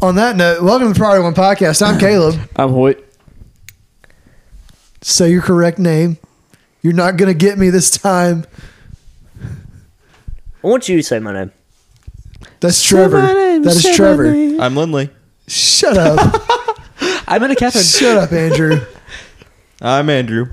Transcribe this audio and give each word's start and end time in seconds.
On 0.00 0.14
that 0.16 0.36
note, 0.36 0.62
welcome 0.62 0.88
to 0.88 0.92
the 0.92 0.98
Priority 0.98 1.22
One 1.24 1.34
Podcast. 1.34 1.84
I'm 1.84 1.98
Caleb. 1.98 2.38
I'm 2.56 2.70
Hoyt. 2.70 3.02
Say 5.00 5.30
your 5.30 5.42
correct 5.42 5.78
name. 5.78 6.18
You're 6.82 6.92
not 6.92 7.16
gonna 7.16 7.34
get 7.34 7.58
me 7.58 7.70
this 7.70 7.90
time. 7.90 8.44
I 9.40 10.66
want 10.68 10.88
you 10.88 10.96
to 10.96 11.02
say 11.02 11.18
my 11.18 11.32
name. 11.32 11.52
That's 12.60 12.82
Trevor. 12.82 13.20
That 13.22 13.66
is 13.66 13.96
Trevor. 13.96 14.28
I'm 14.60 14.76
Lindley. 14.76 15.10
Shut 15.48 15.96
up. 15.96 16.18
I'm 17.26 17.42
in 17.42 17.50
a 17.50 17.56
Catherine. 17.56 17.84
Shut 17.84 18.16
up, 18.18 18.32
Andrew. 18.32 18.80
I'm 19.80 20.08
Andrew. 20.10 20.52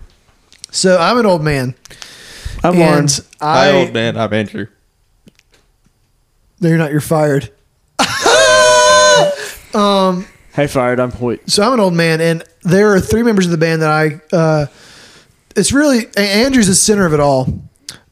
So 0.72 0.98
I'm 0.98 1.18
an 1.20 1.26
old 1.26 1.44
man. 1.44 1.76
I'm 2.64 2.74
and 2.74 2.80
Lauren. 2.80 3.08
Hi, 3.42 3.70
I 3.70 3.72
old 3.74 3.94
man. 3.94 4.18
I'm 4.18 4.34
Andrew. 4.34 4.68
No, 6.60 6.70
you're 6.70 6.78
not, 6.78 6.92
you're 6.92 7.02
fired. 7.02 7.52
Um 9.76 10.26
Hey, 10.54 10.68
fired. 10.68 11.00
I'm 11.00 11.12
Hoyt. 11.12 11.50
so 11.50 11.64
I'm 11.64 11.74
an 11.74 11.80
old 11.80 11.94
man, 11.94 12.20
and 12.22 12.44
there 12.64 12.92
are 12.94 13.00
three 13.00 13.24
members 13.24 13.46
of 13.46 13.52
the 13.52 13.58
band 13.58 13.82
that 13.82 13.90
I. 13.92 14.20
Uh, 14.36 14.66
it's 15.56 15.72
really 15.72 16.08
Andrew's 16.18 16.68
the 16.68 16.76
center 16.76 17.06
of 17.06 17.14
it 17.14 17.20
all, 17.20 17.48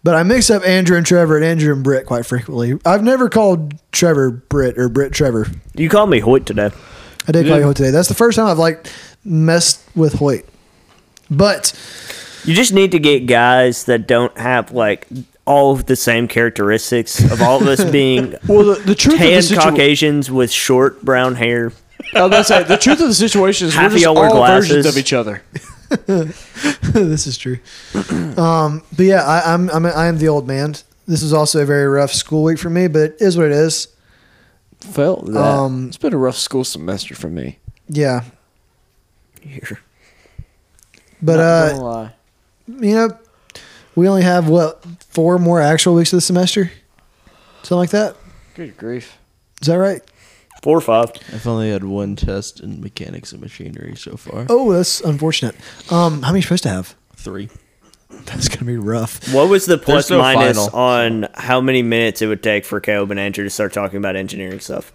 but 0.04 0.16
I 0.16 0.24
mix 0.24 0.50
up 0.50 0.64
Andrew 0.64 0.96
and 0.98 1.06
Trevor 1.06 1.36
and 1.38 1.44
Andrew 1.46 1.74
and 1.74 1.84
Britt 1.84 2.06
quite 2.06 2.26
frequently. 2.26 2.78
I've 2.86 3.04
never 3.04 3.28
called 3.30 3.74
Trevor 3.92 4.30
Britt 4.32 4.78
or 4.78 4.88
Britt 4.88 5.14
Trevor. 5.14 5.48
You 5.76 5.90
called 5.90 6.10
me 6.10 6.20
Hoyt 6.20 6.46
today. 6.46 6.70
I 7.28 7.32
did 7.32 7.46
call 7.46 7.56
Yeah. 7.56 7.58
you 7.58 7.64
Hoyt 7.64 7.76
today. 7.76 7.92
That's 7.92 8.08
the 8.08 8.14
first 8.16 8.36
time 8.38 8.48
I've 8.48 8.60
like 8.60 8.88
messed 9.26 9.82
with 9.96 10.14
Hoyt. 10.14 10.46
But 11.30 11.74
You 12.46 12.54
just 12.54 12.72
need 12.72 12.92
to 12.92 13.00
get 13.00 13.26
guys 13.26 13.84
that 13.86 14.08
don't 14.08 14.38
have 14.38 14.72
like 14.72 15.08
all 15.48 15.72
of 15.72 15.86
the 15.86 15.96
same 15.96 16.28
characteristics 16.28 17.20
of 17.32 17.42
all 17.42 17.62
of 17.62 17.68
us 17.68 17.84
being 17.92 18.36
Well, 18.48 18.76
the, 18.76 18.82
the 18.86 18.96
truth 18.96 19.16
of 19.16 19.22
tan 19.22 19.36
the 19.36 19.42
situation. 19.42 19.70
Caucasians 19.72 20.30
with 20.30 20.52
short 20.52 21.04
brown 21.04 21.36
hair. 21.36 21.72
I 22.14 22.22
was 22.22 22.28
about 22.28 22.38
to 22.38 22.44
say, 22.44 22.64
the 22.64 22.78
truth 22.78 23.02
of 23.02 23.08
the 23.08 23.14
situation 23.14 23.68
is 23.68 23.74
Half 23.74 23.92
we're 23.92 23.96
just 23.96 24.04
y'all 24.04 24.16
wear 24.16 24.30
all 24.30 24.46
versions 24.46 24.86
of 24.86 24.98
each 24.98 25.14
other. 25.14 25.42
this 26.06 27.28
is 27.28 27.38
true. 27.38 27.60
Um, 28.38 28.84
but 28.96 29.04
yeah, 29.06 29.24
I, 29.24 29.54
I'm 29.54 29.70
I'm 29.70 29.86
I 29.86 30.08
am 30.08 30.18
the 30.18 30.28
old 30.28 30.46
man. 30.48 30.76
This 31.08 31.24
is 31.24 31.32
also 31.32 31.62
a 31.62 31.66
very 31.66 31.88
rough 31.88 32.12
school 32.14 32.44
week 32.44 32.60
for 32.60 32.70
me, 32.70 32.88
but 32.88 33.02
it 33.02 33.16
is 33.22 33.38
what 33.38 33.46
it 33.48 33.54
is. 33.54 33.88
Felt 34.82 35.26
that. 35.28 35.42
Um, 35.42 35.88
it's 35.88 35.98
been 35.98 36.14
a 36.14 36.18
rough 36.18 36.36
school 36.36 36.64
semester 36.66 37.16
for 37.16 37.30
me. 37.30 37.60
Yeah, 37.88 38.26
Here. 39.42 39.80
but 41.22 41.38
Not 41.38 41.72
uh, 41.72 41.82
lie. 41.82 42.14
you 42.68 42.94
know, 42.96 43.18
we 43.98 44.08
only 44.08 44.22
have 44.22 44.48
what 44.48 44.86
four 45.10 45.40
more 45.40 45.60
actual 45.60 45.96
weeks 45.96 46.14
of 46.14 46.18
the 46.18 46.22
semester, 46.22 46.72
something 47.64 47.78
like 47.78 47.90
that. 47.90 48.16
Good 48.54 48.78
grief. 48.78 49.18
Is 49.60 49.68
that 49.68 49.76
right? 49.76 50.02
Four 50.62 50.78
or 50.78 50.82
five. 50.82 51.12
I've 51.34 51.48
only 51.48 51.72
had 51.72 51.84
one 51.84 52.16
test 52.16 52.60
in 52.60 52.80
mechanics 52.80 53.32
and 53.32 53.42
machinery 53.42 53.96
so 53.96 54.16
far. 54.16 54.46
Oh, 54.50 54.72
that's 54.72 55.02
unfortunate. 55.02 55.56
Um, 55.92 56.22
how 56.22 56.30
many 56.30 56.34
are 56.34 56.38
you 56.38 56.42
supposed 56.44 56.64
to 56.64 56.70
have? 56.70 56.96
Three. 57.16 57.50
That's 58.26 58.48
gonna 58.48 58.66
be 58.66 58.78
rough. 58.78 59.34
What 59.34 59.50
was 59.50 59.66
the 59.66 59.80
plus 59.80 60.12
no 60.12 60.20
minus 60.20 60.58
final. 60.58 60.80
on 60.80 61.28
how 61.34 61.60
many 61.60 61.82
minutes 61.82 62.22
it 62.22 62.28
would 62.28 62.44
take 62.44 62.66
for 62.66 62.80
Caleb 62.80 63.10
and 63.12 63.20
Andrew 63.20 63.44
to 63.44 63.50
start 63.50 63.74
talking 63.74 63.98
about 63.98 64.16
engineering 64.16 64.60
stuff? 64.60 64.94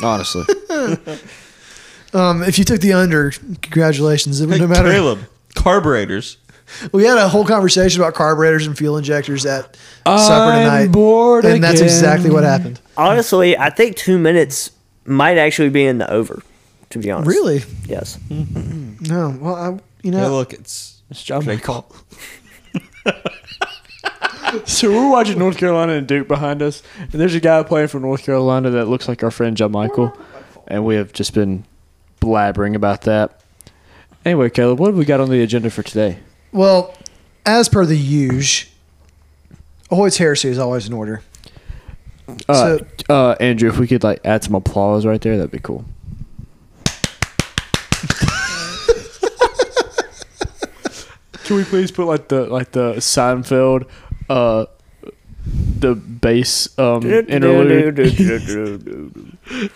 Honestly. 0.02 0.44
Um, 2.14 2.44
if 2.44 2.60
you 2.60 2.64
took 2.64 2.80
the 2.80 2.92
under, 2.92 3.32
congratulations. 3.60 4.40
It 4.40 4.48
Hey, 4.48 4.58
no 4.60 4.68
matter. 4.68 4.88
Caleb, 4.88 5.18
carburetors. 5.56 6.36
We 6.92 7.04
had 7.04 7.18
a 7.18 7.28
whole 7.28 7.44
conversation 7.44 8.00
about 8.00 8.14
carburetors 8.14 8.66
and 8.66 8.76
fuel 8.76 8.96
injectors 8.96 9.44
at 9.46 9.76
supper 10.06 10.06
I'm 10.06 10.62
tonight, 10.64 10.92
bored 10.92 11.44
and 11.44 11.62
that's 11.62 11.80
exactly 11.80 12.30
what 12.30 12.44
happened. 12.44 12.80
Honestly, 12.96 13.56
I 13.56 13.70
think 13.70 13.96
two 13.96 14.18
minutes 14.18 14.70
might 15.04 15.38
actually 15.38 15.68
be 15.70 15.84
in 15.84 15.98
the 15.98 16.10
over. 16.10 16.42
To 16.90 16.98
be 17.00 17.10
honest, 17.10 17.28
Really? 17.28 17.62
Yes. 17.86 18.18
Mm-hmm. 18.28 19.04
No. 19.12 19.36
Well, 19.40 19.54
I, 19.56 19.78
you 20.02 20.12
know, 20.12 20.20
Hey, 20.20 20.28
look, 20.28 20.52
it's 20.52 21.02
It's 21.10 21.22
John 21.24 21.42
J. 21.42 21.54
Michael. 21.56 21.86
So 24.66 24.88
we're 24.92 25.10
watching 25.10 25.38
North 25.38 25.56
Carolina 25.58 25.94
and 25.94 26.06
Duke 26.06 26.28
behind 26.28 26.62
us, 26.62 26.82
and 27.00 27.10
there's 27.10 27.34
a 27.34 27.40
guy 27.40 27.62
playing 27.64 27.88
for 27.88 27.98
North 27.98 28.24
Carolina 28.24 28.70
that 28.70 28.86
looks 28.86 29.08
like 29.08 29.24
our 29.24 29.32
friend 29.32 29.56
John 29.56 29.72
Michael, 29.72 30.16
and 30.68 30.84
we 30.84 30.94
have 30.94 31.12
just 31.12 31.34
been 31.34 31.64
blabbering 32.20 32.76
about 32.76 33.02
that. 33.02 33.40
Anyway, 34.24 34.50
Caleb, 34.50 34.78
what 34.78 34.88
have 34.88 34.96
we 34.96 35.04
got 35.04 35.18
on 35.20 35.28
the 35.28 35.42
agenda 35.42 35.70
for 35.70 35.82
today? 35.82 36.18
Well, 36.54 36.94
as 37.44 37.68
per 37.68 37.84
the 37.84 37.96
usual, 37.98 38.70
Ahoy's 39.90 40.16
heresy 40.18 40.48
is 40.48 40.58
always 40.58 40.86
in 40.86 40.92
order. 40.94 41.20
Uh, 42.48 42.78
So- 42.78 42.86
uh, 43.10 43.36
Andrew, 43.40 43.68
if 43.68 43.76
we 43.78 43.86
could 43.88 44.02
like 44.04 44.20
add 44.24 44.44
some 44.44 44.54
applause 44.54 45.04
right 45.04 45.20
there, 45.20 45.36
that'd 45.36 45.50
be 45.50 45.58
cool. 45.58 45.84
Can 51.44 51.56
we 51.56 51.64
please 51.64 51.90
put 51.90 52.06
like 52.06 52.28
the 52.28 52.46
like 52.46 52.72
the 52.72 52.94
Seinfeld, 52.94 53.86
uh, 54.30 54.64
the 55.44 55.94
bass 55.94 56.76
um 56.78 57.04
interlude 57.04 57.98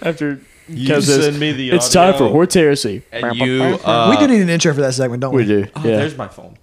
after? 0.02 0.40
You 0.70 0.86
Kev 0.86 1.02
says, 1.02 1.24
send 1.24 1.40
me 1.40 1.52
the 1.52 1.70
It's 1.70 1.90
time 1.90 2.12
for 2.12 2.24
audio, 2.24 2.32
Hoyt's 2.36 2.54
heresy. 2.54 3.02
And 3.10 3.34
you, 3.36 3.62
uh, 3.62 4.10
we 4.10 4.18
do 4.18 4.30
need 4.30 4.42
an 4.42 4.50
intro 4.50 4.74
for 4.74 4.82
that 4.82 4.92
segment, 4.92 5.22
don't 5.22 5.34
we? 5.34 5.40
We 5.44 5.48
do. 5.48 5.66
Oh, 5.74 5.78
yeah. 5.82 5.96
there's 5.96 6.14
my 6.18 6.28
phone. 6.28 6.58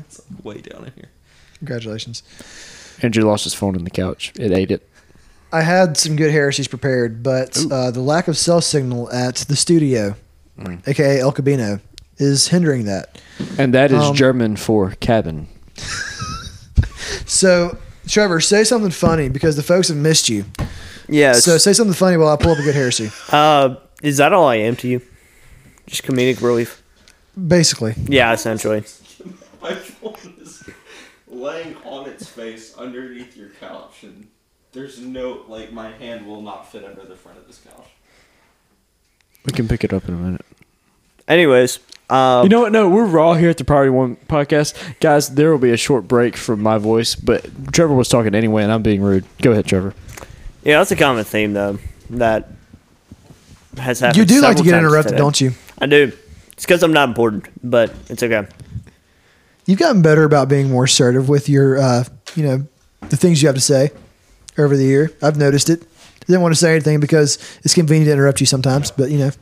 It's 0.00 0.20
like 0.30 0.44
way 0.44 0.60
down 0.60 0.84
in 0.86 0.92
here. 0.94 1.08
Congratulations. 1.58 2.22
Andrew 3.02 3.24
lost 3.24 3.44
his 3.44 3.54
phone 3.54 3.74
in 3.76 3.84
the 3.84 3.90
couch. 3.90 4.32
It 4.38 4.52
ate 4.52 4.70
it. 4.70 4.86
I 5.52 5.62
had 5.62 5.96
some 5.96 6.16
good 6.16 6.30
heresies 6.30 6.68
prepared, 6.68 7.22
but 7.22 7.58
uh, 7.70 7.90
the 7.90 8.00
lack 8.00 8.28
of 8.28 8.36
cell 8.38 8.60
signal 8.60 9.10
at 9.12 9.36
the 9.36 9.56
studio, 9.56 10.14
Mm. 10.58 10.86
aka 10.86 11.18
El 11.20 11.32
Cabino, 11.32 11.80
is 12.18 12.48
hindering 12.48 12.84
that. 12.84 13.20
And 13.58 13.72
that 13.74 13.90
is 13.90 14.02
Um, 14.02 14.14
German 14.14 14.56
for 14.56 14.90
cabin. 15.00 15.48
So, 17.26 17.76
Trevor, 18.08 18.40
say 18.40 18.64
something 18.64 18.90
funny 18.90 19.28
because 19.28 19.56
the 19.56 19.62
folks 19.62 19.88
have 19.88 19.96
missed 19.96 20.28
you. 20.28 20.44
Yeah. 21.08 21.32
So, 21.32 21.58
say 21.58 21.72
something 21.72 21.94
funny 21.94 22.16
while 22.16 22.28
I 22.28 22.36
pull 22.36 22.52
up 22.52 22.58
a 22.58 22.62
good 22.62 22.74
heresy. 22.74 23.10
uh, 23.32 23.76
is 24.02 24.16
that 24.18 24.32
all 24.32 24.46
I 24.48 24.56
am 24.56 24.76
to 24.76 24.88
you? 24.88 25.00
Just 25.86 26.02
comedic 26.02 26.40
relief. 26.42 26.82
Basically, 27.46 27.94
Yeah, 28.06 28.32
essentially. 28.32 28.84
My 29.62 29.74
phone 29.74 30.34
is 30.40 30.68
laying 31.28 31.76
on 31.84 32.08
its 32.08 32.26
face 32.26 32.74
underneath 32.76 33.36
your 33.36 33.50
couch, 33.60 34.02
and 34.02 34.28
there's 34.72 35.00
no 35.00 35.42
like 35.48 35.72
my 35.72 35.90
hand 35.92 36.26
will 36.26 36.42
not 36.42 36.70
fit 36.70 36.84
under 36.84 37.04
the 37.04 37.16
front 37.16 37.38
of 37.38 37.46
this 37.46 37.58
couch. 37.58 37.86
We 39.44 39.52
can 39.52 39.68
pick 39.68 39.84
it 39.84 39.92
up 39.92 40.06
in 40.08 40.14
a 40.14 40.18
minute. 40.18 40.44
Anyways, 41.28 41.78
um, 42.08 42.42
You 42.44 42.48
know 42.48 42.60
what? 42.60 42.72
No, 42.72 42.88
we're 42.88 43.04
raw 43.06 43.34
here 43.34 43.50
at 43.50 43.56
the 43.58 43.64
Priority 43.64 43.90
One 43.90 44.16
podcast, 44.28 44.98
guys. 45.00 45.28
There 45.34 45.50
will 45.50 45.58
be 45.58 45.70
a 45.70 45.76
short 45.76 46.08
break 46.08 46.36
from 46.36 46.62
my 46.62 46.78
voice, 46.78 47.14
but 47.14 47.46
Trevor 47.72 47.94
was 47.94 48.08
talking 48.08 48.34
anyway, 48.34 48.62
and 48.64 48.72
I'm 48.72 48.82
being 48.82 49.00
rude. 49.02 49.24
Go 49.42 49.52
ahead, 49.52 49.66
Trevor. 49.66 49.94
yeah, 50.64 50.78
that's 50.78 50.90
a 50.90 50.96
common 50.96 51.24
theme 51.24 51.52
though 51.52 51.78
that 52.10 52.48
has 53.78 54.00
happened. 54.00 54.16
you 54.18 54.24
do 54.24 54.40
like 54.40 54.56
to 54.56 54.62
get 54.64 54.74
interrupted, 54.74 55.10
today. 55.10 55.18
don't 55.18 55.40
you? 55.40 55.52
I 55.78 55.86
do. 55.86 56.12
It's 56.52 56.64
because 56.66 56.82
I'm 56.82 56.92
not 56.92 57.08
important, 57.08 57.46
but 57.62 57.94
it's 58.08 58.22
okay. 58.22 58.46
You've 59.70 59.78
gotten 59.78 60.02
better 60.02 60.24
about 60.24 60.48
being 60.48 60.68
more 60.68 60.82
assertive 60.82 61.28
with 61.28 61.48
your, 61.48 61.78
uh, 61.78 62.02
you 62.34 62.42
know, 62.42 62.66
the 63.08 63.16
things 63.16 63.40
you 63.40 63.46
have 63.46 63.54
to 63.54 63.60
say 63.60 63.92
over 64.58 64.76
the 64.76 64.82
year. 64.82 65.12
I've 65.22 65.36
noticed 65.36 65.70
it. 65.70 65.84
I 65.84 66.24
didn't 66.26 66.42
want 66.42 66.52
to 66.52 66.60
say 66.60 66.72
anything 66.72 66.98
because 66.98 67.38
it's 67.62 67.72
convenient 67.72 68.08
to 68.08 68.12
interrupt 68.12 68.40
you 68.40 68.46
sometimes, 68.46 68.90
but 68.90 69.12
you 69.12 69.18
know. 69.18 69.30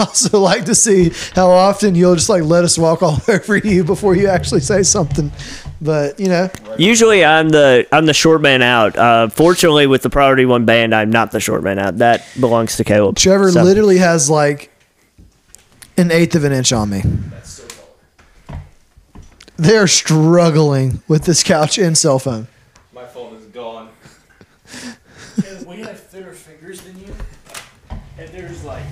I 0.00 0.04
also 0.04 0.38
like 0.38 0.64
to 0.64 0.74
see 0.74 1.12
how 1.34 1.50
often 1.50 1.94
you'll 1.94 2.14
just 2.14 2.30
like 2.30 2.44
let 2.44 2.64
us 2.64 2.78
walk 2.78 3.02
all 3.02 3.18
over 3.28 3.58
you 3.58 3.84
before 3.84 4.16
you 4.16 4.28
actually 4.28 4.60
say 4.60 4.82
something. 4.84 5.30
But 5.82 6.18
you 6.18 6.28
know, 6.28 6.48
Usually, 6.78 7.26
I'm 7.26 7.50
the 7.50 7.86
I'm 7.92 8.06
the 8.06 8.14
short 8.14 8.40
man 8.40 8.62
out. 8.62 8.96
Uh, 8.96 9.28
fortunately, 9.28 9.86
with 9.86 10.00
the 10.00 10.08
Priority 10.08 10.46
One 10.46 10.64
band, 10.64 10.94
I'm 10.94 11.10
not 11.10 11.30
the 11.30 11.40
short 11.40 11.62
man 11.62 11.78
out. 11.78 11.98
That 11.98 12.26
belongs 12.40 12.78
to 12.78 12.84
Caleb. 12.84 13.16
Trevor 13.16 13.52
So- 13.52 13.62
literally 13.62 13.98
has 13.98 14.30
like 14.30 14.70
an 15.98 16.10
eighth 16.10 16.34
of 16.34 16.44
an 16.44 16.52
inch 16.52 16.72
on 16.72 16.88
me. 16.88 17.02
They're 19.56 19.86
struggling 19.86 21.02
with 21.06 21.24
this 21.24 21.42
couch 21.42 21.78
and 21.78 21.96
cell 21.96 22.18
phone. 22.18 22.48
My 22.92 23.04
phone 23.04 23.36
is 23.36 23.44
gone. 23.46 23.90
we 25.66 25.76
have 25.82 26.00
thinner 26.00 26.32
fingers 26.32 26.80
than 26.80 26.98
you, 26.98 27.14
and 28.18 28.28
there's 28.30 28.64
like 28.64 28.84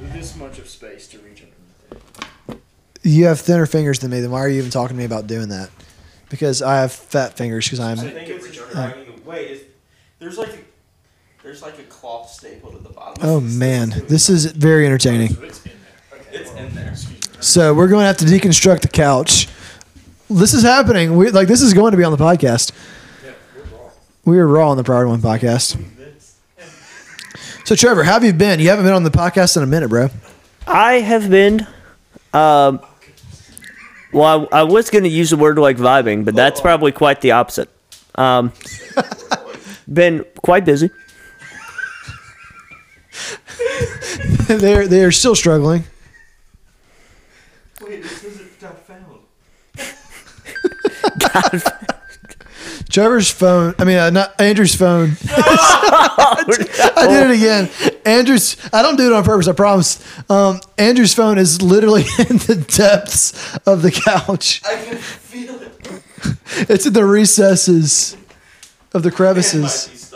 this 0.00 0.36
much 0.36 0.58
of 0.58 0.68
space 0.68 1.08
to 1.08 1.18
reach 1.20 1.42
underneath. 1.42 2.62
You 3.02 3.26
have 3.26 3.40
thinner 3.40 3.66
fingers 3.66 4.00
than 4.00 4.10
me. 4.10 4.20
Then 4.20 4.30
why 4.30 4.40
are 4.40 4.48
you 4.48 4.58
even 4.58 4.70
talking 4.70 4.96
to 4.96 4.98
me 4.98 5.04
about 5.04 5.26
doing 5.26 5.48
that? 5.48 5.70
Because 6.28 6.60
I 6.60 6.80
have 6.80 6.92
fat 6.92 7.36
fingers. 7.36 7.64
Because 7.64 7.80
I'm. 7.80 7.98
I 7.98 8.10
think 8.10 8.28
it's 8.28 8.50
just 8.50 8.70
dragging 8.70 9.18
away. 9.24 9.46
Is, 9.46 9.62
there's 10.18 10.36
like 10.36 10.50
a 10.50 10.58
there's 11.42 11.62
like 11.62 11.78
a 11.78 11.84
cloth 11.84 12.30
stapled 12.30 12.74
at 12.74 12.82
the 12.82 12.90
bottom. 12.90 13.26
Oh 13.26 13.40
man, 13.40 13.90
this 14.08 14.28
is 14.28 14.46
very 14.46 14.84
entertaining. 14.84 15.36
It's 16.32 16.52
in 16.52 16.74
there. 16.74 16.94
So 17.40 17.74
we're 17.74 17.88
going 17.88 18.02
to 18.02 18.06
have 18.06 18.16
to 18.18 18.24
deconstruct 18.24 18.80
the 18.80 18.88
couch. 18.88 19.48
This 20.30 20.54
is 20.54 20.62
happening. 20.62 21.16
We 21.16 21.30
like 21.30 21.48
this 21.48 21.60
is 21.60 21.74
going 21.74 21.92
to 21.92 21.98
be 21.98 22.04
on 22.04 22.12
the 22.12 22.18
podcast. 22.18 22.72
We 24.24 24.38
are 24.38 24.46
raw 24.46 24.70
on 24.70 24.76
the 24.76 24.84
Priority 24.84 25.10
One 25.10 25.20
podcast. 25.20 25.82
So 27.64 27.74
Trevor, 27.74 28.04
how 28.04 28.14
have 28.14 28.24
you 28.24 28.32
been? 28.32 28.58
You 28.60 28.70
haven't 28.70 28.84
been 28.84 28.94
on 28.94 29.04
the 29.04 29.10
podcast 29.10 29.56
in 29.56 29.62
a 29.62 29.66
minute, 29.66 29.88
bro. 29.88 30.08
I 30.66 30.94
have 30.94 31.30
been. 31.30 31.66
Um, 32.32 32.80
well, 34.12 34.48
I, 34.50 34.60
I 34.60 34.62
was 34.62 34.90
going 34.90 35.04
to 35.04 35.10
use 35.10 35.30
the 35.30 35.36
word 35.36 35.58
like 35.58 35.76
vibing, 35.76 36.24
but 36.24 36.34
that's 36.34 36.60
probably 36.60 36.92
quite 36.92 37.20
the 37.20 37.32
opposite. 37.32 37.68
Um, 38.14 38.52
been 39.92 40.24
quite 40.42 40.64
busy. 40.64 40.90
they're 44.46 44.88
they 44.88 45.04
are 45.04 45.12
still 45.12 45.34
struggling. 45.34 45.84
Wait, 47.82 48.02
this 48.02 48.24
isn't 48.24 48.60
got 48.60 48.78
found. 48.86 49.20
Trevor's 52.90 53.30
phone. 53.30 53.74
I 53.78 53.84
mean, 53.84 53.98
uh, 53.98 54.10
not 54.10 54.40
Andrew's 54.40 54.74
phone. 54.74 55.16
I 55.26 57.06
did 57.08 57.30
it 57.30 57.36
again. 57.36 57.70
Andrew's. 58.04 58.56
I 58.72 58.82
don't 58.82 58.96
do 58.96 59.06
it 59.06 59.12
on 59.12 59.24
purpose. 59.24 59.48
I 59.48 59.52
promise. 59.52 60.00
Um, 60.30 60.60
Andrew's 60.78 61.14
phone 61.14 61.38
is 61.38 61.60
literally 61.62 62.02
in 62.18 62.38
the 62.38 62.64
depths 62.76 63.56
of 63.66 63.82
the 63.82 63.90
couch. 63.90 64.62
I 64.64 64.76
can 64.84 64.96
feel 64.96 65.60
it. 65.60 65.98
It's 66.70 66.86
in 66.86 66.92
the 66.92 67.04
recesses 67.04 68.16
of 68.92 69.02
the 69.02 69.10
crevices 69.10 70.14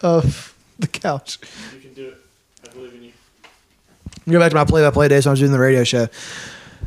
of 0.00 0.54
the 0.78 0.86
couch. 0.88 1.38
You 1.74 1.80
can 1.80 1.94
do 1.94 2.08
it. 2.08 2.18
I 2.68 2.72
believe 2.72 2.94
in 2.94 3.02
you. 3.04 3.12
Go 4.28 4.38
back 4.40 4.50
to 4.50 4.56
my 4.56 4.64
play-by-play 4.64 5.08
days 5.08 5.26
when 5.26 5.30
I 5.30 5.32
was 5.32 5.40
doing 5.40 5.52
the 5.52 5.58
radio 5.58 5.84
show. 5.84 6.08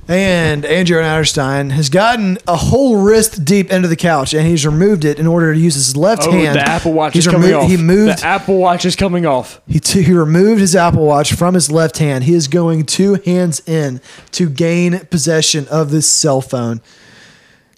And 0.08 0.66
Andrew 0.66 1.02
Natterstein 1.02 1.72
has 1.72 1.90
gotten 1.90 2.38
a 2.48 2.56
whole 2.56 2.98
wrist 3.02 3.44
deep 3.44 3.72
into 3.72 3.88
the 3.88 3.96
couch, 3.96 4.36
and 4.36 4.46
he's 4.46 4.64
removed 4.64 5.04
it 5.04 5.18
in 5.18 5.26
order 5.26 5.52
to 5.52 5.60
use 5.60 5.74
his 5.74 5.98
left 5.98 6.24
Oh, 6.28 6.32
hand. 6.32 6.56
the 6.58 6.62
Apple 6.62 6.94
Watch 6.94 7.14
he's 7.16 7.26
is 7.26 7.32
coming 7.34 7.48
removed, 7.50 7.64
off. 7.64 7.70
He 7.72 7.78
moved. 7.78 8.20
The 8.20 8.26
Apple 8.26 8.58
Watch 8.60 8.86
is 8.86 8.96
coming 8.96 9.26
off. 9.26 9.62
He, 9.68 9.80
t- 9.80 10.04
he 10.04 10.14
removed 10.14 10.62
his 10.62 10.76
Apple 10.76 11.06
Watch 11.08 11.34
from 11.34 11.56
his 11.56 11.72
left 11.72 11.98
hand. 11.98 12.26
He 12.26 12.36
is 12.36 12.48
going 12.48 12.86
two 12.86 13.16
hands 13.26 13.68
in 13.68 14.00
to 14.34 14.48
gain 14.48 15.00
possession 15.08 15.68
of 15.70 15.90
this 15.90 16.08
cell 16.08 16.40
phone. 16.40 16.82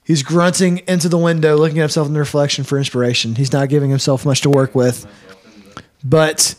He's 0.03 0.21
grunting 0.21 0.79
into 0.79 1.07
the 1.07 1.17
window, 1.17 1.55
looking 1.55 1.79
at 1.79 1.83
himself 1.83 2.07
in 2.07 2.13
the 2.13 2.19
reflection 2.19 2.65
for 2.65 2.77
inspiration. 2.77 3.35
He's 3.35 3.53
not 3.53 3.69
giving 3.69 3.89
himself 3.89 4.25
much 4.25 4.41
to 4.41 4.49
work 4.49 4.75
with, 4.75 5.05
but 6.03 6.55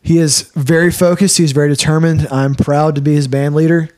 he 0.00 0.16
is 0.16 0.50
very 0.54 0.90
focused. 0.90 1.36
He's 1.36 1.52
very 1.52 1.68
determined. 1.68 2.26
I'm 2.30 2.54
proud 2.54 2.94
to 2.94 3.02
be 3.02 3.14
his 3.14 3.28
band 3.28 3.54
leader. 3.54 3.90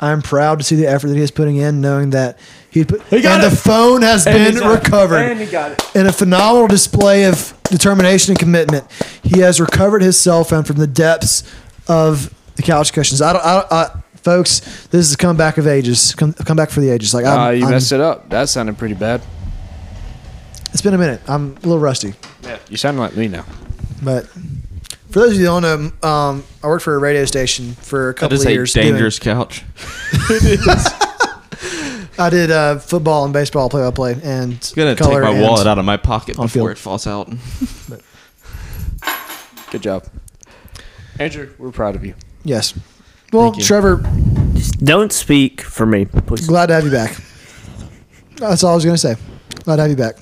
I'm 0.00 0.22
proud 0.22 0.58
to 0.58 0.64
see 0.64 0.76
the 0.76 0.86
effort 0.86 1.08
that 1.08 1.16
he 1.16 1.22
is 1.22 1.30
putting 1.30 1.56
in, 1.56 1.80
knowing 1.80 2.10
that 2.10 2.38
he 2.70 2.84
put. 2.84 3.02
He 3.04 3.20
got 3.20 3.36
and 3.36 3.44
it. 3.44 3.50
the 3.50 3.56
phone 3.56 4.02
has 4.02 4.26
And 4.26 4.34
been 4.36 4.52
he's 4.52 4.60
it. 4.60 4.66
recovered 4.66 5.16
And 5.18 5.40
he 5.40 5.46
got 5.46 5.72
it. 5.72 5.96
in 5.96 6.06
a 6.06 6.12
phenomenal 6.12 6.66
display 6.68 7.24
of 7.26 7.54
determination 7.64 8.32
and 8.32 8.38
commitment, 8.38 8.90
he 9.22 9.40
has 9.40 9.60
recovered 9.60 10.02
his 10.02 10.20
cell 10.20 10.44
phone 10.44 10.64
from 10.64 10.76
the 10.76 10.86
depths 10.86 11.42
of 11.88 12.34
the 12.56 12.62
couch 12.62 12.92
cushions. 12.92 13.22
I 13.22 13.32
don't, 13.32 13.44
I, 13.44 13.54
don't- 13.60 13.72
I, 13.72 14.02
folks, 14.16 14.60
this 14.88 15.06
is 15.06 15.14
a 15.14 15.16
comeback 15.16 15.58
of 15.58 15.66
ages. 15.66 16.14
Come, 16.14 16.32
comeback 16.32 16.70
for 16.70 16.80
the 16.80 16.90
ages. 16.90 17.14
Like 17.14 17.24
I'm, 17.26 17.38
Ah, 17.38 17.50
you 17.50 17.62
I'm- 17.64 17.70
messed 17.72 17.92
it 17.92 18.00
up. 18.00 18.28
That 18.30 18.48
sounded 18.48 18.76
pretty 18.78 18.94
bad. 18.94 19.22
it's 20.72 20.82
been 20.82 20.94
a 20.94 20.98
minute. 20.98 21.20
I'm 21.28 21.52
a 21.56 21.60
little 21.60 21.78
rusty, 21.78 22.14
Yeah, 22.42 22.58
you 22.68 22.76
sound 22.76 22.98
like 22.98 23.16
me 23.16 23.28
now. 23.28 23.44
but 24.02 24.26
for 25.14 25.20
those 25.20 25.34
of 25.34 25.38
you 25.38 25.46
who 25.48 25.60
don't 25.60 26.02
know, 26.02 26.08
um, 26.08 26.42
I 26.60 26.66
worked 26.66 26.82
for 26.82 26.96
a 26.96 26.98
radio 26.98 27.24
station 27.24 27.74
for 27.74 28.08
a 28.08 28.14
couple 28.14 28.34
is 28.34 28.42
of 28.42 28.48
a 28.48 28.52
years. 28.52 28.72
doing- 28.72 28.88
dangerous 28.88 29.20
couch. 29.20 29.62
I 32.18 32.30
did 32.30 32.50
uh, 32.50 32.78
football 32.80 33.24
and 33.24 33.32
baseball 33.32 33.68
play 33.68 33.82
by 33.82 33.92
play 33.92 34.16
and 34.24 34.54
I'm 34.54 34.74
gonna 34.74 34.96
take 34.96 35.06
my 35.08 35.40
wallet 35.40 35.68
out 35.68 35.78
of 35.78 35.84
my 35.84 35.96
pocket 35.96 36.34
before 36.34 36.48
field. 36.48 36.70
it 36.70 36.78
falls 36.78 37.06
out. 37.06 37.28
Good 39.70 39.82
job. 39.82 40.04
Andrew, 41.20 41.48
we're 41.58 41.70
proud 41.70 41.94
of 41.94 42.04
you. 42.04 42.16
Yes. 42.42 42.74
Well, 43.32 43.52
Thank 43.52 43.58
you. 43.58 43.64
Trevor, 43.64 44.02
Don't 44.82 45.12
speak 45.12 45.60
for 45.60 45.86
me, 45.86 46.06
please. 46.06 46.44
glad 46.44 46.66
to 46.66 46.74
have 46.74 46.84
you 46.84 46.90
back. 46.90 47.16
That's 48.38 48.64
all 48.64 48.72
I 48.72 48.74
was 48.74 48.84
going 48.84 48.96
to 48.96 49.00
say. 49.00 49.14
Glad 49.62 49.76
to 49.76 49.82
have 49.82 49.90
you 49.92 49.96
back. 49.96 50.16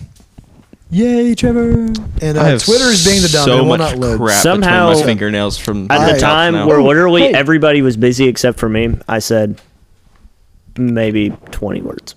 Yay, 0.92 1.34
Trevor. 1.34 1.70
And 2.20 2.38
I 2.38 2.42
uh, 2.42 2.44
have 2.44 2.62
Twitter 2.64 2.84
is 2.84 3.02
being 3.04 3.22
the 3.22 3.28
dumb. 3.28 3.44
so 3.46 3.56
it 3.56 3.60
will 3.62 3.68
much 3.68 3.80
not 3.80 3.96
load. 3.98 4.18
crap 4.18 4.42
Somehow- 4.42 4.92
my 4.92 5.02
fingernails 5.02 5.56
from 5.56 5.90
At 5.90 6.04
the 6.06 6.12
couch 6.12 6.20
time 6.20 6.52
now. 6.52 6.66
where 6.68 6.82
literally 6.82 7.22
Hey. 7.22 7.32
everybody 7.32 7.80
was 7.80 7.96
busy 7.96 8.28
except 8.28 8.58
for 8.58 8.68
me, 8.68 8.94
I 9.08 9.18
said 9.20 9.58
maybe 10.76 11.30
20 11.50 11.80
words. 11.80 12.14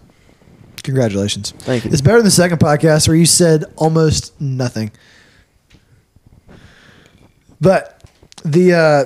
Congratulations. 0.84 1.52
Thank 1.60 1.86
you. 1.86 1.92
It's 1.92 2.02
better 2.02 2.18
than 2.18 2.26
the 2.26 2.32
second 2.32 2.60
podcast 2.60 3.08
where 3.08 3.16
you 3.18 3.26
said 3.26 3.64
almost 3.78 4.40
nothing. 4.42 4.92
But 7.62 8.04
the 8.44 8.74
uh, 8.74 9.06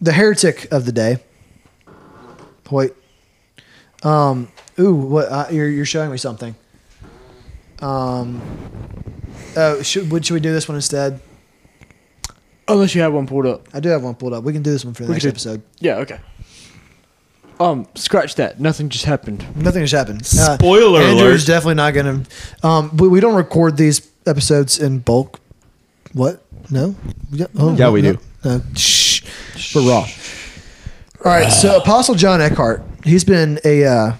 the 0.00 0.12
heretic 0.12 0.70
of 0.72 0.84
the 0.84 0.92
day. 0.92 1.18
Wait. 2.70 2.92
Um. 4.02 4.48
Ooh. 4.78 4.94
What? 4.94 5.28
Uh, 5.30 5.46
you're 5.50 5.68
you're 5.68 5.86
showing 5.86 6.10
me 6.10 6.18
something. 6.18 6.54
Um. 7.84 8.40
Oh, 9.56 9.82
should 9.82 10.10
would 10.10 10.24
should 10.26 10.34
we 10.34 10.40
do 10.40 10.52
this 10.52 10.68
one 10.68 10.76
instead? 10.76 11.20
Unless 12.66 12.94
you 12.94 13.02
have 13.02 13.12
one 13.12 13.26
pulled 13.26 13.46
up. 13.46 13.68
I 13.74 13.80
do 13.80 13.90
have 13.90 14.02
one 14.02 14.14
pulled 14.14 14.32
up. 14.32 14.42
We 14.42 14.52
can 14.54 14.62
do 14.62 14.70
this 14.72 14.84
one 14.84 14.94
for 14.94 15.02
the 15.02 15.08
We 15.08 15.14
next 15.14 15.24
can 15.24 15.30
do- 15.30 15.34
episode. 15.34 15.62
Yeah, 15.80 15.96
okay. 15.98 16.18
Um, 17.60 17.86
scratch 17.94 18.34
that. 18.36 18.58
Nothing 18.58 18.88
just 18.88 19.04
happened. 19.04 19.44
Nothing 19.56 19.82
has 19.82 19.92
happened. 19.92 20.22
Uh, 20.22 20.56
Spoiler 20.56 21.00
Andrew's 21.02 21.46
alert. 21.46 21.54
definitely 21.56 21.74
not 21.74 21.94
going 21.94 22.24
to. 22.24 22.66
Um, 22.66 22.96
we, 22.96 23.06
we 23.06 23.20
don't 23.20 23.36
record 23.36 23.76
these 23.76 24.10
episodes 24.26 24.78
in 24.80 24.98
bulk. 25.00 25.38
What? 26.14 26.42
No. 26.70 26.96
Yeah, 27.30 27.46
oh, 27.58 27.76
Yeah, 27.76 27.90
we 27.90 28.02
no, 28.02 28.14
do. 28.14 28.18
No. 28.44 28.60
Shh. 28.74 29.22
We're 29.74 29.88
raw. 29.88 29.98
All 29.98 30.06
right. 31.32 31.50
So 31.52 31.76
Apostle 31.76 32.14
John 32.16 32.40
Eckhardt. 32.40 32.82
He's 33.04 33.24
been 33.24 33.60
a. 33.64 33.84
Uh, 33.84 34.12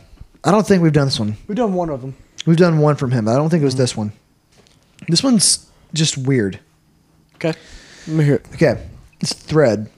I 0.44 0.50
don't 0.50 0.66
think 0.66 0.82
we've 0.82 0.92
done 0.92 1.06
this 1.06 1.18
one. 1.18 1.36
We've 1.48 1.56
done 1.56 1.72
one 1.72 1.88
of 1.90 2.02
them. 2.02 2.14
We've 2.46 2.56
done 2.56 2.78
one 2.78 2.96
from 2.96 3.10
him. 3.10 3.28
I 3.28 3.34
don't 3.34 3.48
think 3.50 3.62
it 3.62 3.64
was 3.64 3.76
this 3.76 3.96
one. 3.96 4.12
This 5.08 5.22
one's 5.22 5.70
just 5.92 6.16
weird. 6.18 6.60
Okay. 7.36 7.54
Let 8.06 8.16
me 8.16 8.24
hear 8.24 8.34
it. 8.36 8.46
Okay. 8.54 8.86
It's 9.20 9.32
thread. 9.32 9.90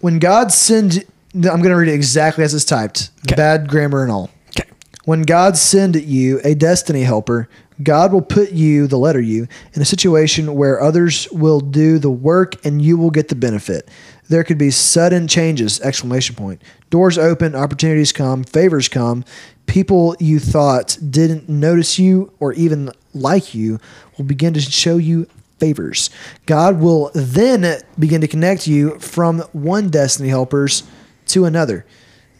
When 0.00 0.18
God 0.18 0.52
send, 0.52 1.04
I'm 1.34 1.42
going 1.42 1.64
to 1.64 1.76
read 1.76 1.88
it 1.88 1.94
exactly 1.94 2.44
as 2.44 2.54
it's 2.54 2.64
typed. 2.64 3.10
Okay. 3.26 3.36
Bad 3.36 3.68
grammar 3.68 4.02
and 4.02 4.12
all. 4.12 4.30
Okay. 4.50 4.68
When 5.04 5.22
God 5.22 5.56
send 5.56 5.96
you 5.96 6.40
a 6.44 6.54
destiny 6.54 7.02
helper, 7.02 7.48
God 7.82 8.12
will 8.12 8.22
put 8.22 8.52
you, 8.52 8.86
the 8.86 8.98
letter 8.98 9.20
U, 9.20 9.48
in 9.72 9.82
a 9.82 9.84
situation 9.84 10.54
where 10.54 10.80
others 10.80 11.28
will 11.32 11.60
do 11.60 11.98
the 11.98 12.10
work 12.10 12.64
and 12.64 12.80
you 12.80 12.96
will 12.96 13.10
get 13.10 13.28
the 13.28 13.34
benefit. 13.34 13.88
There 14.28 14.44
could 14.44 14.58
be 14.58 14.70
sudden 14.70 15.26
changes, 15.26 15.80
exclamation 15.80 16.36
point. 16.36 16.62
Doors 16.90 17.18
open, 17.18 17.54
opportunities 17.54 18.12
come, 18.12 18.44
favors 18.44 18.88
come. 18.88 19.24
People 19.66 20.16
you 20.20 20.38
thought 20.38 20.98
didn't 21.08 21.48
notice 21.48 21.98
you 21.98 22.32
or 22.40 22.52
even 22.54 22.90
like 23.14 23.54
you 23.54 23.78
will 24.16 24.24
begin 24.24 24.54
to 24.54 24.60
show 24.60 24.96
you 24.96 25.26
favors. 25.58 26.10
God 26.46 26.80
will 26.80 27.10
then 27.14 27.80
begin 27.98 28.20
to 28.20 28.28
connect 28.28 28.66
you 28.66 28.98
from 28.98 29.40
one 29.52 29.88
destiny 29.88 30.28
helpers 30.28 30.82
to 31.26 31.44
another 31.44 31.86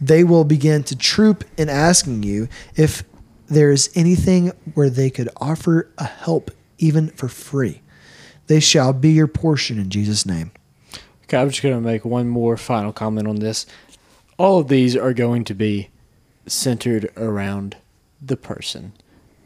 they 0.02 0.24
will 0.24 0.44
begin 0.44 0.82
to 0.82 0.96
troop 0.96 1.44
in 1.56 1.68
asking 1.68 2.24
you 2.24 2.48
if 2.74 3.04
there 3.46 3.70
is 3.70 3.88
anything 3.94 4.48
where 4.74 4.90
they 4.90 5.08
could 5.08 5.28
offer 5.36 5.88
a 5.96 6.04
help 6.04 6.50
even 6.78 7.08
for 7.10 7.28
free. 7.28 7.82
They 8.48 8.58
shall 8.58 8.92
be 8.92 9.12
your 9.12 9.28
portion 9.28 9.78
in 9.78 9.90
Jesus' 9.90 10.26
name. 10.26 10.50
Okay, 11.24 11.36
I'm 11.36 11.50
just 11.50 11.62
going 11.62 11.76
to 11.76 11.80
make 11.80 12.04
one 12.04 12.28
more 12.28 12.56
final 12.56 12.92
comment 12.92 13.28
on 13.28 13.36
this. 13.36 13.64
All 14.38 14.58
of 14.58 14.66
these 14.66 14.96
are 14.96 15.14
going 15.14 15.44
to 15.44 15.54
be 15.54 15.88
centered 16.46 17.10
around 17.16 17.76
the 18.20 18.36
person. 18.36 18.92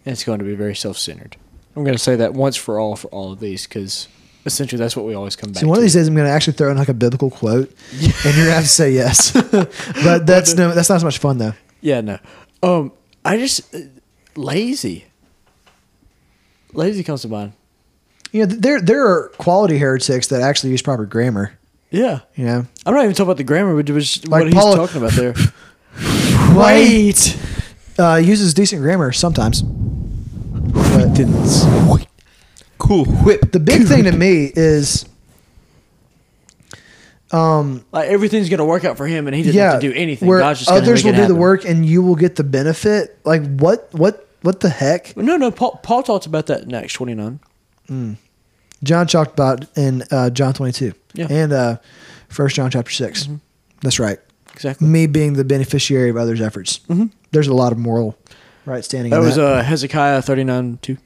And 0.05 0.13
it's 0.13 0.25
going 0.25 0.39
to 0.39 0.45
be 0.45 0.55
very 0.55 0.75
self 0.75 0.99
centered. 0.99 1.37
I'm 1.75 1.85
going 1.85 1.97
to 1.97 2.03
say 2.03 2.17
that 2.17 2.33
once 2.33 2.57
for 2.57 2.79
all 2.79 2.97
for 2.97 3.09
all 3.09 3.33
of 3.33 3.41
these 3.41 3.67
because 3.67 4.09
essentially 4.47 4.79
that's 4.79 4.97
what 4.97 5.05
we 5.05 5.15
always 5.15 5.37
come 5.37 5.51
back 5.51 5.57
to. 5.57 5.61
So 5.61 5.69
one 5.69 5.77
to. 5.77 5.81
of 5.81 5.83
these 5.83 5.95
days 5.95 6.09
I'm 6.09 6.15
going 6.15 6.27
to 6.27 6.33
actually 6.33 6.55
throw 6.55 6.71
in 6.71 6.79
like 6.79 6.89
a 6.89 6.95
biblical 6.95 7.31
quote, 7.31 7.75
and 7.93 8.03
you're 8.03 8.13
going 8.13 8.47
to 8.47 8.53
have 8.53 8.63
to 8.63 8.69
say 8.69 8.93
yes. 8.93 9.33
but 10.03 10.27
that's 10.27 10.55
no, 10.55 10.73
that's 10.73 10.89
not 10.89 10.97
as 10.97 11.05
much 11.05 11.19
fun 11.19 11.39
though. 11.39 11.53
Yeah, 11.81 12.01
no. 12.01 12.19
Um, 12.63 12.93
I 13.25 13.37
just 13.37 13.75
uh, 13.75 13.81
lazy. 14.37 15.05
Lazy 16.73 17.03
comes 17.05 17.23
to 17.23 17.29
mind. 17.29 17.53
You 18.33 18.47
know, 18.47 18.55
there 18.55 18.81
there 18.81 19.07
are 19.07 19.29
quality 19.39 19.79
heretics 19.79 20.29
that 20.29 20.43
actually 20.43 20.71
use 20.71 20.83
proper 20.83 21.05
grammar. 21.07 21.59
Yeah, 21.91 22.21
You 22.35 22.45
know, 22.45 22.67
I'm 22.85 22.95
not 22.95 23.05
even 23.05 23.15
talking 23.15 23.29
about 23.29 23.37
the 23.37 23.45
grammar, 23.45 23.75
but 23.75 23.89
it 23.89 23.93
was 23.93 24.27
Like 24.27 24.45
what 24.45 24.53
he's 24.53 24.63
talking 24.63 24.97
about 24.99 25.13
there. 25.13 25.35
wait, 26.57 27.37
uh, 27.99 28.17
uses 28.17 28.55
decent 28.55 28.83
grammar 28.83 29.13
sometimes. 29.13 29.63
But 29.63 31.17
Cool 32.79 33.05
whip. 33.07 33.53
the 33.53 33.61
big 33.61 33.87
thing 33.87 34.05
to 34.05 34.13
me 34.13 34.53
is 34.55 35.07
um, 37.33 37.85
like 37.93 38.09
everything's 38.09 38.49
gonna 38.49 38.65
work 38.65 38.85
out 38.85 38.97
for 38.97 39.07
him, 39.07 39.27
and 39.27 39.35
he 39.35 39.43
doesn't 39.43 39.57
yeah, 39.57 39.73
have 39.73 39.81
to 39.81 39.89
do 39.89 39.95
anything. 39.95 40.29
Where 40.29 40.39
God's 40.39 40.61
just 40.61 40.69
gonna 40.71 40.83
others 40.83 41.05
make 41.05 41.15
will 41.15 41.21
it 41.21 41.23
do 41.23 41.29
the 41.29 41.35
happen. 41.35 41.39
work 41.39 41.65
and 41.65 41.85
you 41.87 42.03
will 42.03 42.15
get 42.15 42.37
the 42.37 42.45
benefit. 42.45 43.19
Like 43.25 43.43
what? 43.57 43.89
What? 43.93 44.23
What 44.43 44.61
the 44.61 44.69
heck? 44.69 45.17
No, 45.17 45.37
no. 45.37 45.51
Paul, 45.51 45.81
Paul 45.83 46.03
talks 46.05 46.27
about 46.27 46.47
that 46.47 46.63
in 46.63 46.75
Acts 46.75 46.93
29. 46.93 47.41
John 48.85 49.07
talked 49.09 49.33
about 49.33 49.65
in 49.77 50.05
uh, 50.13 50.31
John 50.31 50.53
22 50.55 50.93
Yeah. 51.15 51.27
and 51.31 51.53
uh, 51.53 51.77
First 52.29 52.55
John 52.57 52.71
chapter 52.71 52.91
6 52.93 53.29
That's 53.81 53.99
right. 53.99 54.19
Exactly. 54.57 54.89
Me 54.89 55.07
being 55.07 55.35
the 55.35 55.45
beneficiary 55.45 56.09
of 56.11 56.17
others' 56.17 56.41
efforts. 56.41 56.81
Mhm. 56.89 57.11
There's 57.31 57.47
a 57.49 57.55
lot 57.55 57.73
of 57.73 57.79
moral 57.79 58.17
right 58.65 58.83
standing. 58.85 59.11
That 59.11 59.21
in 59.21 59.25
was 59.27 59.37
that. 59.37 59.45
uh, 59.59 59.63
Hezekiah 59.63 60.23
39 60.23 60.79
2. 60.83 60.97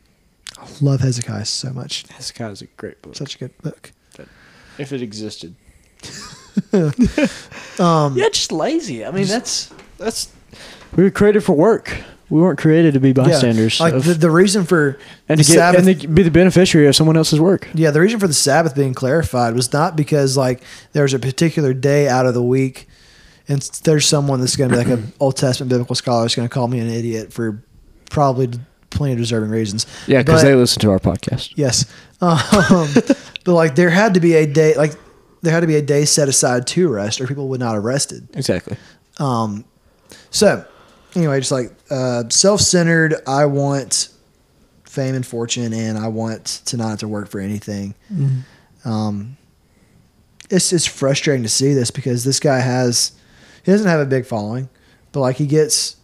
love 0.80 1.00
Hezekiah 1.00 1.44
so 1.44 1.70
much. 1.70 2.04
Hezekiah 2.10 2.50
is 2.52 2.62
a 2.62 2.66
great 2.76 3.02
book. 3.02 3.16
Such 3.16 3.34
a 3.34 3.38
good 3.38 3.58
book. 3.62 3.92
if 4.78 4.92
it 4.92 5.02
existed. 5.02 5.54
Um, 7.78 8.16
Yeah, 8.16 8.28
just 8.28 8.52
lazy. 8.52 9.04
I 9.04 9.10
mean, 9.10 9.26
that's 9.26 9.70
that's 9.98 10.30
we 10.96 11.04
were 11.04 11.10
created 11.10 11.42
for 11.44 11.54
work. 11.54 11.96
We 12.28 12.40
weren't 12.40 12.58
created 12.58 12.94
to 12.94 13.00
be 13.00 13.12
bystanders. 13.12 13.78
Yeah, 13.80 13.84
Like 13.86 13.94
of- 13.94 14.04
the, 14.04 14.14
the 14.14 14.30
reason 14.30 14.64
for 14.64 14.98
and 15.28 15.40
to 15.40 15.44
get, 15.44 15.54
Sabbath. 15.54 15.86
and 15.86 16.00
to 16.00 16.06
be 16.08 16.22
the 16.22 16.30
beneficiary 16.30 16.86
of 16.86 16.94
someone 16.94 17.16
else's 17.16 17.40
work. 17.40 17.68
yeah, 17.74 17.90
the 17.90 18.00
reason 18.00 18.20
for 18.20 18.28
the 18.28 18.34
Sabbath 18.34 18.74
being 18.74 18.94
clarified 18.94 19.54
was 19.54 19.72
not 19.72 19.96
because 19.96 20.36
like 20.36 20.62
there's 20.92 21.12
a 21.14 21.18
particular 21.18 21.72
day 21.74 22.08
out 22.08 22.26
of 22.26 22.34
the 22.34 22.42
week, 22.42 22.86
and 23.50 23.60
there's 23.82 24.06
someone 24.06 24.38
that's 24.38 24.54
going 24.54 24.70
to 24.70 24.76
be 24.76 24.84
like 24.84 24.98
an 24.98 25.12
Old 25.20 25.36
Testament 25.36 25.70
biblical 25.70 25.96
scholar 25.96 26.24
is 26.24 26.36
going 26.36 26.48
to 26.48 26.52
call 26.52 26.68
me 26.68 26.78
an 26.78 26.88
idiot 26.88 27.32
for 27.32 27.62
probably 28.08 28.48
plenty 28.90 29.14
of 29.14 29.18
deserving 29.18 29.50
reasons. 29.50 29.86
Yeah, 30.06 30.22
because 30.22 30.42
they 30.42 30.54
listen 30.54 30.80
to 30.82 30.90
our 30.90 31.00
podcast. 31.00 31.52
Yes. 31.56 31.84
Um, 32.20 32.88
but 33.44 33.52
like 33.52 33.74
there 33.74 33.90
had 33.90 34.14
to 34.14 34.20
be 34.20 34.34
a 34.34 34.46
day 34.46 34.76
like 34.76 34.92
there 35.42 35.52
had 35.52 35.60
to 35.60 35.66
be 35.66 35.74
a 35.74 35.82
day 35.82 36.04
set 36.04 36.28
aside 36.28 36.66
to 36.68 36.88
rest 36.88 37.20
or 37.20 37.26
people 37.26 37.48
would 37.48 37.58
not 37.60 37.74
have 37.74 37.82
rested. 37.82 38.28
Exactly. 38.34 38.76
Um, 39.18 39.64
so 40.30 40.64
anyway, 41.16 41.40
just 41.40 41.50
like 41.50 41.72
uh, 41.90 42.24
self-centered, 42.28 43.16
I 43.26 43.46
want 43.46 44.10
fame 44.84 45.14
and 45.16 45.26
fortune, 45.26 45.72
and 45.72 45.98
I 45.98 46.08
want 46.08 46.44
to 46.66 46.76
not 46.76 46.90
have 46.90 46.98
to 47.00 47.08
work 47.08 47.28
for 47.28 47.40
anything. 47.40 47.94
Um, 48.84 49.36
it's 50.50 50.72
it's 50.72 50.86
frustrating 50.86 51.42
to 51.42 51.48
see 51.48 51.74
this 51.74 51.90
because 51.90 52.22
this 52.22 52.38
guy 52.38 52.60
has 52.60 53.12
he 53.64 53.72
doesn't 53.72 53.86
have 53.88 54.00
a 54.00 54.06
big 54.06 54.26
following, 54.26 54.68
but 55.12 55.20
like 55.20 55.36
he 55.36 55.46
gets, 55.46 55.96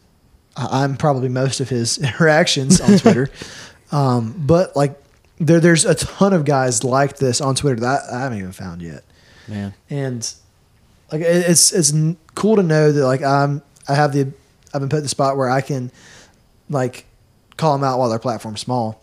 I'm 0.56 0.96
probably 0.96 1.28
most 1.28 1.60
of 1.60 1.68
his 1.68 1.98
interactions 2.02 2.80
on 2.80 2.98
Twitter. 2.98 3.30
um, 3.92 4.34
but 4.38 4.74
like 4.76 5.00
there 5.38 5.60
there's 5.60 5.84
a 5.84 5.94
ton 5.94 6.32
of 6.32 6.44
guys 6.44 6.82
like 6.84 7.18
this 7.18 7.40
on 7.40 7.54
Twitter 7.54 7.80
that 7.80 8.02
I, 8.10 8.16
I 8.16 8.20
haven't 8.22 8.38
even 8.38 8.52
found 8.52 8.80
yet 8.82 9.04
Man. 9.48 9.74
and 9.90 10.32
like 11.12 11.20
it- 11.20 11.48
it's 11.50 11.72
it's 11.72 11.92
cool 12.34 12.56
to 12.56 12.62
know 12.62 12.90
that 12.90 13.04
like 13.04 13.22
I'm 13.22 13.60
I 13.86 13.94
have 13.94 14.12
the 14.12 14.32
I've 14.74 14.80
been 14.80 14.88
put 14.88 14.96
in 14.98 15.02
the 15.02 15.08
spot 15.08 15.36
where 15.36 15.48
I 15.50 15.60
can 15.60 15.92
like 16.70 17.04
call 17.58 17.72
them 17.76 17.84
out 17.84 17.98
while 17.98 18.08
their 18.08 18.18
platform's 18.18 18.60
small. 18.60 19.00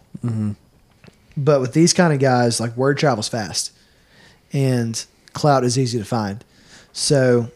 But 1.36 1.62
with 1.62 1.74
these 1.74 1.94
kind 1.94 2.14
of 2.14 2.20
guys, 2.20 2.60
like 2.60 2.76
word 2.78 2.98
travels 2.98 3.28
fast, 3.28 3.72
and 4.52 5.04
clout 5.34 5.64
is 5.64 5.80
easy 5.80 5.98
to 5.98 6.06
find. 6.06 6.44
So, 6.92 7.50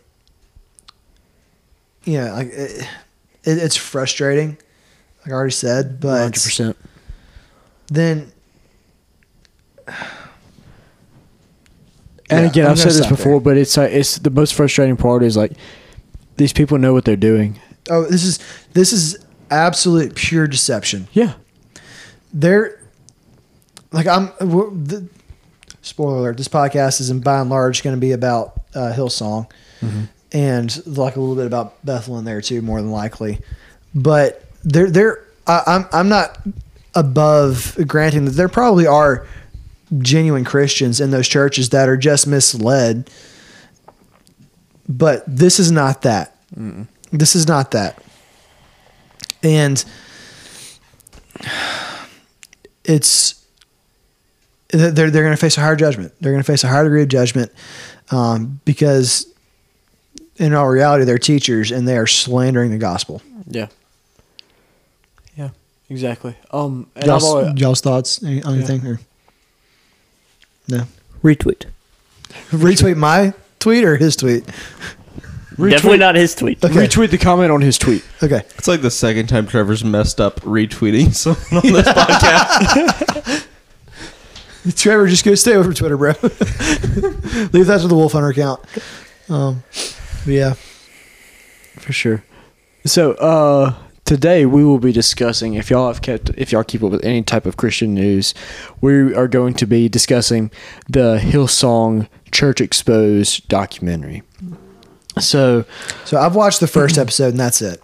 yeah, 2.07 2.33
like 2.33 2.47
it, 2.47 2.81
it, 3.43 3.57
it's 3.57 3.75
frustrating, 3.75 4.57
like 5.21 5.29
I 5.29 5.31
already 5.31 5.51
said. 5.51 5.99
But 5.99 6.31
100%. 6.31 6.75
then 7.87 8.31
And 12.29 12.43
Yeah, 12.43 12.49
again, 12.49 12.65
I'm 12.65 12.71
I've 12.71 12.79
said 12.79 12.91
this 12.91 13.07
before, 13.07 13.33
there. 13.33 13.39
but 13.39 13.57
it's 13.57 13.77
like 13.77 13.91
it's 13.91 14.17
the 14.17 14.29
most 14.29 14.53
frustrating 14.53 14.97
part 14.97 15.23
is 15.23 15.37
like 15.37 15.53
these 16.35 16.51
people 16.53 16.77
know 16.77 16.93
what 16.93 17.05
they're 17.05 17.15
doing. 17.15 17.59
oh, 17.89 18.03
this 18.05 18.23
is 18.23 18.39
this 18.73 18.91
is 18.91 19.17
absolute 19.49 20.13
pure 20.15 20.45
deception. 20.47 21.07
Yeah. 21.13 21.33
they're 22.33 22.81
like 23.91 24.07
I'm. 24.07 24.25
The, 24.39 25.07
spoiler 25.81 26.17
alert: 26.17 26.35
This 26.37 26.49
podcast 26.49 26.99
is, 26.99 27.09
in 27.09 27.21
by 27.21 27.39
and 27.39 27.49
large, 27.49 27.81
going 27.81 27.95
to 27.95 27.99
be 28.01 28.11
about 28.11 28.59
uh, 28.75 28.91
Hillsong, 28.93 29.49
and 30.31 30.85
like 30.85 31.15
a 31.15 31.19
little 31.19 31.35
bit 31.35 31.45
about 31.45 31.83
Bethel 31.85 32.17
in 32.19 32.25
there 32.25 32.41
too, 32.41 32.61
more 32.61 32.81
than 32.81 32.91
likely. 32.91 33.39
But 33.95 34.43
they're 34.63 34.89
they're. 34.89 35.25
I, 35.45 35.63
I'm 35.67 35.85
I'm 35.91 36.09
not 36.09 36.39
above 36.95 37.77
granting 37.87 38.25
that 38.25 38.31
there 38.31 38.49
probably 38.49 38.87
are 38.87 39.27
genuine 39.99 40.43
Christians 40.43 40.99
in 40.99 41.11
those 41.11 41.27
churches 41.27 41.69
that 41.69 41.87
are 41.87 41.97
just 41.97 42.27
misled. 42.27 43.09
But 44.89 45.23
this 45.27 45.59
is 45.59 45.71
not 45.71 46.01
that. 46.03 46.35
This 47.11 47.35
is 47.35 47.47
not 47.47 47.71
that. 47.71 48.01
And 49.43 49.83
it's 52.83 53.45
they're 54.69 54.91
they're 54.91 55.23
going 55.23 55.31
to 55.31 55.37
face 55.37 55.57
a 55.57 55.61
higher 55.61 55.75
judgment. 55.75 56.13
They're 56.19 56.31
going 56.31 56.43
to 56.43 56.51
face 56.51 56.63
a 56.63 56.67
higher 56.67 56.83
degree 56.83 57.03
of 57.03 57.07
judgment 57.07 57.51
um, 58.11 58.59
because, 58.65 59.31
in 60.37 60.53
all 60.53 60.67
reality, 60.67 61.03
they're 61.03 61.17
teachers 61.17 61.71
and 61.71 61.87
they 61.87 61.97
are 61.97 62.07
slandering 62.07 62.71
the 62.71 62.77
gospel. 62.77 63.21
Yeah. 63.47 63.67
Yeah. 65.35 65.49
Exactly. 65.89 66.35
Um 66.51 66.87
and 66.95 67.03
I've 67.03 67.07
Y'all's, 67.07 67.23
always, 67.25 67.53
y'all's 67.59 67.81
thoughts 67.81 68.23
any- 68.23 68.43
on 68.43 68.55
anything? 68.55 68.85
Or? 68.85 68.99
No. 70.67 70.83
Retweet. 71.23 71.65
Retweet 72.51 72.97
my 72.97 73.33
tweet 73.59 73.83
or 73.83 73.97
his 73.97 74.15
tweet. 74.15 74.45
Definitely 75.57 75.97
not 75.97 76.13
his 76.15 76.35
tweet. 76.35 76.63
Okay. 76.63 76.85
retweet 76.87 77.09
the 77.09 77.17
comment 77.17 77.51
on 77.51 77.61
his 77.61 77.79
tweet. 77.79 78.05
Okay. 78.21 78.41
It's 78.57 78.67
like 78.67 78.81
the 78.81 78.91
second 78.91 79.25
time 79.27 79.47
Trevor's 79.47 79.83
messed 79.83 80.21
up 80.21 80.39
retweeting 80.41 81.15
someone 81.15 81.65
on 81.65 81.73
this 81.73 81.87
podcast. 81.87 83.47
Trevor, 84.75 85.07
just 85.07 85.23
go 85.23 85.33
stay 85.33 85.55
over 85.55 85.73
Twitter, 85.73 85.95
bro. 85.97 86.09
Leave 86.21 87.67
that 87.67 87.79
to 87.81 87.87
the 87.87 87.95
Wolf 87.95 88.11
Hunter 88.11 88.27
account. 88.29 88.59
Um, 89.29 89.63
but 89.69 90.06
yeah. 90.25 90.53
For 91.79 91.93
sure. 91.93 92.23
So 92.85 93.13
uh 93.13 93.73
today 94.05 94.45
we 94.45 94.63
will 94.63 94.79
be 94.79 94.91
discussing 94.91 95.55
if 95.55 95.69
y'all 95.69 95.87
have 95.87 96.01
kept 96.01 96.29
if 96.37 96.51
y'all 96.51 96.63
keep 96.63 96.81
up 96.83 96.91
with 96.91 97.03
any 97.03 97.21
type 97.23 97.45
of 97.45 97.57
Christian 97.57 97.93
news, 97.93 98.33
we 98.81 99.13
are 99.13 99.27
going 99.27 99.53
to 99.55 99.65
be 99.67 99.89
discussing 99.89 100.49
the 100.89 101.17
Hillsong 101.21 102.07
Church 102.31 102.61
Exposed 102.61 103.47
documentary. 103.47 104.23
So 105.19 105.65
So 106.05 106.17
I've 106.19 106.35
watched 106.35 106.59
the 106.59 106.67
first 106.67 106.97
episode 106.97 107.29
and 107.29 107.39
that's 107.39 107.61
it. 107.61 107.81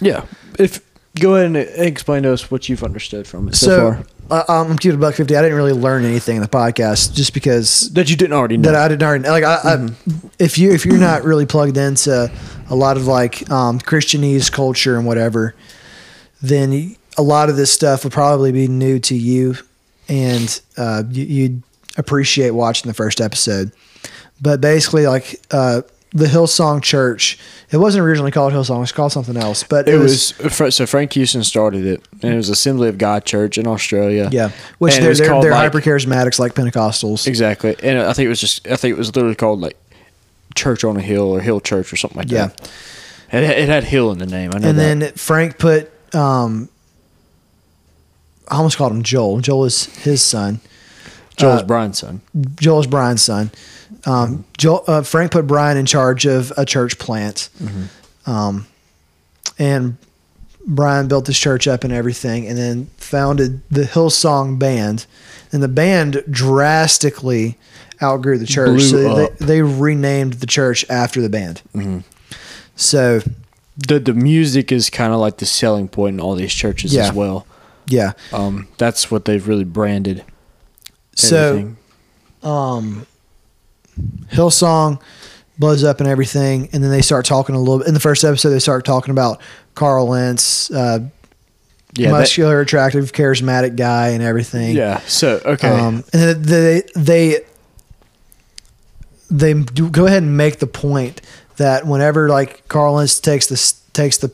yeah, 0.00 0.24
if 0.58 0.80
go 1.20 1.34
ahead 1.34 1.46
and 1.46 1.56
explain 1.56 2.22
to 2.22 2.32
us 2.32 2.50
what 2.50 2.68
you've 2.68 2.82
understood 2.82 3.26
from 3.26 3.48
it 3.48 3.54
so, 3.54 3.66
So, 3.66 3.78
far 3.94 4.04
uh, 4.32 4.44
I'm 4.48 4.70
a 4.70 4.96
buck 4.96 5.14
fifty. 5.14 5.36
I 5.36 5.42
didn't 5.42 5.56
really 5.58 5.74
learn 5.74 6.04
anything 6.06 6.36
in 6.36 6.42
the 6.42 6.48
podcast 6.48 7.12
just 7.12 7.34
because 7.34 7.92
that 7.92 8.08
you 8.08 8.16
didn't 8.16 8.32
already 8.32 8.56
know. 8.56 8.72
that 8.72 8.80
I 8.80 8.88
didn't 8.88 9.02
already 9.02 9.28
like. 9.28 9.44
I, 9.44 9.60
I, 9.62 9.88
if 10.38 10.56
you 10.56 10.72
if 10.72 10.86
you're 10.86 10.96
not 10.98 11.22
really 11.22 11.44
plugged 11.44 11.76
into 11.76 12.32
a 12.70 12.74
lot 12.74 12.96
of 12.96 13.06
like 13.06 13.50
um, 13.50 13.78
Christianese 13.78 14.50
culture 14.50 14.96
and 14.96 15.06
whatever, 15.06 15.54
then 16.40 16.96
a 17.18 17.22
lot 17.22 17.50
of 17.50 17.56
this 17.56 17.70
stuff 17.70 18.04
would 18.04 18.12
probably 18.14 18.52
be 18.52 18.68
new 18.68 18.98
to 19.00 19.14
you, 19.14 19.54
and 20.08 20.62
uh, 20.78 21.02
you, 21.10 21.24
you'd 21.24 21.62
appreciate 21.98 22.52
watching 22.52 22.88
the 22.88 22.94
first 22.94 23.20
episode. 23.20 23.70
But 24.40 24.62
basically, 24.62 25.06
like 25.06 25.40
uh, 25.50 25.82
the 26.14 26.26
Hillsong 26.26 26.82
Church, 26.82 27.38
it 27.70 27.78
wasn't 27.78 28.04
originally 28.04 28.30
called 28.30 28.52
Hillsong; 28.52 28.76
it 28.76 28.80
was 28.80 28.92
called 28.92 29.12
something 29.12 29.36
else. 29.36 29.62
But 29.64 29.88
it 29.88 29.96
was 29.98 30.32
Fra- 30.32 30.70
so 30.70 30.84
Frank 30.86 31.12
Houston 31.14 31.42
started 31.42 31.86
it, 31.86 32.02
and 32.22 32.34
it 32.34 32.36
was 32.36 32.48
Assembly 32.50 32.88
of 32.88 32.98
God 32.98 33.24
Church 33.24 33.56
in 33.58 33.66
Australia. 33.66 34.28
yeah, 34.30 34.50
which 34.78 34.94
And 34.94 35.02
they're 35.02 35.08
was 35.10 35.18
they're, 35.18 35.28
they're 35.40 35.50
like- 35.52 35.72
hyper 35.72 35.80
charismatics 35.80 36.38
like 36.38 36.54
Pentecostals. 36.54 37.26
Exactly, 37.26 37.74
and 37.82 37.98
I 37.98 38.12
think 38.12 38.26
it 38.26 38.30
was 38.30 38.40
just 38.40 38.66
I 38.68 38.76
think 38.76 38.92
it 38.92 38.98
was 38.98 39.14
literally 39.14 39.34
called 39.36 39.60
like 39.60 39.76
Church 40.54 40.84
on 40.84 40.96
a 40.96 41.00
Hill 41.00 41.30
or 41.34 41.40
Hill 41.40 41.60
Church 41.60 41.92
or 41.92 41.96
something 41.96 42.18
like 42.18 42.30
Yeah. 42.30 42.48
that. 42.48 42.70
It, 43.32 43.44
it 43.44 43.68
had 43.70 43.84
Hill 43.84 44.12
in 44.12 44.18
the 44.18 44.26
name. 44.26 44.50
I 44.54 44.58
know 44.58 44.68
and 44.68 44.78
that. 44.78 44.98
then 45.00 45.12
Frank 45.14 45.56
put 45.58 45.90
um 46.14 46.68
I 48.48 48.56
almost 48.56 48.76
called 48.76 48.92
him 48.92 49.02
Joel. 49.02 49.40
Joel 49.40 49.64
is 49.64 49.86
his 50.02 50.20
son. 50.20 50.60
Joel's 51.36 51.62
uh, 51.62 51.64
Brian's 51.64 51.98
son. 51.98 52.20
Joel 52.60 52.80
is 52.80 52.86
Brian's 52.86 53.22
son. 53.22 53.50
Um, 54.04 54.44
Joel, 54.58 54.84
uh, 54.86 55.02
Frank 55.02 55.32
put 55.32 55.46
Brian 55.46 55.76
in 55.76 55.86
charge 55.86 56.26
of 56.26 56.52
a 56.56 56.64
church 56.66 56.98
plant, 56.98 57.48
um, 58.26 58.66
and 59.58 59.96
Brian 60.66 61.08
built 61.08 61.24
this 61.26 61.38
church 61.38 61.66
up 61.68 61.84
and 61.84 61.92
everything, 61.92 62.46
and 62.46 62.56
then 62.58 62.86
founded 62.96 63.60
the 63.70 63.82
Hillsong 63.82 64.58
Band, 64.58 65.06
and 65.52 65.62
the 65.62 65.68
band 65.68 66.22
drastically 66.30 67.58
outgrew 68.02 68.38
the 68.38 68.46
church. 68.46 68.68
Blew 68.68 68.80
so 68.80 69.24
up. 69.24 69.38
they, 69.38 69.46
they 69.46 69.62
renamed 69.62 70.34
the 70.34 70.46
church 70.46 70.84
after 70.90 71.20
the 71.20 71.28
band. 71.28 71.62
So 72.76 73.20
The 73.76 73.98
the 74.00 74.14
music 74.14 74.72
is 74.72 74.90
kind 74.90 75.12
of 75.12 75.20
like 75.20 75.36
the 75.38 75.46
selling 75.46 75.88
point 75.88 76.14
in 76.14 76.20
all 76.20 76.34
these 76.34 76.52
churches 76.54 76.92
Yeah. 76.94 77.08
as 77.08 77.12
well. 77.12 77.46
yeah, 77.86 78.12
Um, 78.32 78.68
that's 78.78 79.10
what 79.10 79.24
they've 79.24 79.46
really 79.46 79.64
branded. 79.64 80.24
So. 81.14 81.72
um, 82.42 83.06
Hillsong 84.32 85.00
blows 85.58 85.84
up 85.84 86.00
and 86.00 86.08
everything, 86.08 86.68
and 86.72 86.82
then 86.82 86.90
they 86.90 87.02
start 87.02 87.24
talking 87.26 87.54
a 87.54 87.58
little 87.58 87.78
bit. 87.78 87.86
In 87.88 87.94
the 87.94 88.00
first 88.00 88.24
episode, 88.24 88.50
they 88.50 88.58
start 88.58 88.84
talking 88.84 89.10
about 89.10 89.40
Carl 89.74 90.08
Lentz, 90.08 90.70
uh, 90.70 91.00
Yeah, 91.94 92.10
that- 92.10 92.18
muscular, 92.20 92.60
attractive, 92.60 93.12
charismatic 93.12 93.76
guy, 93.76 94.08
and 94.08 94.22
everything. 94.22 94.74
Yeah. 94.74 95.00
So 95.06 95.40
okay. 95.44 95.68
Um, 95.68 96.04
and 96.12 96.42
they 96.44 96.82
they 96.96 97.40
they 99.30 99.54
do 99.54 99.88
go 99.90 100.06
ahead 100.06 100.22
and 100.22 100.36
make 100.36 100.58
the 100.58 100.66
point 100.66 101.20
that 101.56 101.86
whenever 101.86 102.28
like 102.28 102.66
Carl 102.68 102.92
Carlin's 102.94 103.20
takes 103.20 103.46
the 103.46 103.74
takes 103.92 104.18
the 104.18 104.28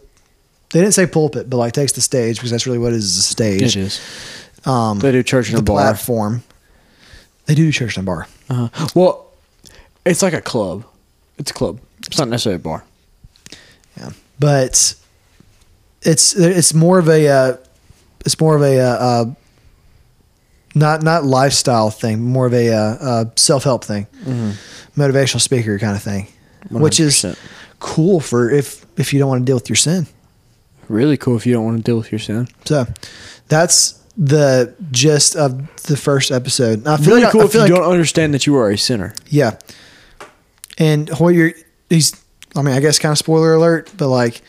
they 0.73 0.81
didn't 0.81 0.95
say 0.95 1.07
pulpit, 1.07 1.49
but 1.49 1.57
like 1.57 1.73
takes 1.73 1.93
the 1.93 2.01
stage 2.01 2.37
because 2.37 2.51
that's 2.51 2.67
really 2.67 2.79
what 2.79 2.93
it 2.93 2.97
is, 2.97 3.05
is 3.05 3.19
a 3.19 3.23
stage. 3.23 3.63
it 3.63 3.77
is. 3.77 4.01
Um, 4.67 4.99
They 4.99 5.13
do 5.13 5.23
church 5.23 5.49
in 5.49 5.55
the 5.55 5.61
a 5.61 5.63
bar. 5.65 5.77
platform. 5.83 6.43
They 7.49 7.55
do 7.55 7.73
church 7.73 7.97
and 7.97 8.05
bar. 8.05 8.29
Uh, 8.51 8.69
well, 8.95 9.33
it's 10.05 10.23
like 10.23 10.35
a 10.35 10.43
club. 10.43 10.85
It's 11.39 11.51
a 11.51 11.55
club. 11.55 11.81
It's 12.07 12.19
not 12.19 12.29
necessarily 12.29 12.57
a 12.57 12.59
bar. 12.59 12.85
Yeah, 13.97 14.11
but 14.39 14.95
it's 16.03 16.37
it's 16.37 16.75
more 16.75 16.99
of 16.99 17.09
a 17.09 17.27
uh, 17.27 17.57
it's 18.27 18.39
more 18.39 18.55
of 18.55 18.61
a 18.61 18.79
uh, 18.79 18.85
uh, 18.85 19.25
not 20.75 21.03
not 21.03 21.25
lifestyle 21.25 21.89
thing, 21.91 22.21
more 22.23 22.47
of 22.47 22.53
a 22.53 22.69
uh, 22.69 22.81
uh, 22.81 23.25
self 23.37 23.65
help 23.65 23.83
thing, 23.83 24.07
motivational 24.95 25.41
speaker 25.41 25.79
kind 25.79 25.97
of 25.97 26.03
thing, 26.03 26.29
which 26.71 27.01
is 27.01 27.25
cool 27.81 28.21
for 28.21 28.51
if 28.51 28.85
if 28.99 29.15
you 29.15 29.19
don't 29.19 29.31
want 29.31 29.41
to 29.41 29.47
deal 29.47 29.57
with 29.57 29.71
your 29.71 29.77
sin. 29.77 30.07
Really 30.89 31.17
cool 31.17 31.37
if 31.39 31.47
you 31.47 31.55
don't 31.55 31.65
want 31.65 31.79
to 31.79 31.83
deal 31.83 31.97
with 31.97 32.13
your 32.13 32.19
sin. 32.19 32.47
So 32.67 32.85
that's 33.49 33.98
the 34.21 34.75
gist 34.91 35.37
of 35.37 35.83
the 35.85 35.97
first 35.97 36.33
episode. 36.33 36.87
I 36.87 36.97
feel 36.97 37.07
Really 37.07 37.23
like 37.23 37.33
cool 37.33 37.43
I, 37.43 37.45
I 37.45 37.47
if 37.47 37.55
you 37.55 37.61
like, 37.61 37.71
don't 37.71 37.85
understand 37.91 38.35
that 38.35 38.47
you 38.47 38.57
are 38.57 38.69
a 38.71 38.77
sinner. 38.77 39.15
Yeah. 39.29 39.59
And 40.77 41.09
Hoyer, 41.09 41.53
he's, 41.89 42.21
I 42.57 42.63
mean, 42.63 42.75
I 42.75 42.81
guess 42.81 42.99
kind 42.99 43.13
of 43.13 43.19
spoiler 43.19 43.55
alert, 43.55 43.93
but 43.97 44.09
like, 44.09 44.43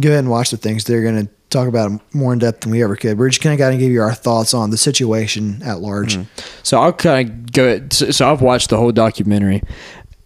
go 0.00 0.10
ahead 0.10 0.20
and 0.20 0.30
watch 0.30 0.50
the 0.50 0.56
things. 0.58 0.84
They're 0.84 1.02
going 1.02 1.26
to 1.26 1.32
talk 1.48 1.68
about 1.68 1.88
them 1.88 2.00
more 2.12 2.32
in 2.34 2.38
depth 2.38 2.60
than 2.60 2.72
we 2.72 2.82
ever 2.82 2.96
could. 2.96 3.18
We're 3.18 3.30
just 3.30 3.40
kind 3.40 3.54
of 3.54 3.58
going 3.58 3.72
to 3.72 3.78
give 3.78 3.90
you 3.92 4.02
our 4.02 4.12
thoughts 4.14 4.52
on 4.52 4.70
the 4.70 4.76
situation 4.76 5.62
at 5.64 5.80
large. 5.80 6.18
So 6.62 6.78
I'll 6.80 6.92
kind 6.92 7.28
of 7.30 7.52
go. 7.52 7.80
So, 7.90 8.10
so 8.10 8.30
I've 8.30 8.42
watched 8.42 8.68
the 8.68 8.76
whole 8.76 8.92
documentary, 8.92 9.62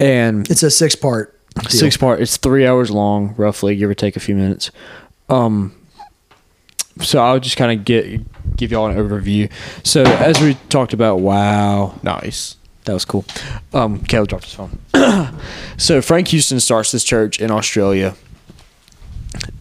and 0.00 0.48
It's 0.50 0.62
a 0.64 0.70
six 0.70 0.96
part. 0.96 1.38
six 1.68 1.96
part. 1.96 2.20
It's 2.20 2.36
three 2.36 2.66
hours 2.66 2.90
long, 2.90 3.34
roughly, 3.36 3.76
give 3.76 3.90
or 3.90 3.94
take 3.94 4.16
a 4.16 4.20
few 4.20 4.34
minutes. 4.34 4.70
Um, 5.28 5.74
so 7.00 7.22
I'll 7.22 7.38
just 7.40 7.56
kind 7.56 7.78
of 7.78 7.84
get 7.84 8.20
give 8.56 8.70
y'all 8.72 8.86
an 8.88 8.96
overview. 8.96 9.50
So 9.84 10.02
as 10.02 10.40
we 10.40 10.54
talked 10.68 10.92
about, 10.92 11.16
wow, 11.20 11.98
Nice. 12.02 12.56
that 12.84 12.92
was 12.94 13.04
cool. 13.04 13.24
Um, 13.72 14.00
Caleb 14.04 14.28
dropped 14.28 14.44
his 14.44 14.54
phone. 14.54 14.78
so 15.78 16.00
Frank 16.02 16.28
Houston 16.28 16.60
starts 16.60 16.92
this 16.92 17.04
church 17.04 17.40
in 17.40 17.50
Australia. 17.50 18.14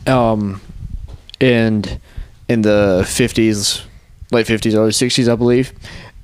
Um, 0.08 0.62
and 1.40 2.00
in 2.48 2.62
the 2.64 3.06
fifties, 3.08 3.84
late 4.32 4.48
fifties, 4.48 4.76
early 4.76 4.92
sixties, 4.92 5.30
I 5.30 5.36
believe. 5.36 5.74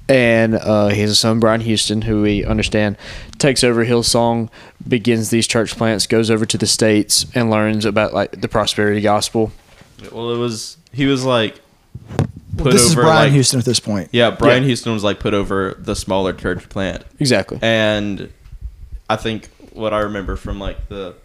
And 0.08 0.56
uh, 0.56 0.90
he 0.90 1.02
has 1.02 1.10
a 1.10 1.16
son, 1.16 1.40
Brian 1.40 1.62
Houston, 1.62 2.04
who 2.04 2.22
we 2.22 2.46
understand 2.46 2.96
takes 3.40 3.64
over 3.64 3.84
Hillsong, 3.86 4.50
begins 4.88 5.30
these 5.32 5.48
church 5.48 5.76
plants, 5.76 6.06
goes 6.06 6.30
over 6.30 6.46
to 6.46 6.58
the 6.60 6.68
states, 6.68 7.26
and 7.34 7.50
learns 7.50 7.86
about 7.86 8.14
like 8.14 8.40
the 8.40 8.48
prosperity 8.48 9.02
gospel. 9.02 9.52
Well, 10.12 10.32
it 10.32 10.38
was 10.38 10.78
he 10.92 11.06
was 11.06 11.24
like 11.26 11.60
put 12.58 12.72
this 12.74 12.82
is 12.84 12.96
Brian 12.96 13.24
like 13.26 13.32
Houston 13.34 13.60
at 13.60 13.66
this 13.66 13.80
point. 13.80 14.10
yeah 14.12 14.32
Brian 14.32 14.64
Yeah. 14.64 14.68
Houston 14.68 14.94
was 14.94 15.04
like 15.04 15.20
put 15.20 15.34
over 15.34 15.76
the 15.78 15.96
smaller 15.96 16.34
church 16.34 16.68
plant, 16.70 17.04
Exactly. 17.20 17.60
and 17.62 18.32
I 19.10 19.16
think 19.18 19.50
what 19.74 19.94
I 19.94 20.00
remember 20.00 20.36
from 20.36 20.60
like 20.60 20.88
the 20.90 21.16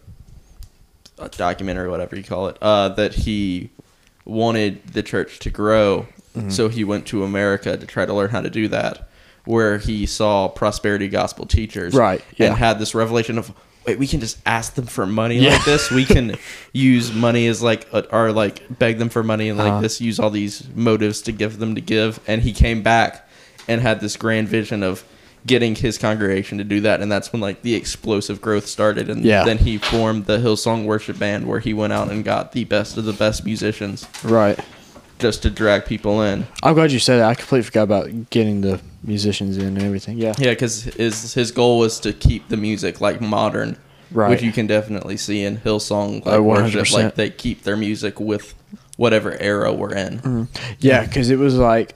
documentary, 1.36 1.88
whatever 1.88 2.16
you 2.16 2.22
call 2.24 2.48
it, 2.48 2.56
uh, 2.62 2.88
that 2.90 3.12
he 3.14 3.70
wanted 4.24 4.86
the 4.88 5.02
church 5.02 5.38
to 5.40 5.50
grow, 5.50 6.06
Mm-hmm. 6.36 6.50
so 6.50 6.68
he 6.68 6.84
went 6.84 7.06
to 7.08 7.24
America 7.24 7.76
to 7.76 7.86
try 7.86 8.06
to 8.06 8.14
learn 8.14 8.30
how 8.30 8.40
to 8.40 8.50
do 8.50 8.68
that. 8.68 9.08
Where 9.46 9.78
he 9.78 10.06
saw 10.06 10.46
prosperity 10.46 11.08
gospel 11.08 11.44
teachers, 11.44 11.92
Right, 11.92 12.22
yeah. 12.36 12.46
and 12.48 12.56
had 12.56 12.78
this 12.78 12.94
revelation 12.94 13.36
of, 13.36 13.52
wait, 13.86 13.98
we 13.98 14.06
can 14.06 14.20
just 14.20 14.38
ask 14.46 14.74
them 14.74 14.86
for 14.86 15.06
money 15.06 15.38
Yeah. 15.38 15.50
like 15.52 15.64
this. 15.64 15.90
We 15.90 16.04
can 16.04 16.36
use 16.72 17.12
money 17.12 17.46
as 17.46 17.62
like, 17.62 17.86
or 18.12 18.32
like 18.32 18.62
beg 18.78 18.98
them 18.98 19.08
for 19.08 19.22
money 19.22 19.48
and 19.48 19.58
like 19.58 19.72
Uh-huh. 19.72 19.80
this. 19.80 20.00
Use 20.00 20.18
all 20.20 20.30
these 20.30 20.66
motives 20.74 21.22
to 21.22 21.32
give 21.32 21.58
them 21.58 21.74
to 21.74 21.80
give. 21.80 22.20
And 22.26 22.42
he 22.42 22.52
came 22.52 22.82
back 22.82 23.26
and 23.68 23.80
had 23.80 24.00
this 24.00 24.16
grand 24.16 24.48
vision 24.48 24.82
of 24.82 25.04
getting 25.46 25.74
his 25.74 25.96
congregation 25.96 26.58
to 26.58 26.64
do 26.64 26.80
that 26.82 27.00
and 27.00 27.10
that's 27.10 27.32
when 27.32 27.40
like 27.40 27.62
the 27.62 27.74
explosive 27.74 28.42
growth 28.42 28.66
started 28.66 29.08
and 29.08 29.24
Yeah. 29.24 29.42
then 29.44 29.56
he 29.56 29.78
formed 29.78 30.26
the 30.26 30.36
hillsong 30.36 30.84
worship 30.84 31.18
band 31.18 31.46
where 31.46 31.60
he 31.60 31.72
went 31.72 31.94
out 31.94 32.10
and 32.10 32.22
got 32.22 32.52
the 32.52 32.64
best 32.64 32.98
of 32.98 33.06
the 33.06 33.14
best 33.14 33.46
musicians 33.46 34.06
Right. 34.22 34.58
just 35.18 35.40
to 35.44 35.50
drag 35.50 35.86
people 35.86 36.20
in 36.20 36.46
I'm 36.62 36.74
glad 36.74 36.92
you 36.92 36.98
said 36.98 37.20
that. 37.20 37.28
I 37.30 37.34
completely 37.34 37.62
forgot 37.62 37.84
about 37.84 38.28
getting 38.28 38.60
the 38.60 38.80
musicians 39.02 39.56
in 39.56 39.76
and 39.76 39.82
everything. 39.82 40.18
Yeah. 40.18 40.34
yeah 40.38 40.50
because 40.50 40.82
his 40.84 41.34
his 41.34 41.52
goal 41.52 41.78
was 41.78 42.00
to 42.00 42.12
keep 42.12 42.48
the 42.48 42.56
music 42.56 43.00
like 43.00 43.20
modern 43.20 43.76
Right. 44.12 44.28
which 44.30 44.42
you 44.42 44.50
can 44.50 44.66
definitely 44.66 45.16
see 45.16 45.44
in 45.44 45.58
hillsong 45.58 46.26
like 46.26 46.34
Oh, 46.34 46.42
worship 46.42 46.80
100%. 46.86 46.92
like 47.04 47.14
they 47.14 47.30
keep 47.30 47.62
their 47.62 47.76
music 47.76 48.18
with 48.18 48.54
whatever 48.96 49.36
era 49.40 49.72
we're 49.72 49.94
in 49.94 50.48
Yeah, 50.80 51.04
because 51.06 51.30
it 51.30 51.38
was 51.38 51.54
like 51.56 51.94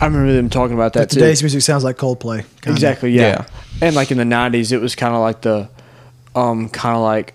I 0.00 0.04
remember 0.06 0.32
them 0.34 0.50
talking 0.50 0.74
about 0.74 0.92
that 0.92 1.00
But 1.00 1.10
too. 1.10 1.20
today's 1.20 1.42
music 1.42 1.62
sounds 1.62 1.82
like 1.84 1.96
Coldplay. 1.96 2.44
kinda. 2.60 2.70
Exactly. 2.76 3.12
Yeah. 3.12 3.22
Yeah. 3.22 3.46
And 3.86 3.96
like 3.96 4.10
in 4.10 4.18
the 4.18 4.24
'90s, 4.24 4.72
it 4.72 4.78
was 4.80 4.94
kind 4.94 5.14
of 5.14 5.20
like 5.20 5.40
the, 5.42 5.68
um, 6.34 6.68
kind 6.68 6.96
of 6.96 7.02
like 7.02 7.34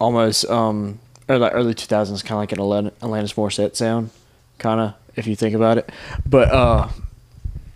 almost 0.00 0.44
um, 0.50 0.98
or 1.28 1.38
like 1.38 1.52
early 1.54 1.74
2000s, 1.74 2.22
kind 2.22 2.32
of 2.32 2.38
like 2.38 2.52
an 2.52 2.60
Alan- 2.60 2.90
Alanis 3.02 3.34
Morissette 3.34 3.74
sound, 3.76 4.10
kind 4.58 4.80
of 4.80 4.94
if 5.16 5.26
you 5.26 5.34
think 5.36 5.54
about 5.54 5.78
it. 5.78 5.90
But 6.26 6.50
uh, 6.50 6.88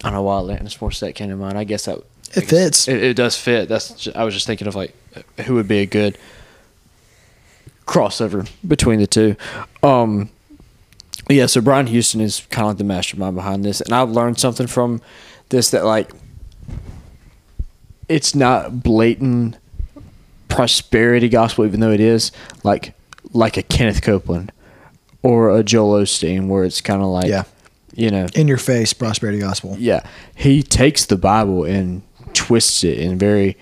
I 0.05 0.11
don't 0.11 0.13
know 0.15 0.23
why 0.23 0.41
Alanis 0.41 0.79
Morissette 0.79 1.15
came 1.15 1.29
to 1.31 1.37
mind. 1.37 1.59
I 1.59 1.65
guess 1.65 1.87
that 1.87 1.99
It 2.35 2.41
guess 2.43 2.51
fits. 2.51 2.89
It, 2.89 3.03
it 3.03 3.15
does 3.15 3.37
fit. 3.37 3.69
That's 3.69 3.91
ju- 3.93 4.13
I 4.15 4.25
was 4.25 4.35
just 4.35 4.47
thinking 4.47 4.69
of 4.69 4.75
like 4.75 4.95
who 5.45 5.55
would 5.55 5.69
be 5.69 5.79
a 5.79 5.87
good 5.87 6.17
crossover 7.87 8.49
between 8.67 9.01
the 9.01 9.07
two. 9.07 9.35
Um, 9.83 10.31
yeah, 11.29 11.47
so 11.47 11.61
Brian 11.61 11.87
Houston 11.89 12.21
is 12.21 12.47
kind 12.51 12.65
of 12.65 12.69
like 12.71 12.79
the 12.79 12.85
mastermind 12.85 13.35
behind 13.35 13.65
this, 13.65 13.81
and 13.81 13.93
I've 13.93 14.11
learned 14.11 14.39
something 14.39 14.67
from 14.67 15.01
this 15.49 15.71
that 15.71 15.85
like 15.85 16.11
it's 18.09 18.35
not 18.35 18.83
blatant 18.83 19.57
prosperity 20.49 21.29
gospel, 21.29 21.67
even 21.67 21.81
though 21.81 21.91
it 21.93 22.01
is 22.01 22.33
like 22.63 22.95
like 23.33 23.57
a 23.57 23.63
Kenneth 23.63 24.01
Copeland 24.03 24.53
or 25.23 25.55
a 25.55 25.63
Joel 25.63 26.03
Osteen, 26.03 26.47
where 26.49 26.65
it's 26.65 26.81
kind 26.81 27.03
of 27.03 27.09
like 27.09 27.27
Yeah. 27.27 27.45
You 27.99 28.11
know, 28.11 28.27
In 28.35 28.47
your 28.49 28.59
face, 28.59 28.93
prosperity 28.93 29.41
gospel. 29.41 29.77
yeah, 29.79 30.01
he 30.35 30.63
takes 30.63 31.05
the 31.07 31.17
Bible 31.17 31.65
and 31.65 32.03
twists 32.33 32.85
it 32.85 32.99
in 32.99 33.19
very 33.19 33.57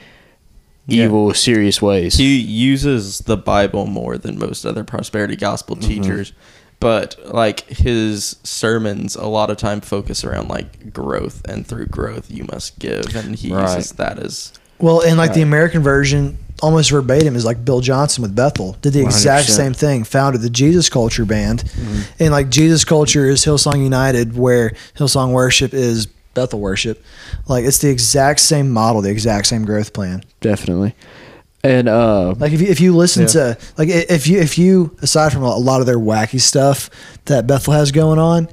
Yeah. 0.86 1.04
evil, 1.06 1.32
serious 1.34 1.80
ways. 1.82 2.14
he 2.16 2.36
uses 2.38 3.20
the 3.20 3.36
bible 3.36 3.86
more 3.86 4.16
than 4.18 4.38
most 4.38 4.64
other 4.64 4.84
prosperity 4.84 5.34
gospel 5.36 5.74
mm-hmm. 5.76 5.88
teachers 5.88 6.32
but 6.78 7.16
like 7.32 7.60
his 7.68 8.36
sermons 8.44 9.16
a 9.16 9.26
lot 9.26 9.48
of 9.50 9.56
time 9.56 9.80
focus 9.80 10.22
around 10.24 10.48
like 10.48 10.92
growth 10.92 11.42
and 11.48 11.66
through 11.66 11.86
growth 11.86 12.30
you 12.30 12.44
must 12.52 12.78
give 12.78 13.16
and 13.16 13.34
he 13.36 13.52
Right. 13.52 13.74
uses 13.76 13.92
that 13.92 14.18
as 14.18 14.52
Well, 14.78 15.00
and 15.00 15.16
like 15.16 15.32
the 15.32 15.40
American 15.42 15.82
version, 15.82 16.36
almost 16.62 16.90
verbatim, 16.90 17.36
is 17.36 17.44
like 17.44 17.64
Bill 17.64 17.80
Johnson 17.80 18.22
with 18.22 18.34
Bethel 18.34 18.76
did 18.82 18.92
the 18.92 19.02
exact 19.02 19.48
100%. 19.48 19.50
same 19.50 19.74
thing. 19.74 20.04
Founded 20.04 20.40
the 20.42 20.50
Jesus 20.50 20.88
Culture 20.88 21.24
band, 21.24 21.64
Mm-hmm. 21.64 22.22
and 22.22 22.30
like 22.32 22.48
Jesus 22.48 22.84
Culture 22.84 23.26
is 23.28 23.44
Hillsong 23.44 23.82
United, 23.82 24.36
where 24.36 24.70
Hillsong 24.96 25.32
Worship 25.32 25.74
is 25.74 26.06
Bethel 26.34 26.60
Worship. 26.60 27.02
Like 27.46 27.64
it's 27.64 27.78
the 27.78 27.90
exact 27.90 28.40
same 28.40 28.70
model, 28.70 29.02
the 29.02 29.10
exact 29.10 29.46
same 29.46 29.64
growth 29.64 29.92
plan. 29.92 30.22
definitely. 30.40 30.94
And 31.64 31.88
uh, 31.88 32.34
Like 32.38 32.52
if 32.52 32.60
you, 32.60 32.68
if 32.68 32.80
you 32.80 32.94
listen 32.94 33.22
Yeah. 33.22 33.54
to 33.54 33.58
like 33.76 33.88
if 33.88 34.28
you 34.28 34.38
if 34.38 34.56
you 34.56 34.96
aside 35.02 35.32
from 35.32 35.42
a 35.42 35.56
lot 35.56 35.80
of 35.80 35.86
their 35.86 35.98
wacky 35.98 36.40
stuff 36.40 36.90
that 37.24 37.46
Bethel 37.48 37.72
has 37.72 37.90
going 37.90 38.20
on, 38.20 38.48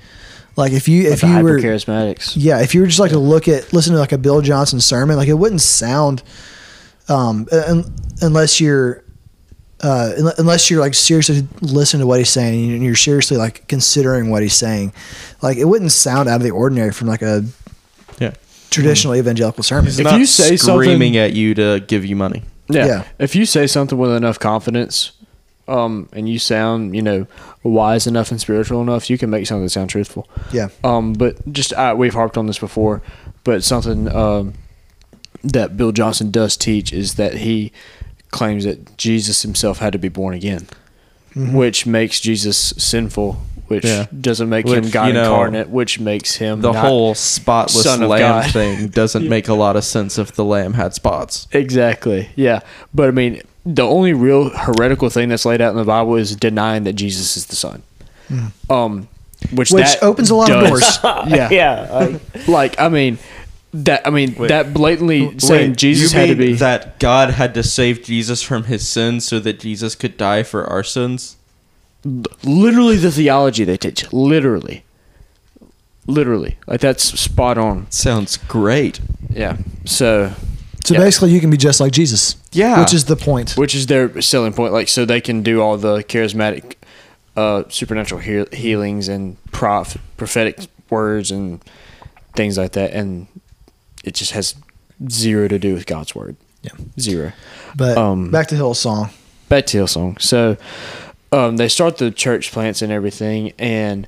like 0.55 0.71
if 0.71 0.87
you 0.87 1.11
if 1.11 1.21
you 1.21 1.39
were 1.43 1.59
charismatics, 1.59 2.33
yeah, 2.35 2.61
if 2.61 2.73
you 2.73 2.81
were 2.81 2.87
just 2.87 2.99
like 2.99 3.11
to 3.11 3.19
look 3.19 3.47
at 3.47 3.71
listen 3.71 3.93
to 3.93 3.99
like 3.99 4.13
a 4.13 4.17
Bill 4.17 4.41
Johnson 4.41 4.81
sermon, 4.81 5.15
like 5.15 5.27
it 5.27 5.33
wouldn't 5.35 5.61
sound 5.61 6.23
um 7.09 7.47
unless 8.21 8.59
you're 8.61 9.03
uh 9.81 10.11
unless 10.37 10.69
you're 10.69 10.79
like 10.79 10.93
seriously 10.93 11.45
listening 11.61 12.01
to 12.01 12.07
what 12.07 12.19
he's 12.19 12.29
saying 12.29 12.71
and 12.71 12.83
you're 12.83 12.95
seriously 12.95 13.35
like 13.37 13.67
considering 13.67 14.29
what 14.29 14.41
he's 14.41 14.53
saying. 14.55 14.93
Like 15.41 15.57
it 15.57 15.65
wouldn't 15.65 15.91
sound 15.91 16.29
out 16.29 16.37
of 16.37 16.43
the 16.43 16.51
ordinary 16.51 16.91
from 16.93 17.07
like 17.07 17.21
a 17.21 17.43
yeah 18.19 18.33
traditional 18.69 19.15
evangelical 19.15 19.63
sermon. 19.63 19.87
If 19.87 19.99
you 20.13 20.25
say 20.25 20.55
screaming 20.55 21.13
something- 21.13 21.17
at 21.17 21.33
you 21.33 21.53
to 21.55 21.83
give 21.85 22.05
you 22.05 22.15
money 22.15 22.43
Yeah. 22.69 22.85
Yeah. 22.85 23.03
If 23.19 23.35
you 23.35 23.45
say 23.45 23.67
something 23.67 23.97
with 23.97 24.11
enough 24.11 24.39
confidence, 24.39 25.11
um, 25.67 26.09
and 26.13 26.27
you 26.29 26.39
sound, 26.39 26.95
you 26.95 27.01
know, 27.01 27.27
wise 27.63 28.07
enough 28.07 28.31
and 28.31 28.39
spiritual 28.39 28.81
enough, 28.81 29.09
you 29.09 29.17
can 29.17 29.29
make 29.29 29.47
something 29.47 29.67
sound 29.69 29.89
truthful. 29.89 30.27
Yeah. 30.51 30.69
Um, 30.83 31.13
but 31.13 31.35
just 31.51 31.73
uh, 31.73 31.93
we've 31.97 32.13
harped 32.13 32.37
on 32.37 32.47
this 32.47 32.59
before, 32.59 33.01
but 33.43 33.63
something 33.63 34.07
um, 34.13 34.53
that 35.43 35.75
Bill 35.77 35.91
Johnson 35.91 36.31
does 36.31 36.55
teach 36.57 36.93
is 36.93 37.15
that 37.15 37.35
he 37.35 37.71
claims 38.31 38.63
that 38.65 38.97
Jesus 38.97 39.41
himself 39.41 39.79
had 39.79 39.93
to 39.93 39.99
be 39.99 40.09
born 40.09 40.33
again, 40.33 40.67
which 41.35 41.85
makes 41.85 42.19
Jesus 42.19 42.57
sinful, 42.77 43.41
which 43.67 43.85
Yeah. 43.85 44.05
doesn't 44.21 44.49
make 44.49 44.67
him 44.67 44.89
God 44.89 45.07
you 45.07 45.13
know, 45.13 45.23
incarnate, 45.23 45.69
which 45.69 45.99
makes 45.99 46.35
him 46.35 46.61
The 46.61 46.71
not- 46.71 46.85
whole 46.85 47.13
spotless 47.15 47.83
Son 47.83 48.01
of 48.03 48.09
lamb 48.09 48.21
God. 48.21 48.51
thing 48.51 48.87
doesn't 48.87 49.27
make 49.27 49.47
a 49.47 49.53
lot 49.53 49.75
of 49.75 49.83
sense 49.83 50.17
if 50.17 50.31
the 50.33 50.45
lamb 50.45 50.73
had 50.73 50.93
spots. 50.93 51.47
Exactly. 51.51 52.29
Yeah. 52.35 52.61
But 52.93 53.07
I 53.09 53.11
mean, 53.11 53.41
the 53.65 53.83
only 53.83 54.13
real 54.13 54.49
heretical 54.49 55.09
thing 55.09 55.29
that's 55.29 55.45
laid 55.45 55.61
out 55.61 55.71
in 55.71 55.77
the 55.77 55.83
Bible 55.85 56.15
is 56.15 56.35
denying 56.35 56.83
that 56.83 56.93
Jesus 56.93 57.37
is 57.37 57.45
the 57.47 57.55
Son. 57.55 57.83
Um, 58.69 59.07
which 59.51 59.71
Which 59.71 59.83
that 59.83 60.01
opens 60.03 60.29
a 60.29 60.35
lot 60.35 60.49
of 60.49 60.67
doors. 60.67 60.99
yeah. 61.03 61.49
yeah. 61.51 61.87
I- 61.91 62.19
Like 62.51 62.79
I 62.79 62.89
mean, 62.89 63.17
that 63.73 64.05
I 64.05 64.09
mean 64.11 64.35
Wait. 64.35 64.47
that 64.49 64.73
blatantly 64.73 65.39
saying 65.39 65.75
Jesus 65.75 66.13
you 66.13 66.19
had 66.19 66.29
to 66.29 66.35
be 66.35 66.53
that 66.53 66.99
God 66.99 67.31
had 67.31 67.53
to 67.55 67.63
save 67.63 68.03
Jesus 68.03 68.41
from 68.43 68.65
his 68.65 68.87
sins 68.87 69.25
so 69.25 69.39
that 69.39 69.59
Jesus 69.59 69.95
could 69.95 70.15
die 70.17 70.43
for 70.43 70.65
our 70.65 70.83
sins. 70.83 71.37
literally 72.43 72.97
the 72.97 73.11
theology 73.11 73.63
they 73.63 73.77
teach. 73.77 74.11
Literally. 74.13 74.83
Literally. 76.05 76.57
Like 76.67 76.81
that's 76.81 77.17
spot 77.19 77.57
on. 77.57 77.89
Sounds 77.89 78.37
great. 78.37 78.99
Yeah. 79.29 79.57
So 79.85 80.33
So 80.83 80.93
Yeah. 80.93 80.99
basically, 80.99 81.31
you 81.31 81.39
can 81.39 81.49
be 81.49 81.55
just 81.57 81.79
like 81.79 81.93
Jesus. 81.93 82.35
Yeah. 82.51 82.79
Which 82.81 82.93
is 82.93 83.05
the 83.05 83.15
point. 83.15 83.53
which 83.57 83.73
is 83.73 83.87
their 83.87 84.21
selling 84.21 84.53
point 84.53 84.73
like 84.73 84.89
so 84.89 85.05
they 85.05 85.21
can 85.21 85.41
do 85.43 85.61
all 85.61 85.77
the 85.77 86.03
charismatic 86.03 86.75
uh 87.35 87.63
supernatural 87.69 88.21
heal- 88.21 88.47
healings 88.51 89.07
and 89.07 89.37
prof- 89.51 89.97
prophetic 90.17 90.67
words 90.89 91.31
and 91.31 91.61
things 92.35 92.57
like 92.57 92.73
that 92.73 92.91
and 92.91 93.27
it 94.03 94.13
just 94.13 94.31
has 94.31 94.55
zero 95.09 95.47
to 95.47 95.57
do 95.59 95.73
with 95.73 95.85
god's 95.85 96.13
word 96.15 96.35
Yeah. 96.61 96.71
zero 96.99 97.31
But 97.75 97.97
Um, 97.97 98.31
back 98.31 98.47
to 98.47 98.55
Hillsong. 98.55 99.09
back 99.49 99.65
to 99.67 99.77
Hillsong. 99.79 100.21
So 100.21 100.57
um, 101.31 101.57
they 101.57 101.67
start 101.67 101.97
the 101.97 102.11
church 102.11 102.51
plants 102.51 102.81
and 102.83 102.91
everything, 102.91 103.53
and 103.57 104.07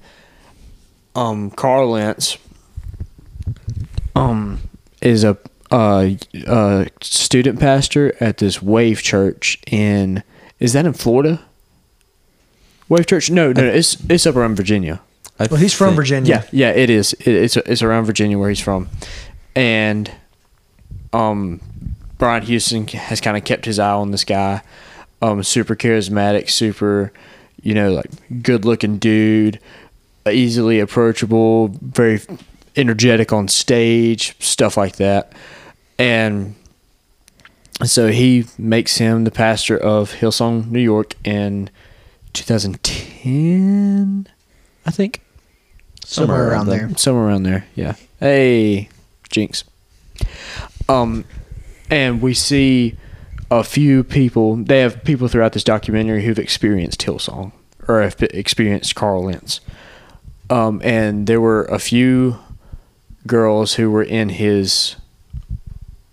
um, 1.15 1.49
Carl 1.49 1.89
Lentz 1.91 2.37
um, 4.15 4.61
is 5.01 5.23
a 5.23 5.37
uh, 5.71 6.11
uh, 6.47 6.85
student 7.01 7.59
pastor 7.59 8.15
at 8.19 8.37
this 8.37 8.61
Wave 8.61 9.01
Church 9.01 9.57
in 9.67 10.23
is 10.59 10.73
that 10.73 10.85
in 10.85 10.93
Florida? 10.93 11.41
Wave 12.87 13.07
Church? 13.07 13.29
No, 13.31 13.51
no, 13.51 13.61
no 13.61 13.67
it's 13.67 13.97
it's 14.09 14.25
up 14.27 14.35
around 14.35 14.55
Virginia. 14.55 15.01
I 15.39 15.47
Well, 15.47 15.59
he's 15.59 15.73
from 15.73 15.95
Virginia. 15.95 16.45
Yeah, 16.51 16.69
yeah, 16.69 16.75
it 16.75 16.89
is. 16.89 17.13
It, 17.13 17.27
it's 17.27 17.57
it's 17.57 17.81
around 17.81 18.05
Virginia 18.05 18.37
where 18.37 18.49
he's 18.49 18.59
from, 18.61 18.87
and 19.55 20.11
um, 21.13 21.61
Brian 22.17 22.43
Houston 22.43 22.87
has 22.87 23.21
kind 23.21 23.37
of 23.37 23.43
kept 23.43 23.65
his 23.65 23.79
eye 23.79 23.91
on 23.91 24.11
this 24.11 24.23
guy. 24.23 24.61
Um, 25.21 25.41
super 25.43 25.75
charismatic, 25.75 26.49
super, 26.49 27.11
you 27.63 27.73
know, 27.73 27.91
like 27.91 28.11
good 28.43 28.65
looking 28.65 28.97
dude, 28.99 29.59
easily 30.29 30.79
approachable, 30.79 31.69
very 31.81 32.21
energetic 32.75 33.31
on 33.31 33.47
stage, 33.47 34.35
stuff 34.43 34.75
like 34.77 34.97
that, 34.97 35.31
and 35.97 36.53
so 37.83 38.07
he 38.09 38.45
makes 38.57 38.97
him 38.97 39.23
the 39.23 39.31
pastor 39.31 39.77
of 39.77 40.11
Hillsong, 40.13 40.69
New 40.69 40.79
York, 40.81 41.13
in 41.23 41.69
2010, 42.33 44.27
I 44.85 44.91
think 44.91 45.21
Somewhere 46.03 46.49
around 46.49 46.67
there. 46.67 46.89
somewhere 46.97 47.27
around 47.27 47.43
there. 47.43 47.65
Yeah. 47.75 47.95
Hey, 48.19 48.89
Jinx. 49.35 49.65
Um, 50.87 51.25
and 51.89 52.21
we 52.21 52.33
see 52.33 52.95
a 53.51 53.63
few 53.63 54.03
people. 54.03 54.55
They 54.55 54.79
have 54.79 55.03
people 55.03 55.27
throughout 55.27 55.53
this 55.53 55.63
documentary 55.63 56.23
who've 56.23 56.39
experienced 56.39 57.01
Hillsong 57.01 57.51
or 57.87 58.01
have 58.01 58.21
experienced 58.21 58.95
Carl 58.95 59.25
Lentz. 59.25 59.59
Um, 60.49 60.81
and 60.83 61.27
there 61.27 61.41
were 61.41 61.65
a 61.65 61.79
few 61.79 62.39
girls 63.27 63.73
who 63.73 63.91
were 63.91 64.03
in 64.03 64.29
his, 64.29 64.95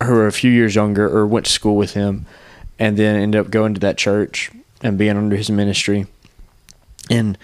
who 0.03 0.11
were 0.11 0.27
a 0.27 0.31
few 0.31 0.51
years 0.51 0.75
younger 0.75 1.07
or 1.07 1.25
went 1.25 1.45
to 1.45 1.51
school 1.51 1.77
with 1.77 1.93
him, 1.93 2.25
and 2.77 2.97
then 2.97 3.15
ended 3.15 3.39
up 3.39 3.51
going 3.51 3.73
to 3.73 3.79
that 3.79 3.97
church 3.97 4.51
and 4.81 4.97
being 4.97 5.15
under 5.15 5.37
his 5.37 5.49
ministry 5.49 6.07
and 7.09 7.37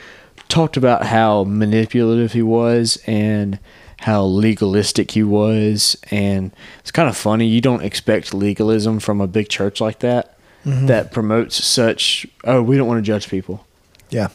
talked 0.50 0.78
about 0.78 1.06
how 1.06 1.44
manipulative 1.44 2.34
he 2.34 2.42
was 2.42 2.98
and 3.06 3.60
how 4.02 4.24
legalistic 4.24 5.12
he 5.12 5.24
was 5.24 5.98
and 6.12 6.52
it's 6.80 6.92
kind 6.92 7.10
of 7.10 7.18
funny 7.18 7.46
you 7.46 7.60
don't 7.62 7.84
expect 7.84 8.34
legalism 8.34 9.00
from 9.00 9.20
a 9.22 9.28
big 9.28 9.50
church 9.50 9.80
like 9.82 10.00
that 10.00 10.36
Mm-hmm. 10.66 10.88
that 10.88 11.14
promotes 11.14 11.64
such 11.64 12.28
oh 12.44 12.62
we 12.62 12.76
don't 12.76 12.86
want 12.88 12.98
to 12.98 13.02
judge 13.02 13.30
people 13.30 13.66
Yeah. 14.10 14.28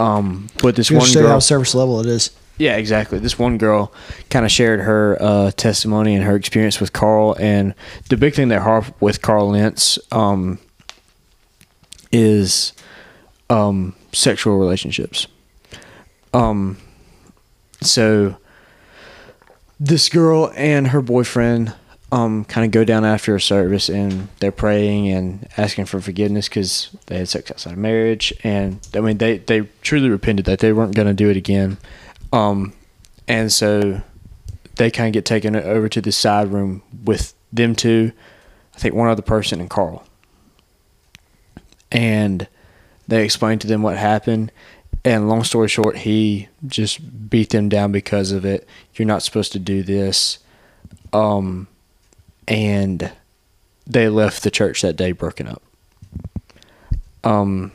um 0.00 0.48
but 0.60 0.74
this 0.74 0.90
You 0.90 0.96
one 0.98 1.12
girl 1.12 1.28
how 1.28 1.38
service 1.38 1.72
level 1.72 2.00
it 2.00 2.06
is. 2.06 2.30
yeah, 2.58 2.74
exactly. 2.76 3.20
This 3.20 3.38
one 3.38 3.58
girl 3.58 3.92
kind 4.28 4.44
of 4.44 4.50
shared 4.50 4.80
her 4.80 5.16
uh, 5.20 5.50
testimony 5.52 6.16
and 6.16 6.24
her 6.24 6.34
experience 6.34 6.80
with 6.80 6.92
Carl, 6.92 7.36
and 7.38 7.74
the 8.08 8.16
big 8.16 8.34
thing 8.34 8.48
that 8.48 8.62
harp 8.62 8.86
with 9.00 9.22
Carl 9.22 9.50
Lentz 9.50 10.00
um, 10.10 10.58
is 12.10 12.72
um, 13.50 13.94
sexual 14.12 14.58
relationships. 14.58 15.28
Um, 16.34 16.78
so 17.80 18.36
this 19.80 20.08
girl 20.08 20.52
and 20.56 20.88
her 20.88 21.00
boyfriend 21.00 21.74
um, 22.10 22.44
kind 22.46 22.64
of 22.64 22.70
go 22.70 22.84
down 22.84 23.04
after 23.04 23.34
a 23.36 23.40
service 23.40 23.88
and 23.88 24.28
they're 24.40 24.50
praying 24.50 25.08
and 25.08 25.46
asking 25.56 25.84
for 25.84 26.00
forgiveness 26.00 26.48
because 26.48 26.90
they 27.06 27.18
had 27.18 27.28
sex 27.28 27.50
outside 27.50 27.74
of 27.74 27.78
marriage 27.78 28.32
and 28.42 28.86
I 28.94 29.00
mean 29.00 29.18
they 29.18 29.38
they 29.38 29.68
truly 29.82 30.08
repented 30.08 30.46
that 30.46 30.60
they 30.60 30.72
weren't 30.72 30.94
going 30.94 31.08
to 31.08 31.14
do 31.14 31.28
it 31.28 31.36
again, 31.36 31.76
um, 32.32 32.72
and 33.26 33.52
so 33.52 34.00
they 34.76 34.90
kind 34.90 35.08
of 35.08 35.12
get 35.12 35.26
taken 35.26 35.54
over 35.54 35.88
to 35.88 36.00
the 36.00 36.12
side 36.12 36.48
room 36.48 36.82
with 37.04 37.34
them 37.52 37.74
two, 37.74 38.12
I 38.74 38.78
think 38.78 38.94
one 38.94 39.08
other 39.08 39.22
person 39.22 39.60
and 39.60 39.68
Carl, 39.68 40.04
and 41.92 42.48
they 43.06 43.24
explained 43.24 43.60
to 43.62 43.66
them 43.66 43.82
what 43.82 43.96
happened. 43.96 44.50
And 45.04 45.28
long 45.28 45.44
story 45.44 45.68
short, 45.68 45.98
he 45.98 46.48
just 46.66 47.30
beat 47.30 47.50
them 47.50 47.68
down 47.68 47.92
because 47.92 48.32
of 48.32 48.44
it. 48.44 48.66
You're 48.98 49.06
not 49.06 49.22
supposed 49.22 49.52
to 49.52 49.58
do 49.58 49.82
this. 49.82 50.38
Um, 51.12 51.68
and 52.46 53.12
they 53.86 54.08
left 54.08 54.42
the 54.42 54.50
church 54.50 54.82
that 54.82 54.96
day 54.96 55.12
broken 55.12 55.48
up. 55.48 55.62
Um, 57.24 57.72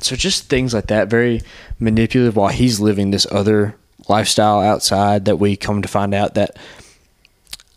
so 0.00 0.16
just 0.16 0.48
things 0.48 0.74
like 0.74 0.86
that, 0.86 1.08
very 1.08 1.42
manipulative 1.78 2.36
while 2.36 2.48
he's 2.48 2.80
living 2.80 3.10
this 3.10 3.26
other 3.30 3.76
lifestyle 4.08 4.60
outside 4.60 5.24
that 5.26 5.36
we 5.36 5.56
come 5.56 5.82
to 5.82 5.88
find 5.88 6.14
out 6.14 6.34
that 6.34 6.56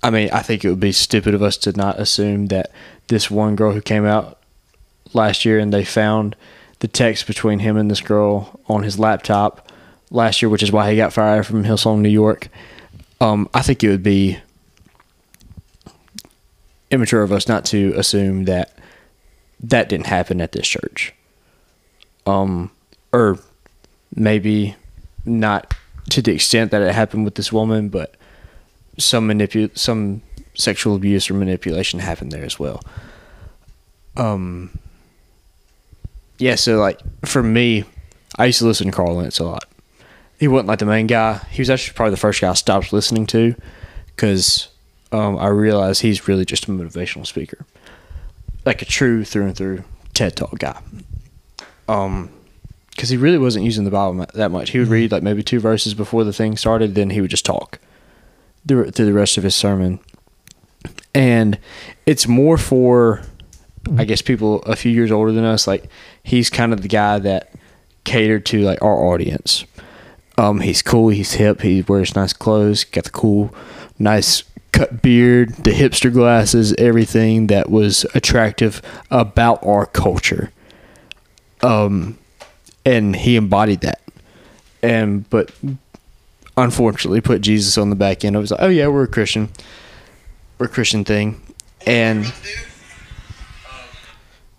I 0.04 0.10
mean, 0.10 0.30
I 0.34 0.42
think 0.42 0.66
it 0.66 0.70
would 0.70 0.82
be 0.82 0.92
stupid 0.92 1.34
of 1.34 1.42
us 1.42 1.56
to 1.58 1.72
not 1.72 1.98
assume 1.98 2.48
that 2.48 2.72
this 3.08 3.32
one 3.32 3.56
girl 3.56 3.72
who 3.72 3.82
came 3.82 4.06
out 4.06 4.38
last 5.14 5.46
year 5.46 5.60
and 5.60 5.72
they 5.72 5.86
found 5.86 6.36
the 6.80 6.90
text 6.90 7.26
between 7.26 7.60
him 7.60 7.78
and 7.78 7.90
this 7.90 8.02
girl 8.02 8.60
on 8.68 8.84
his 8.84 9.00
laptop 9.00 9.72
last 10.14 10.42
year, 10.42 10.48
which 10.48 10.64
is 10.64 10.72
why 10.72 10.90
he 10.90 10.96
got 10.96 11.12
fired 11.12 11.46
from 11.46 11.66
Hillsong, 11.66 12.00
New 12.00 12.10
York. 12.10 12.48
Um, 13.20 13.50
I 13.54 13.62
think 13.62 13.84
it 13.84 13.90
would 13.90 14.04
be 14.04 14.38
immature 16.92 17.24
of 17.24 17.32
us 17.32 17.48
not 17.48 17.66
to 17.66 17.94
assume 17.98 18.46
that 18.46 18.78
that 19.60 19.90
didn't 19.90 20.06
happen 20.08 20.40
at 20.40 20.52
this 20.52 20.68
church. 20.68 21.14
Um, 22.26 22.72
or 23.12 23.40
maybe 24.16 24.76
not 25.26 25.74
to 26.12 26.22
the 26.22 26.34
extent 26.34 26.72
that 26.72 26.82
it 26.82 26.94
happened 26.94 27.26
with 27.26 27.36
this 27.36 27.52
woman, 27.52 27.90
but 27.90 28.16
some 28.98 29.28
manipu- 29.28 29.76
some 29.78 30.22
sexual 30.54 30.96
abuse 30.96 31.30
or 31.30 31.34
manipulation 31.34 32.00
happened 32.00 32.32
there 32.32 32.46
as 32.46 32.60
well. 32.60 32.82
Um, 34.16 34.78
yeah, 36.38 36.56
so 36.56 36.78
like 36.78 37.00
for 37.26 37.42
me, 37.42 37.86
I 38.38 38.46
used 38.46 38.60
to 38.60 38.66
listen 38.66 38.88
to 38.88 38.94
Carl 38.94 39.16
Lentz 39.16 39.40
a 39.40 39.46
lot. 39.46 39.66
He 40.44 40.50
wasn't 40.50 40.68
like 40.68 40.80
the 40.80 40.86
main 40.86 41.08
guy. 41.08 41.36
He 41.52 41.62
was 41.62 41.70
actually 41.70 41.96
probably 41.96 42.12
the 42.12 42.18
first 42.18 42.42
guy 42.42 42.50
I 42.50 42.54
stopped 42.54 42.92
listening 42.92 43.28
to 43.28 43.56
because 44.08 44.68
um, 45.14 45.38
I 45.38 45.48
realized 45.48 46.02
he's 46.02 46.28
really 46.28 46.44
just 46.44 46.66
a 46.66 46.68
motivational 46.68 47.26
speaker, 47.26 47.66
like 48.66 48.82
a 48.82 48.86
true 48.86 49.24
through 49.24 49.46
and 49.46 49.56
through 49.56 49.86
TED 50.14 50.36
Talk 50.36 50.60
guy. 50.60 50.82
Um, 51.88 52.30
because 52.90 53.08
he 53.08 53.16
really 53.16 53.38
wasn't 53.38 53.64
using 53.64 53.86
the 53.86 53.90
Bible 53.90 54.26
that 54.34 54.52
much. 54.52 54.72
He 54.72 54.80
would 54.80 54.90
read 54.90 55.14
like 55.14 55.24
maybe 55.24 55.44
two 55.44 55.62
verses 55.62 55.94
before 55.94 56.26
the 56.26 56.34
thing 56.34 56.58
started, 56.58 56.94
then 56.94 57.12
he 57.12 57.22
would 57.22 57.32
just 57.32 57.46
talk 57.46 57.80
through, 58.68 58.92
through 58.92 59.06
the 59.06 59.14
rest 59.14 59.38
of 59.38 59.46
his 59.46 59.56
sermon. 59.56 60.02
And 61.16 61.58
it's 62.06 62.28
more 62.28 62.58
for, 62.58 63.22
I 63.98 64.04
guess, 64.04 64.22
people 64.22 64.62
a 64.64 64.76
few 64.76 64.92
years 64.92 65.10
older 65.10 65.32
than 65.32 65.46
us. 65.46 65.68
Like 65.68 65.86
he's 66.22 66.50
kind 66.50 66.74
of 66.74 66.82
the 66.82 66.90
guy 66.90 67.18
that 67.20 67.54
catered 68.04 68.46
to 68.48 68.60
like 68.64 68.82
our 68.82 69.06
audience. 69.06 69.64
Um, 70.38 70.62
he's 70.62 70.82
cool. 70.82 71.10
He's 71.10 71.34
hip. 71.34 71.62
He 71.62 71.82
wears 71.84 72.16
nice 72.16 72.34
clothes. 72.34 72.84
Got 72.86 73.04
the 73.06 73.10
cool, 73.12 73.54
nice 74.00 74.44
cut 74.72 75.02
beard, 75.04 75.52
the 75.58 75.72
hipster 75.72 76.12
glasses, 76.12 76.74
everything 76.80 77.48
that 77.48 77.70
was 77.70 78.06
attractive 78.16 78.82
about 79.12 79.64
our 79.64 79.86
culture. 79.86 80.52
Um, 81.62 82.18
and 82.86 83.16
he 83.16 83.36
embodied 83.36 83.82
that. 83.82 84.02
and 84.82 85.30
but 85.30 85.52
unfortunately 86.58 87.22
put 87.22 87.42
Jesus 87.42 87.78
on 87.78 87.90
the 87.92 87.96
back 87.96 88.26
end. 88.26 88.36
It 88.36 88.40
was 88.40 88.52
like, 88.52 88.62
oh 88.62 88.68
yeah, 88.70 88.88
we're 88.88 89.04
a 89.04 89.08
Christian, 89.08 89.50
we're 90.58 90.66
a 90.66 90.70
Christian 90.70 91.06
thing, 91.06 91.40
and 91.86 92.26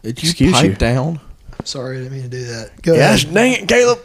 Did 0.03 0.23
you 0.23 0.31
Excuse 0.31 0.53
pipe 0.53 0.65
you. 0.65 0.75
down? 0.77 1.21
Sorry, 1.65 1.97
I 1.97 2.03
didn't 2.03 2.13
mean 2.13 2.23
to 2.23 2.29
do 2.29 2.45
that. 2.45 2.83
Go 2.83 2.97
gosh 2.97 3.25
ahead. 3.25 3.35
dang 3.35 3.53
it, 3.63 3.69
Caleb. 3.69 3.99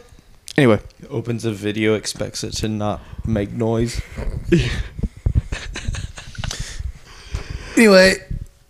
Anyway, 0.60 0.78
Opens 1.08 1.46
a 1.46 1.52
video, 1.52 1.94
expects 1.94 2.44
it 2.44 2.52
to 2.56 2.68
not 2.68 3.00
make 3.26 3.50
noise. 3.50 4.02
Anyway, 7.76 8.16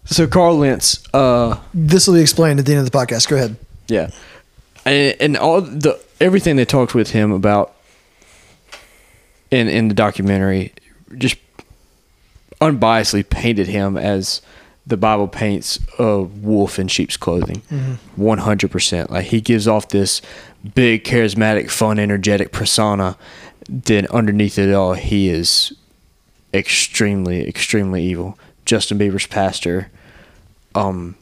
so 0.05 0.29
Carl 0.29 0.59
Lentz, 0.59 1.03
uh, 1.13 1.59
this 1.75 2.07
will 2.07 2.15
be 2.15 2.21
explained 2.21 2.61
at 2.61 2.67
the 2.67 2.73
end 2.73 2.87
of 2.87 2.89
the 2.89 2.97
podcast. 2.97 3.29
Go 3.29 3.35
ahead. 3.35 3.57
Yeah, 3.89 4.11
and, 4.85 5.17
and 5.19 5.37
all 5.37 5.63
the 5.63 5.99
everything 6.21 6.55
they 6.55 6.65
talked 6.65 6.95
with 6.95 7.11
him 7.11 7.33
about 7.33 7.75
in 9.51 9.67
in 9.69 9.89
the 9.89 9.95
documentary 9.95 10.73
just 11.19 11.39
unbiasedly 12.61 13.29
painted 13.29 13.67
him 13.67 13.97
as 13.97 14.43
the 14.91 14.97
Bible 14.97 15.29
paints 15.29 15.79
a 15.99 16.21
wolf 16.21 16.79
in 16.79 16.89
sheep's 16.89 17.17
clothing, 17.17 17.63
one 18.17 18.39
hundred 18.39 18.71
percent. 18.71 19.11
Like 19.11 19.27
he 19.27 19.41
gives 19.41 19.67
off 19.67 19.89
this 19.89 20.21
big, 20.75 21.05
charismatic, 21.05 21.71
fun, 21.71 21.99
energetic 21.99 22.53
persona. 22.53 23.17
Then 23.69 24.07
underneath 24.09 24.59
it 24.59 24.73
all, 24.75 24.95
he 24.95 25.29
is 25.29 25.73
extremely, 26.53 27.47
extremely 27.49 28.03
evil. 28.05 28.39
Justin 28.67 28.99
Bieber's 28.99 29.27
pastor. 29.27 29.91
Um, 30.75 31.17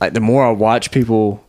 like 0.00 0.12
the 0.14 0.20
more 0.20 0.44
I 0.44 0.50
watch 0.50 0.90
people 0.90 1.44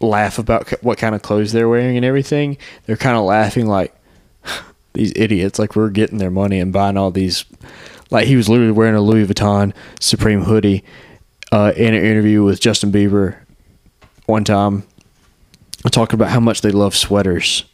laugh 0.00 0.38
about 0.38 0.70
what 0.82 0.98
kind 0.98 1.14
of 1.14 1.22
clothes 1.22 1.52
they're 1.52 1.68
wearing 1.68 1.96
and 1.96 2.04
everything, 2.04 2.56
they're 2.86 2.96
kind 2.96 3.16
of 3.16 3.24
laughing 3.24 3.66
like 3.66 3.94
these 4.94 5.12
idiots. 5.16 5.58
Like 5.58 5.76
we're 5.76 5.90
getting 5.90 6.18
their 6.18 6.30
money 6.30 6.58
and 6.58 6.72
buying 6.72 6.96
all 6.96 7.10
these. 7.10 7.44
Like 8.10 8.26
he 8.26 8.36
was 8.36 8.48
literally 8.48 8.72
wearing 8.72 8.94
a 8.94 9.00
Louis 9.00 9.26
Vuitton 9.26 9.72
Supreme 10.00 10.42
hoodie 10.42 10.84
uh, 11.52 11.72
in 11.76 11.94
an 11.94 12.04
interview 12.04 12.42
with 12.42 12.60
Justin 12.60 12.90
Bieber 12.92 13.36
one 14.26 14.44
time, 14.44 14.84
talking 15.90 16.14
about 16.14 16.30
how 16.30 16.40
much 16.40 16.60
they 16.60 16.70
love 16.70 16.96
sweaters. 16.96 17.64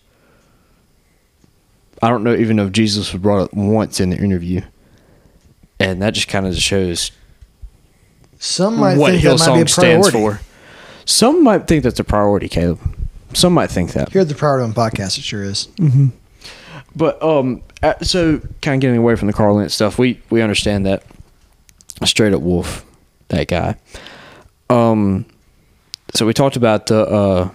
I 2.03 2.09
don't 2.11 2.22
know 2.22 2.35
even 2.35 2.57
know 2.57 2.66
if 2.66 2.72
Jesus 2.72 3.12
was 3.12 3.22
brought 3.22 3.42
up 3.44 3.55
once 3.55 4.01
in 4.01 4.11
the 4.11 4.18
interview, 4.18 4.61
and 5.81 6.03
that 6.03 6.12
just 6.12 6.29
kind 6.29 6.46
of 6.46 6.55
shows 6.57 7.11
Some 8.38 8.77
might 8.77 8.99
what 8.99 9.12
think 9.12 9.22
that 9.25 9.38
might 9.38 9.55
be 9.55 9.61
a 9.61 9.64
Hillsong 9.64 9.68
stands 9.70 10.11
priority. 10.11 10.38
for. 10.38 10.46
Some 11.07 11.42
might 11.42 11.66
think 11.66 11.85
that's 11.85 12.01
a 12.01 12.05
priority, 12.05 12.49
Caleb. 12.49 12.81
Some 13.33 13.53
might 13.55 13.70
think 13.70 13.92
that. 13.92 14.12
Here 14.12 14.22
at 14.22 14.29
the 14.29 14.35
Priority 14.35 14.64
One 14.64 14.75
podcast, 14.75 15.18
it 15.18 15.25
sure 15.25 15.42
is. 15.42 15.68
But 16.96 17.22
um, 17.22 17.62
uh, 17.82 17.94
so 18.02 18.40
kind 18.62 18.76
of 18.76 18.80
getting 18.80 18.96
away 18.96 19.16
from 19.16 19.26
the 19.26 19.35
Carl 19.35 19.56
Lentz 19.56 19.74
stuff, 19.74 19.98
we 19.98 20.20
we 20.30 20.40
understand 20.40 20.87
that 20.87 21.04
straight 22.04 22.32
up 22.32 22.40
wolf, 22.40 22.85
that 23.28 23.48
guy. 23.48 23.76
Um, 24.70 25.26
so 26.14 26.26
we 26.26 26.32
talked 26.32 26.56
about 26.56 26.87
the 26.87 27.06
uh, 27.06 27.50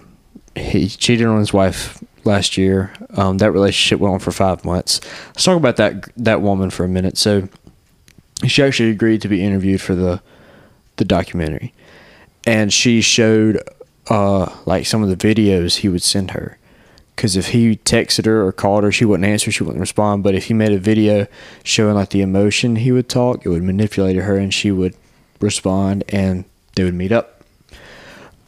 he 0.55 0.87
cheated 0.87 1.25
on 1.25 1.39
his 1.39 1.51
wife 1.51 2.03
last 2.23 2.55
year. 2.55 2.93
Um, 3.15 3.39
that 3.39 3.51
relationship 3.51 3.99
went 3.99 4.13
on 4.13 4.19
for 4.19 4.31
five 4.31 4.63
months. 4.63 5.01
Let's 5.29 5.43
talk 5.43 5.57
about 5.57 5.77
that 5.77 6.05
that 6.17 6.41
woman 6.41 6.69
for 6.69 6.83
a 6.83 6.87
minute. 6.87 7.17
So 7.17 7.49
she 8.45 8.61
actually 8.61 8.91
agreed 8.91 9.23
to 9.23 9.27
be 9.27 9.43
interviewed 9.43 9.81
for 9.81 9.95
the 9.95 10.21
the 10.97 11.05
documentary, 11.05 11.73
and 12.45 12.71
she 12.71 13.01
showed 13.01 13.59
uh 14.09 14.55
like 14.65 14.85
some 14.85 15.01
of 15.01 15.09
the 15.09 15.15
videos 15.15 15.77
he 15.77 15.89
would 15.89 16.03
send 16.03 16.31
her. 16.31 16.59
Because 17.21 17.37
if 17.37 17.49
he 17.49 17.75
texted 17.75 18.25
her 18.25 18.43
or 18.43 18.51
called 18.51 18.83
her, 18.83 18.91
she 18.91 19.05
wouldn't 19.05 19.29
answer, 19.29 19.51
she 19.51 19.61
wouldn't 19.61 19.79
respond. 19.79 20.23
But 20.23 20.33
if 20.33 20.45
he 20.45 20.55
made 20.55 20.71
a 20.71 20.79
video 20.79 21.27
showing 21.61 21.93
like 21.93 22.09
the 22.09 22.21
emotion 22.21 22.77
he 22.77 22.91
would 22.91 23.07
talk, 23.09 23.45
it 23.45 23.49
would 23.49 23.61
manipulate 23.61 24.15
her 24.15 24.37
and 24.37 24.51
she 24.51 24.71
would 24.71 24.95
respond 25.39 26.03
and 26.09 26.45
they 26.73 26.83
would 26.83 26.95
meet 26.95 27.11
up. 27.11 27.43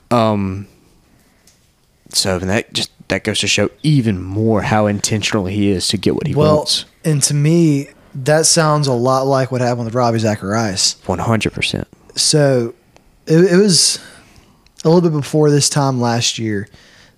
Um, 0.10 0.66
so 2.10 2.38
and 2.38 2.50
that 2.50 2.74
just 2.74 2.90
that 3.10 3.24
goes 3.24 3.38
to 3.42 3.48
show 3.48 3.70
even 3.84 4.20
more 4.20 4.64
how 4.64 4.88
intentional 4.88 5.46
he 5.46 5.70
is 5.70 5.88
to 5.90 5.98
get 5.98 6.16
what 6.16 6.26
he 6.26 6.34
Well, 6.34 6.56
wants. 6.56 6.86
and 7.06 7.22
to 7.22 7.36
me, 7.36 7.90
that 8.16 8.48
sounds 8.48 8.88
a 8.88 8.94
lot 8.94 9.28
like 9.28 9.52
what 9.52 9.62
happened 9.62 9.86
with 9.86 9.94
Ravi 9.94 10.18
Zacharias. 10.18 10.96
One 11.06 11.20
hundred 11.20 11.54
percent. 11.54 11.88
So 12.16 12.74
it, 13.28 13.54
it 13.54 13.58
was 13.58 14.00
a 14.84 14.90
little 14.90 15.08
bit 15.08 15.16
before 15.16 15.52
this 15.52 15.70
time 15.70 16.02
last 16.02 16.40
year 16.40 16.68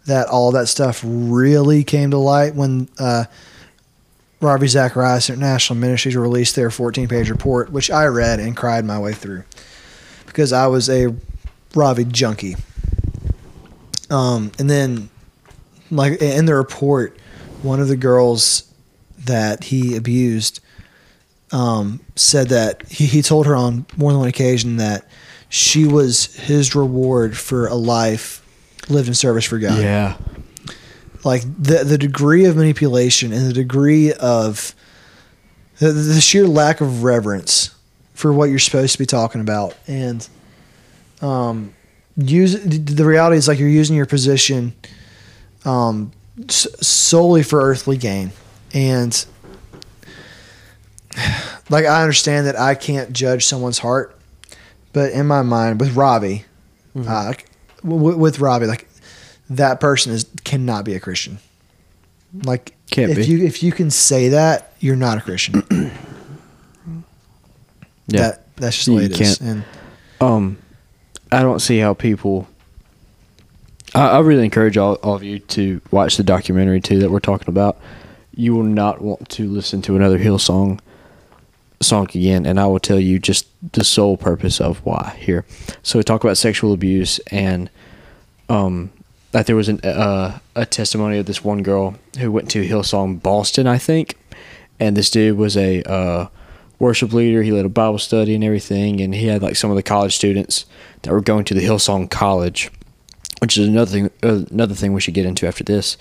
that 0.06 0.28
all 0.28 0.52
that 0.52 0.68
stuff 0.68 1.02
really 1.04 1.84
came 1.84 2.12
to 2.12 2.18
light 2.18 2.56
when 2.56 2.88
uh, 3.00 3.26
Ravi 4.40 4.68
Zacharias 4.68 5.30
International 5.30 5.78
Ministries 5.78 6.16
released 6.16 6.56
their 6.56 6.70
14 6.70 7.08
page 7.08 7.30
report, 7.30 7.72
which 7.72 7.90
I 7.90 8.06
read 8.06 8.40
and 8.40 8.56
cried 8.56 8.86
my 8.86 9.00
way 9.00 9.14
through 9.14 9.44
because 10.28 10.54
I 10.54 10.68
was 10.68 10.90
a 10.90 11.16
Ravi 11.74 12.06
junkie. 12.06 12.56
Um, 14.10 14.52
and 14.60 14.70
then, 14.70 15.10
like 15.90 16.22
in 16.22 16.46
the 16.46 16.54
report, 16.54 17.18
one 17.64 17.80
of 17.80 17.88
the 17.88 17.98
girls 17.98 18.72
that 19.26 19.66
he 19.66 19.96
abused 19.96 20.60
um, 21.52 22.02
said 22.16 22.50
that 22.50 22.88
he, 22.88 23.06
he 23.08 23.22
told 23.22 23.48
her 23.48 23.56
on 23.56 23.86
more 23.98 24.12
than 24.12 24.20
one 24.20 24.30
occasion 24.30 24.78
that 24.78 25.08
she 25.50 25.86
was 25.86 26.36
his 26.36 26.76
reward 26.76 27.38
for 27.38 27.68
a 27.68 27.76
life 27.76 28.45
lived 28.90 29.08
in 29.08 29.14
service 29.14 29.46
for 29.46 29.60
God. 29.60 29.82
Yeah. 29.82 30.18
Like 31.24 31.42
the 31.42 31.84
the 31.84 31.98
degree 31.98 32.46
of 32.46 32.56
manipulation 32.56 33.34
and 33.34 33.48
the 33.48 33.54
degree 33.54 34.14
of 34.14 34.76
the, 35.80 35.92
the 35.92 36.22
sheer 36.22 36.48
lack 36.48 36.82
of 36.82 37.04
reverence 37.04 37.76
for 38.14 38.32
what 38.32 38.46
you're 38.50 38.60
supposed 38.60 38.94
to 38.94 39.00
be 39.00 39.06
talking 39.06 39.42
about 39.42 39.76
and 39.88 40.30
um 41.22 41.74
use 42.16 42.54
the 42.64 43.04
reality 43.04 43.36
is 43.36 43.48
like 43.48 43.60
you're 43.60 43.68
using 43.68 43.96
your 43.96 44.06
position 44.06 44.74
um 45.66 46.12
solely 46.48 47.44
for 47.44 47.60
earthly 47.62 47.98
gain 47.98 48.32
and 48.74 49.26
like 51.70 51.86
I 51.86 52.02
understand 52.02 52.48
that 52.48 52.60
I 52.60 52.76
can't 52.76 53.14
judge 53.14 53.46
someone's 53.46 53.80
heart, 53.80 54.18
but 54.94 55.12
in 55.12 55.28
my 55.28 55.42
mind, 55.42 55.80
with 55.80 55.96
Ravi, 55.96 56.46
uh, 56.96 57.34
w- 57.88 58.18
with 58.18 58.40
Ravi, 58.40 58.66
like 58.66 58.88
that 59.50 59.80
person 59.80 60.12
is 60.12 60.26
cannot 60.44 60.86
be 60.86 60.96
a 60.96 61.00
Christian. 61.00 61.40
Like 62.44 62.76
Can't 62.90 63.12
if 63.12 63.18
be. 63.18 63.26
you 63.26 63.46
if 63.46 63.64
you 63.64 63.72
can 63.72 63.90
say 63.92 64.30
that, 64.30 64.74
you're 64.80 64.96
not 64.96 65.18
a 65.18 65.22
Christian. 65.22 65.64
Yeah. 68.08 68.22
That 68.22 68.56
that's 68.56 68.76
just 68.76 68.86
the 68.88 68.96
way 68.96 69.06
it 69.06 69.20
is. 69.20 69.42
And 69.42 69.64
um, 70.22 70.58
I 71.32 71.42
don't 71.42 71.60
see 71.60 71.80
how 71.80 71.94
people. 71.94 72.48
I, 73.94 74.10
I 74.10 74.20
really 74.20 74.46
encourage 74.46 74.78
all, 74.78 74.96
all 74.96 75.16
of 75.16 75.24
you 75.24 75.40
to 75.40 75.82
watch 75.92 76.18
the 76.18 76.24
documentary 76.24 76.82
too 76.82 77.00
that 77.00 77.10
we're 77.10 77.20
talking 77.20 77.50
about. 77.50 77.80
You 78.36 78.54
will 78.54 78.64
not 78.64 79.02
want 79.02 79.30
to 79.30 79.50
listen 79.50 79.82
to 79.84 79.96
another 79.96 80.20
Hillsong 80.20 80.80
song 81.82 82.06
again, 82.06 82.46
and 82.46 82.60
I 82.60 82.68
will 82.68 82.80
tell 82.80 83.00
you 83.00 83.18
just 83.18 83.48
the 83.74 83.84
sole 83.84 84.18
purpose 84.18 84.60
of 84.62 84.86
why 84.86 85.16
here. 85.20 85.46
So 85.82 86.00
we 86.00 86.04
talk 86.04 86.24
about 86.24 86.38
sexual 86.38 86.74
abuse 86.74 87.20
and 87.32 87.70
um 88.50 88.92
that 89.36 89.48
there 89.48 89.56
was 89.56 89.68
an 89.68 89.82
uh, 89.82 90.40
a 90.56 90.66
testimony 90.66 91.18
of 91.18 91.26
this 91.26 91.44
one 91.44 91.62
girl 91.62 91.96
who 92.20 92.32
went 92.32 92.50
to 92.52 92.66
Hillsong 92.66 93.22
Boston, 93.22 93.68
I 93.68 93.78
think, 93.78 94.16
and 94.80 94.96
this 94.96 95.10
dude 95.10 95.38
was 95.38 95.58
a 95.58 95.84
uh, 95.84 96.28
worship 96.80 97.12
leader. 97.12 97.44
He 97.44 97.52
led 97.52 97.66
a 97.66 97.70
Bible 97.70 98.00
study 98.00 98.34
and 98.34 98.46
everything, 98.46 99.02
and 99.02 99.14
he 99.14 99.28
had 99.28 99.42
like 99.42 99.58
some 99.58 99.70
of 99.70 99.76
the 99.76 99.84
college 99.84 100.16
students 100.16 100.66
that 101.02 101.12
were 101.12 101.20
going 101.20 101.44
to 101.46 101.54
the 101.54 101.66
Hillsong 101.66 102.10
College, 102.10 102.72
which 103.40 103.58
is 103.58 103.68
another 103.68 103.92
thing. 103.92 104.10
Uh, 104.24 104.46
another 104.52 104.74
thing 104.74 104.94
we 104.94 105.02
should 105.02 105.14
get 105.14 105.26
into 105.26 105.48
after 105.48 105.66
this. 105.66 105.98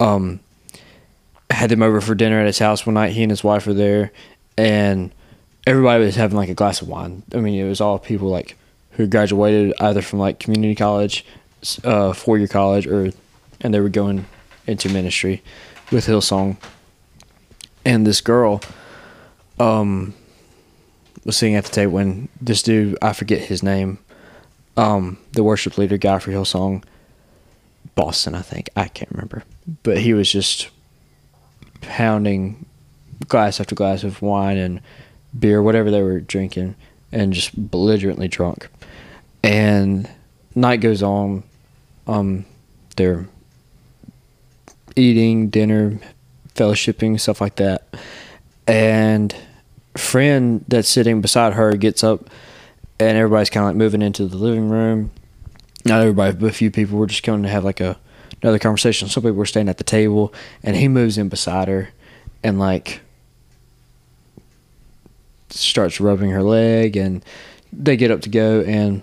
Um, 0.00 0.40
had 1.50 1.70
them 1.70 1.82
over 1.82 2.00
for 2.00 2.16
dinner 2.16 2.40
at 2.40 2.46
his 2.46 2.58
house 2.58 2.84
one 2.84 2.94
night. 2.94 3.12
He 3.12 3.22
and 3.22 3.30
his 3.30 3.44
wife 3.44 3.68
were 3.68 3.74
there, 3.74 4.10
and 4.58 5.12
everybody 5.66 6.04
was 6.04 6.16
having 6.16 6.36
like 6.36 6.48
a 6.48 6.54
glass 6.54 6.82
of 6.82 6.88
wine. 6.88 7.22
I 7.32 7.38
mean, 7.38 7.54
it 7.54 7.68
was 7.68 7.80
all 7.80 8.00
people 8.00 8.28
like 8.28 8.56
who 8.92 9.06
graduated 9.06 9.72
either 9.78 10.02
from 10.02 10.18
like 10.18 10.40
community 10.40 10.74
college, 10.74 11.24
uh, 11.84 12.12
four 12.12 12.38
year 12.38 12.48
college, 12.48 12.86
or 12.86 13.10
and 13.60 13.72
they 13.72 13.80
were 13.80 13.88
going 13.88 14.26
into 14.66 14.88
ministry 14.88 15.42
with 15.90 16.06
Hillsong. 16.06 16.56
And 17.84 18.06
this 18.06 18.20
girl, 18.20 18.60
um, 19.60 20.14
was 21.24 21.36
sitting 21.36 21.56
at 21.56 21.64
the 21.64 21.72
table 21.72 21.92
when 21.92 22.28
this 22.40 22.62
dude, 22.62 22.96
I 23.02 23.12
forget 23.12 23.40
his 23.40 23.62
name, 23.62 23.98
um, 24.76 25.18
the 25.32 25.42
worship 25.42 25.76
leader 25.76 25.96
guy 25.96 26.18
for 26.18 26.30
Hillsong, 26.30 26.84
Boston, 27.94 28.34
I 28.34 28.42
think. 28.42 28.70
I 28.76 28.88
can't 28.88 29.10
remember. 29.10 29.42
But 29.82 29.98
he 29.98 30.14
was 30.14 30.30
just 30.30 30.68
pounding 31.80 32.66
glass 33.28 33.60
after 33.60 33.74
glass 33.74 34.04
of 34.04 34.22
wine 34.22 34.56
and 34.56 34.80
beer, 35.36 35.62
whatever 35.62 35.90
they 35.90 36.02
were 36.02 36.20
drinking, 36.20 36.76
and 37.10 37.32
just 37.32 37.70
belligerently 37.70 38.28
drunk. 38.28 38.68
And 39.42 40.08
night 40.56 40.80
goes 40.80 41.02
on. 41.02 41.44
Um, 42.08 42.44
they're 42.96 43.28
eating 44.96 45.50
dinner, 45.50 46.00
fellowshipping, 46.54 47.20
stuff 47.20 47.40
like 47.40 47.56
that. 47.56 47.86
And 48.66 49.34
friend 49.96 50.64
that's 50.66 50.88
sitting 50.88 51.20
beside 51.20 51.52
her 51.52 51.76
gets 51.76 52.02
up, 52.02 52.28
and 52.98 53.16
everybody's 53.16 53.50
kind 53.50 53.64
of 53.64 53.68
like 53.68 53.76
moving 53.76 54.02
into 54.02 54.26
the 54.26 54.36
living 54.36 54.68
room. 54.68 55.10
Not 55.84 56.00
everybody, 56.00 56.36
but 56.36 56.46
a 56.46 56.52
few 56.52 56.70
people 56.70 56.98
were 56.98 57.06
just 57.06 57.22
coming 57.22 57.44
to 57.44 57.48
have 57.48 57.64
like 57.64 57.80
a 57.80 57.96
another 58.42 58.58
conversation. 58.58 59.08
Some 59.08 59.22
people 59.22 59.36
were 59.36 59.46
staying 59.46 59.68
at 59.68 59.78
the 59.78 59.84
table, 59.84 60.32
and 60.62 60.74
he 60.74 60.88
moves 60.88 61.18
in 61.18 61.28
beside 61.28 61.68
her, 61.68 61.90
and 62.42 62.58
like 62.58 63.00
starts 65.50 66.00
rubbing 66.00 66.30
her 66.30 66.42
leg, 66.42 66.96
and 66.96 67.24
they 67.72 67.96
get 67.96 68.10
up 68.10 68.22
to 68.22 68.28
go, 68.28 68.62
and 68.62 69.02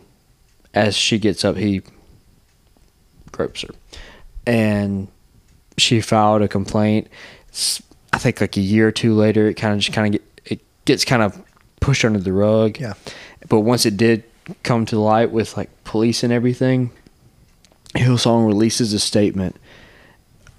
as 0.73 0.95
she 0.95 1.19
gets 1.19 1.45
up, 1.45 1.55
he 1.55 1.81
gropes 3.31 3.61
her, 3.61 3.69
and 4.45 5.07
she 5.77 6.01
filed 6.01 6.41
a 6.41 6.47
complaint. 6.47 7.07
I 8.11 8.17
think 8.17 8.41
like 8.41 8.57
a 8.57 8.61
year 8.61 8.87
or 8.87 8.91
two 8.91 9.13
later, 9.13 9.47
it 9.47 9.55
kind 9.55 9.73
of 9.73 9.79
just 9.79 9.93
kind 9.93 10.15
of 10.15 10.21
get 10.21 10.41
it 10.45 10.85
gets 10.85 11.05
kind 11.05 11.21
of 11.21 11.41
pushed 11.79 12.05
under 12.05 12.19
the 12.19 12.33
rug. 12.33 12.79
Yeah. 12.79 12.93
But 13.49 13.61
once 13.61 13.85
it 13.85 13.97
did 13.97 14.23
come 14.63 14.85
to 14.87 14.99
light 14.99 15.31
with 15.31 15.57
like 15.57 15.69
police 15.83 16.23
and 16.23 16.31
everything, 16.31 16.91
Hillsong 17.95 18.47
releases 18.47 18.93
a 18.93 18.99
statement, 18.99 19.55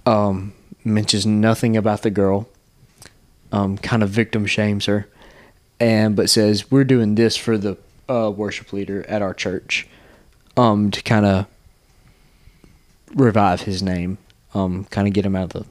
um, 0.07 0.53
mentions 0.85 1.27
nothing 1.27 1.77
about 1.77 2.03
the 2.03 2.11
girl, 2.11 2.49
um, 3.53 3.79
kind 3.79 4.03
of 4.03 4.11
victim 4.11 4.47
shames 4.47 4.87
her, 4.87 5.09
and 5.81 6.15
but 6.15 6.31
says 6.31 6.71
we're 6.71 6.85
doing 6.85 7.15
this 7.15 7.37
for 7.37 7.59
the 7.59 7.77
uh, 8.09 8.31
worship 8.31 8.73
leader 8.73 9.05
at 9.09 9.23
our 9.23 9.35
church, 9.35 9.89
um, 10.57 10.91
to 10.91 11.03
kind 11.03 11.27
of 11.27 11.47
revive 13.15 13.63
his 13.63 13.83
name, 13.83 14.19
um, 14.55 14.85
kind 14.85 15.07
of 15.07 15.15
get 15.15 15.27
him 15.27 15.37
out 15.37 15.55
of 15.55 15.63
the 15.63 15.67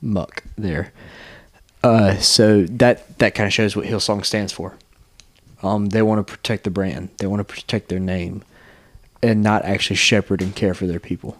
muck 0.00 0.42
there. 0.56 0.92
Uh, 1.84 2.16
so 2.16 2.64
that 2.64 3.18
that 3.18 3.34
kind 3.34 3.46
of 3.46 3.52
shows 3.52 3.74
what 3.74 3.86
Hillsong 3.86 4.24
stands 4.24 4.52
for. 4.52 4.74
Um, 5.62 5.86
they 5.86 6.02
want 6.02 6.24
to 6.24 6.30
protect 6.30 6.64
the 6.64 6.70
brand. 6.70 7.10
They 7.18 7.26
want 7.26 7.40
to 7.40 7.44
protect 7.44 7.88
their 7.88 8.00
name, 8.00 8.42
and 9.22 9.42
not 9.42 9.64
actually 9.64 9.96
shepherd 9.96 10.42
and 10.42 10.54
care 10.54 10.74
for 10.74 10.86
their 10.86 11.00
people. 11.00 11.36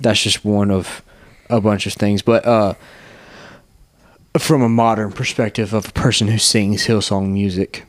That's 0.00 0.22
just 0.22 0.44
one 0.44 0.70
of 0.70 1.02
a 1.50 1.60
bunch 1.60 1.86
of 1.86 1.92
things. 1.94 2.22
But 2.22 2.44
uh, 2.44 2.74
from 4.38 4.62
a 4.62 4.68
modern 4.68 5.12
perspective 5.12 5.72
of 5.72 5.88
a 5.88 5.92
person 5.92 6.28
who 6.28 6.38
sings 6.38 6.86
Hillsong 6.86 7.30
music, 7.32 7.84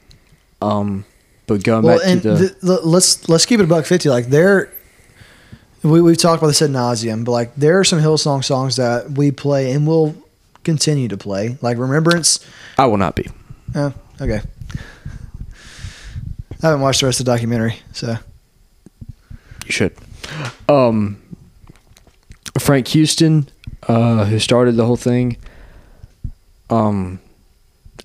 um, 0.62 1.06
but 1.48 1.64
going 1.64 1.84
Well, 1.84 2.00
back 2.00 2.08
and 2.08 2.22
to 2.24 2.30
the, 2.32 2.36
the, 2.38 2.56
the- 2.62 2.82
let's 2.88 3.28
let's 3.30 3.46
keep 3.46 3.60
it 3.60 3.64
a 3.64 3.68
buck 3.68 3.86
fifty. 3.86 4.10
Like 4.10 4.28
there, 4.28 4.72
we 5.84 6.02
we've 6.02 6.18
talked 6.18 6.40
about 6.42 6.48
this 6.48 6.62
ad 6.62 6.70
nauseum, 6.72 7.24
but 7.26 7.32
like 7.32 7.56
there 7.56 7.80
are 7.80 7.84
some 7.84 8.00
Hillsong 8.00 8.44
songs 8.44 8.76
that 8.78 9.12
we 9.12 9.32
play 9.32 9.72
and 9.72 9.86
will 9.88 10.16
continue 10.64 11.08
to 11.08 11.18
play. 11.18 11.58
Like 11.62 11.78
Remembrance. 11.78 12.46
I 12.78 12.86
will 12.88 12.98
not 12.98 13.16
be. 13.16 13.28
Oh, 13.76 13.94
okay. 14.22 14.42
I 16.64 16.68
haven't 16.70 16.82
watched 16.82 17.02
the 17.02 17.06
rest 17.06 17.20
of 17.20 17.26
the 17.26 17.32
documentary, 17.32 17.78
so 17.92 18.16
You 19.66 19.72
should. 19.72 19.94
Um, 20.68 21.22
Frank 22.58 22.88
Houston, 22.90 23.48
uh, 23.88 24.26
who 24.26 24.40
started 24.40 24.76
the 24.76 24.86
whole 24.86 24.96
thing, 24.96 25.38
um, 26.72 27.20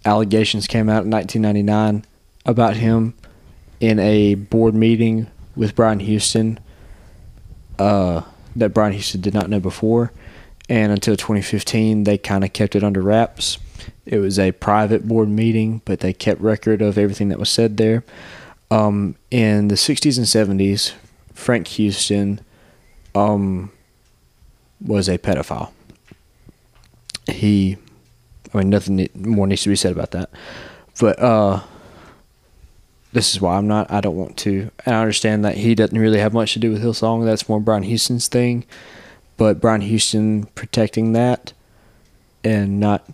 allegations 0.04 0.66
came 0.66 0.88
out 0.90 1.04
in 1.04 1.10
1999 1.10 2.04
about 2.44 2.76
him 2.76 3.14
in 3.80 3.98
a 3.98 4.34
board 4.34 4.74
meeting 4.74 5.26
with 5.56 5.74
Brian 5.74 6.00
Houston 6.00 6.60
uh, 7.78 8.22
that 8.54 8.70
Brian 8.70 8.92
Houston 8.92 9.20
did 9.20 9.34
not 9.34 9.48
know 9.48 9.60
before. 9.60 10.12
And 10.68 10.92
until 10.92 11.16
2015, 11.16 12.04
they 12.04 12.18
kind 12.18 12.44
of 12.44 12.52
kept 12.52 12.76
it 12.76 12.84
under 12.84 13.00
wraps. 13.00 13.58
It 14.06 14.18
was 14.18 14.38
a 14.38 14.52
private 14.52 15.08
board 15.08 15.28
meeting, 15.28 15.82
but 15.84 16.00
they 16.00 16.12
kept 16.12 16.40
record 16.40 16.82
of 16.82 16.98
everything 16.98 17.28
that 17.30 17.38
was 17.38 17.48
said 17.48 17.76
there. 17.76 18.04
Um, 18.70 19.16
in 19.30 19.68
the 19.68 19.74
60s 19.74 20.16
and 20.16 20.60
70s, 20.60 20.92
Frank 21.34 21.66
Houston 21.68 22.40
um, 23.14 23.72
was 24.80 25.08
a 25.08 25.18
pedophile. 25.18 25.72
He, 27.26 27.76
I 28.52 28.58
mean, 28.58 28.70
nothing 28.70 29.08
more 29.14 29.46
needs 29.46 29.62
to 29.62 29.70
be 29.70 29.76
said 29.76 29.92
about 29.92 30.12
that. 30.12 30.30
But 31.00 31.18
uh, 31.18 31.62
this 33.12 33.34
is 33.34 33.40
why 33.40 33.56
I'm 33.56 33.66
not. 33.66 33.90
I 33.90 34.00
don't 34.00 34.16
want 34.16 34.36
to. 34.38 34.70
And 34.84 34.94
I 34.94 35.00
understand 35.00 35.44
that 35.44 35.56
he 35.56 35.74
doesn't 35.74 35.98
really 35.98 36.18
have 36.18 36.32
much 36.32 36.52
to 36.52 36.58
do 36.58 36.70
with 36.70 36.82
Hillsong. 36.82 37.24
That's 37.24 37.48
more 37.48 37.60
Brian 37.60 37.82
Houston's 37.82 38.28
thing. 38.28 38.64
But 39.36 39.60
Brian 39.60 39.80
Houston 39.80 40.44
protecting 40.54 41.12
that 41.12 41.52
and 42.44 42.78
not 42.78 43.08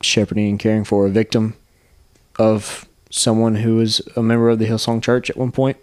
shepherding 0.00 0.48
and 0.48 0.58
caring 0.58 0.84
for 0.84 1.06
a 1.06 1.10
victim 1.10 1.54
of 2.38 2.88
someone 3.10 3.56
who 3.56 3.76
was 3.76 4.00
a 4.16 4.22
member 4.22 4.48
of 4.48 4.58
the 4.58 4.66
Hillsong 4.66 5.02
Church 5.02 5.28
at 5.28 5.36
one 5.36 5.52
point. 5.52 5.76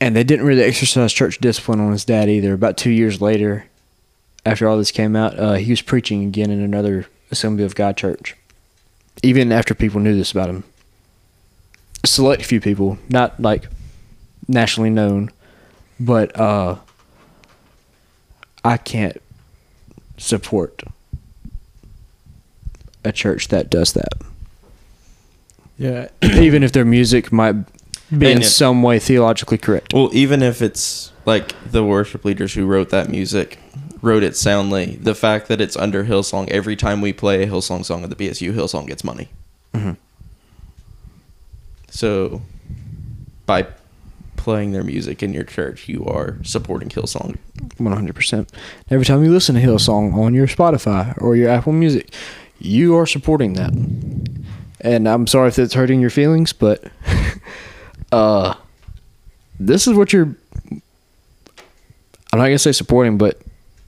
And 0.00 0.14
they 0.14 0.24
didn't 0.24 0.46
really 0.46 0.62
exercise 0.62 1.12
church 1.12 1.38
discipline 1.38 1.80
on 1.80 1.92
his 1.92 2.04
dad 2.04 2.28
either. 2.28 2.52
About 2.52 2.76
two 2.76 2.90
years 2.90 3.20
later, 3.20 3.66
after 4.44 4.68
all 4.68 4.76
this 4.76 4.90
came 4.90 5.16
out, 5.16 5.38
uh, 5.38 5.54
he 5.54 5.70
was 5.70 5.82
preaching 5.82 6.24
again 6.24 6.50
in 6.50 6.60
another 6.60 7.06
Assembly 7.30 7.64
of 7.64 7.74
God 7.74 7.96
church. 7.96 8.36
Even 9.22 9.52
after 9.52 9.74
people 9.74 10.00
knew 10.00 10.14
this 10.14 10.32
about 10.32 10.48
him. 10.48 10.64
A 12.04 12.06
select 12.06 12.44
few 12.44 12.60
people, 12.60 12.98
not 13.08 13.40
like 13.40 13.68
nationally 14.48 14.90
known, 14.90 15.30
but 16.00 16.36
uh, 16.38 16.76
I 18.64 18.76
can't 18.76 19.20
support 20.18 20.82
a 23.04 23.12
church 23.12 23.48
that 23.48 23.70
does 23.70 23.92
that. 23.92 24.12
Yeah. 25.78 26.08
Even 26.22 26.62
if 26.62 26.72
their 26.72 26.84
music 26.84 27.32
might 27.32 27.52
be 28.16 28.26
in 28.26 28.32
And 28.36 28.42
it- 28.42 28.46
some 28.46 28.82
way 28.82 28.98
theologically 28.98 29.58
correct. 29.58 29.94
Well, 29.94 30.10
even 30.12 30.42
if 30.42 30.60
it's 30.60 31.12
like 31.24 31.54
the 31.70 31.84
worship 31.84 32.24
leaders 32.24 32.52
who 32.54 32.66
wrote 32.66 32.90
that 32.90 33.08
music 33.08 33.58
wrote 34.02 34.22
it 34.22 34.36
soundly, 34.36 34.96
the 34.96 35.14
fact 35.14 35.48
that 35.48 35.60
it's 35.60 35.76
under 35.76 36.04
Hillsong, 36.04 36.48
every 36.50 36.76
time 36.76 37.00
we 37.00 37.12
play 37.12 37.42
a 37.42 37.46
Hillsong 37.46 37.84
song 37.84 38.02
at 38.04 38.10
the 38.10 38.16
BSU, 38.16 38.52
Hillsong 38.52 38.86
gets 38.88 39.02
money. 39.04 39.28
Mhm. 39.74 39.96
So, 41.94 42.40
by 43.44 43.66
playing 44.36 44.72
their 44.72 44.82
music 44.82 45.22
in 45.22 45.34
your 45.34 45.44
church, 45.44 45.88
you 45.90 46.04
are 46.06 46.38
supporting 46.42 46.88
Hillsong. 46.88 47.36
One 47.76 47.92
hundred 47.92 48.14
percent. 48.14 48.50
Every 48.90 49.04
time 49.04 49.22
you 49.22 49.30
listen 49.30 49.54
to 49.56 49.60
Hillsong 49.60 50.14
on 50.14 50.32
your 50.32 50.46
Spotify 50.46 51.20
or 51.20 51.36
your 51.36 51.50
Apple 51.50 51.72
Music, 51.74 52.10
you 52.58 52.96
are 52.96 53.06
supporting 53.06 53.52
that. 53.54 53.72
And 54.80 55.06
I'm 55.06 55.26
sorry 55.26 55.48
if 55.48 55.56
that's 55.56 55.74
hurting 55.74 56.00
your 56.00 56.08
feelings, 56.10 56.54
but 56.54 56.82
uh, 58.12 58.54
this 59.60 59.86
is 59.86 59.92
what 59.94 60.14
you're. 60.14 60.34
I'm 62.32 62.38
not 62.38 62.44
gonna 62.46 62.58
say 62.58 62.72
supporting, 62.72 63.18
but 63.18 63.38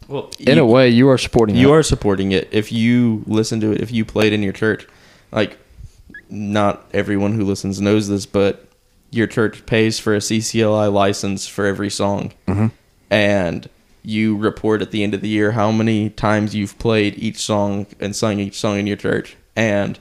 Well, 0.09 0.31
in 0.39 0.59
a 0.59 0.67
way, 0.67 0.91
you 0.91 1.09
are 1.09 1.17
supporting. 1.17 1.57
you 1.57 1.69
that. 1.69 1.73
are 1.73 1.83
supporting 1.83 2.33
it 2.33 2.49
if 2.53 2.71
you 2.71 3.25
listen 3.27 3.61
to 3.61 3.73
it 3.73 3.81
if 3.81 3.91
you 3.91 4.05
play 4.05 4.27
it 4.27 4.35
in 4.35 4.43
your 4.43 4.53
church 4.53 4.87
like 5.33 5.57
not 6.35 6.85
everyone 6.93 7.33
who 7.35 7.45
listens 7.45 7.81
knows 7.81 8.09
this 8.09 8.27
but 8.27 8.67
your 9.11 9.27
church 9.27 9.65
pays 9.67 9.99
for 10.01 10.15
a 10.15 10.19
ccli 10.19 10.93
license 10.93 11.47
for 11.47 11.65
every 11.67 11.89
song 11.91 12.33
Mhm. 12.49 12.73
and 13.11 13.69
you 14.03 14.37
report 14.37 14.83
at 14.83 14.91
the 14.91 15.03
end 15.05 15.15
of 15.15 15.21
the 15.23 15.29
year 15.29 15.53
how 15.53 15.71
many 15.71 16.11
times 16.11 16.55
you've 16.55 16.79
played 16.79 17.15
each 17.17 17.39
song 17.39 17.87
and 18.01 18.15
sung 18.17 18.39
each 18.41 18.59
song 18.59 18.79
in 18.79 18.87
your 18.87 18.97
church 18.97 19.37
and 19.57 19.99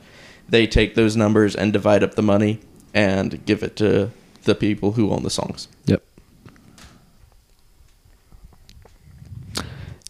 they 0.49 0.65
take 0.67 0.95
those 0.95 1.15
numbers 1.15 1.55
and 1.55 1.71
divide 1.71 2.03
up 2.03 2.15
the 2.15 2.21
money 2.23 2.59
and 2.93 3.45
give 3.45 3.63
it 3.63 3.75
to 3.77 4.09
the 4.43 4.55
people 4.55 4.93
who 4.93 5.11
own 5.11 5.23
the 5.23 5.29
songs 5.29 5.67
Yep. 5.85 6.01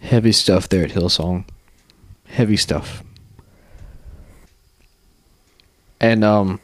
Heavy 0.01 0.31
stuff 0.31 0.67
there 0.69 0.83
at 0.83 0.91
Hillsong. 0.91 1.45
Heavy 2.25 2.57
stuff. 2.57 3.03
And 6.03 6.23
um 6.23 6.59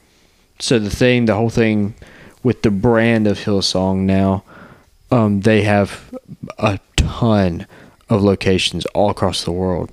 so 0.60 0.78
the 0.78 0.90
thing 0.90 1.26
the 1.26 1.34
whole 1.34 1.50
thing 1.50 1.96
with 2.44 2.62
the 2.62 2.72
brand 2.72 3.26
of 3.26 3.40
Hillsong 3.40 4.00
now, 4.00 4.44
um, 5.12 5.42
they 5.42 5.64
have 5.64 6.14
a 6.58 6.80
ton 6.96 7.66
of 8.10 8.22
locations 8.22 8.86
all 8.88 9.10
across 9.10 9.44
the 9.44 9.52
world. 9.52 9.92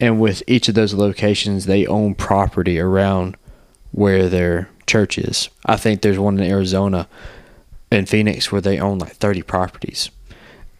And 0.00 0.20
with 0.20 0.42
each 0.48 0.68
of 0.68 0.74
those 0.74 0.94
locations 0.94 1.66
they 1.66 1.86
own 1.86 2.16
property 2.16 2.78
around 2.80 3.36
where 3.92 4.28
their 4.28 4.68
church 4.86 5.16
is. 5.16 5.48
I 5.64 5.76
think 5.76 6.02
there's 6.02 6.18
one 6.18 6.38
in 6.40 6.50
Arizona 6.50 7.06
in 7.92 8.06
Phoenix 8.06 8.50
where 8.50 8.60
they 8.60 8.80
own 8.80 8.98
like 8.98 9.12
30 9.12 9.42
properties. 9.42 10.10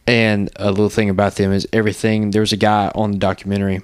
And 0.08 0.50
a 0.56 0.70
little 0.70 0.88
thing 0.88 1.08
about 1.08 1.36
them 1.36 1.52
is 1.52 1.68
everything. 1.72 2.32
There's 2.32 2.52
a 2.52 2.56
guy 2.56 2.90
on 2.96 3.12
the 3.12 3.18
documentary 3.18 3.82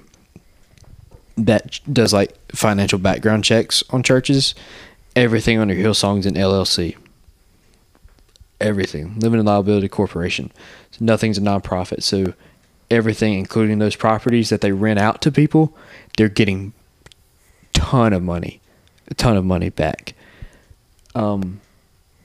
that 1.45 1.79
does 1.91 2.13
like 2.13 2.35
financial 2.51 2.99
background 2.99 3.43
checks 3.43 3.83
on 3.89 4.03
churches. 4.03 4.55
Everything 5.15 5.59
under 5.59 5.73
Hillsong's 5.73 6.25
an 6.25 6.35
LLC. 6.35 6.95
Everything. 8.61 9.19
Limited 9.19 9.45
liability 9.45 9.87
corporation. 9.87 10.51
So 10.91 11.05
nothing's 11.05 11.37
a 11.37 11.41
nonprofit. 11.41 12.03
So 12.03 12.33
everything, 12.91 13.33
including 13.33 13.79
those 13.79 13.95
properties 13.95 14.49
that 14.49 14.61
they 14.61 14.71
rent 14.71 14.99
out 14.99 15.21
to 15.21 15.31
people, 15.31 15.75
they're 16.17 16.29
getting 16.29 16.73
ton 17.73 18.13
of 18.13 18.23
money, 18.23 18.61
a 19.07 19.13
ton 19.13 19.37
of 19.37 19.45
money 19.45 19.69
back. 19.69 20.13
Um, 21.15 21.61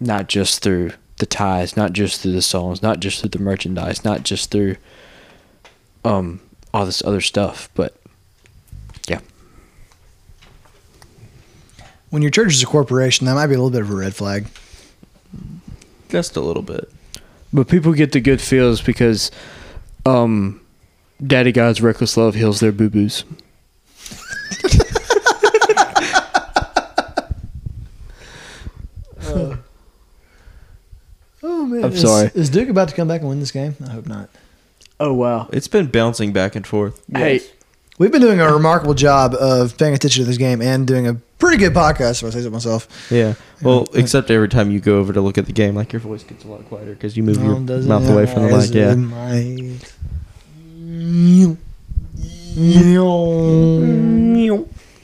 not 0.00 0.28
just 0.28 0.62
through 0.62 0.92
the 1.18 1.26
tithes, 1.26 1.76
not 1.76 1.92
just 1.92 2.20
through 2.20 2.32
the 2.32 2.42
songs, 2.42 2.82
not 2.82 3.00
just 3.00 3.20
through 3.20 3.30
the 3.30 3.38
merchandise, 3.38 4.04
not 4.04 4.24
just 4.24 4.50
through 4.50 4.76
um 6.04 6.40
all 6.72 6.84
this 6.84 7.02
other 7.04 7.20
stuff, 7.20 7.70
but 7.74 7.96
yeah. 9.08 9.20
When 12.14 12.22
your 12.22 12.30
church 12.30 12.52
is 12.52 12.62
a 12.62 12.66
corporation, 12.66 13.26
that 13.26 13.34
might 13.34 13.48
be 13.48 13.54
a 13.54 13.58
little 13.58 13.70
bit 13.70 13.80
of 13.80 13.90
a 13.90 13.94
red 13.96 14.14
flag. 14.14 14.46
Just 16.08 16.36
a 16.36 16.40
little 16.40 16.62
bit. 16.62 16.88
But 17.52 17.66
people 17.66 17.92
get 17.92 18.12
the 18.12 18.20
good 18.20 18.40
feels 18.40 18.80
because 18.80 19.32
um 20.06 20.60
Daddy 21.26 21.50
God's 21.50 21.82
reckless 21.82 22.16
love 22.16 22.36
heals 22.36 22.60
their 22.60 22.70
boo 22.70 22.88
boos. 22.88 23.24
Oh 31.46 31.66
man, 31.66 31.84
I'm 31.84 31.92
is, 31.92 32.00
sorry. 32.00 32.30
Is 32.34 32.48
Duke 32.48 32.68
about 32.68 32.88
to 32.88 32.94
come 32.94 33.08
back 33.08 33.20
and 33.20 33.28
win 33.28 33.40
this 33.40 33.50
game? 33.50 33.76
I 33.86 33.90
hope 33.90 34.06
not. 34.06 34.30
Oh 35.00 35.12
wow. 35.12 35.48
It's 35.52 35.68
been 35.68 35.88
bouncing 35.88 36.32
back 36.32 36.56
and 36.56 36.66
forth. 36.66 37.02
Hey, 37.12 37.40
We've 37.96 38.10
been 38.10 38.22
doing 38.22 38.40
a 38.40 38.52
remarkable 38.52 38.94
job 38.94 39.34
of 39.34 39.78
paying 39.78 39.94
attention 39.94 40.24
to 40.24 40.26
this 40.26 40.36
game 40.36 40.60
and 40.60 40.84
doing 40.84 41.06
a 41.06 41.14
pretty 41.44 41.58
good 41.58 41.74
podcast. 41.74 42.22
If 42.22 42.28
I 42.28 42.30
say 42.30 42.42
so 42.42 42.50
myself. 42.50 42.88
Yeah. 43.10 43.34
Well, 43.62 43.86
except 43.94 44.30
every 44.30 44.48
time 44.48 44.70
you 44.70 44.80
go 44.80 44.98
over 44.98 45.12
to 45.12 45.20
look 45.20 45.38
at 45.38 45.46
the 45.46 45.52
game, 45.52 45.74
like 45.74 45.92
your 45.92 46.00
voice 46.00 46.22
gets 46.24 46.44
a 46.44 46.48
lot 46.48 46.64
quieter 46.68 46.92
because 46.94 47.16
you 47.16 47.22
move 47.22 47.36
your 47.42 47.54
Um, 47.56 47.66
mouth 47.86 48.08
away 48.08 48.26
from 48.26 48.42
the 48.48 48.56
mic. 48.56 48.74
Yeah. 48.74 48.94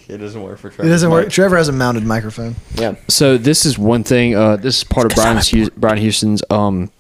it 0.09 0.19
doesn't 0.19 0.43
work 0.43 0.59
for 0.59 0.71
Trevor. 0.71 0.89
It 0.89 0.91
doesn't 0.93 1.11
work. 1.11 1.31
Trevor 1.31 1.57
has 1.57 1.69
a 1.69 1.73
mounted 1.73 2.05
microphone. 2.05 2.57
Yeah. 2.75 2.95
so 3.09 3.37
this 3.39 3.65
is 3.65 3.79
one 3.79 4.03
thing. 4.05 4.35
Uh, 4.35 4.57
this 4.57 4.79
is 4.79 4.85
part 4.85 5.07
of 5.07 5.13
Brian 5.17 5.39
Hu- 5.39 5.71
Brian 5.77 5.99
Houston's 5.99 6.43
um 6.51 6.91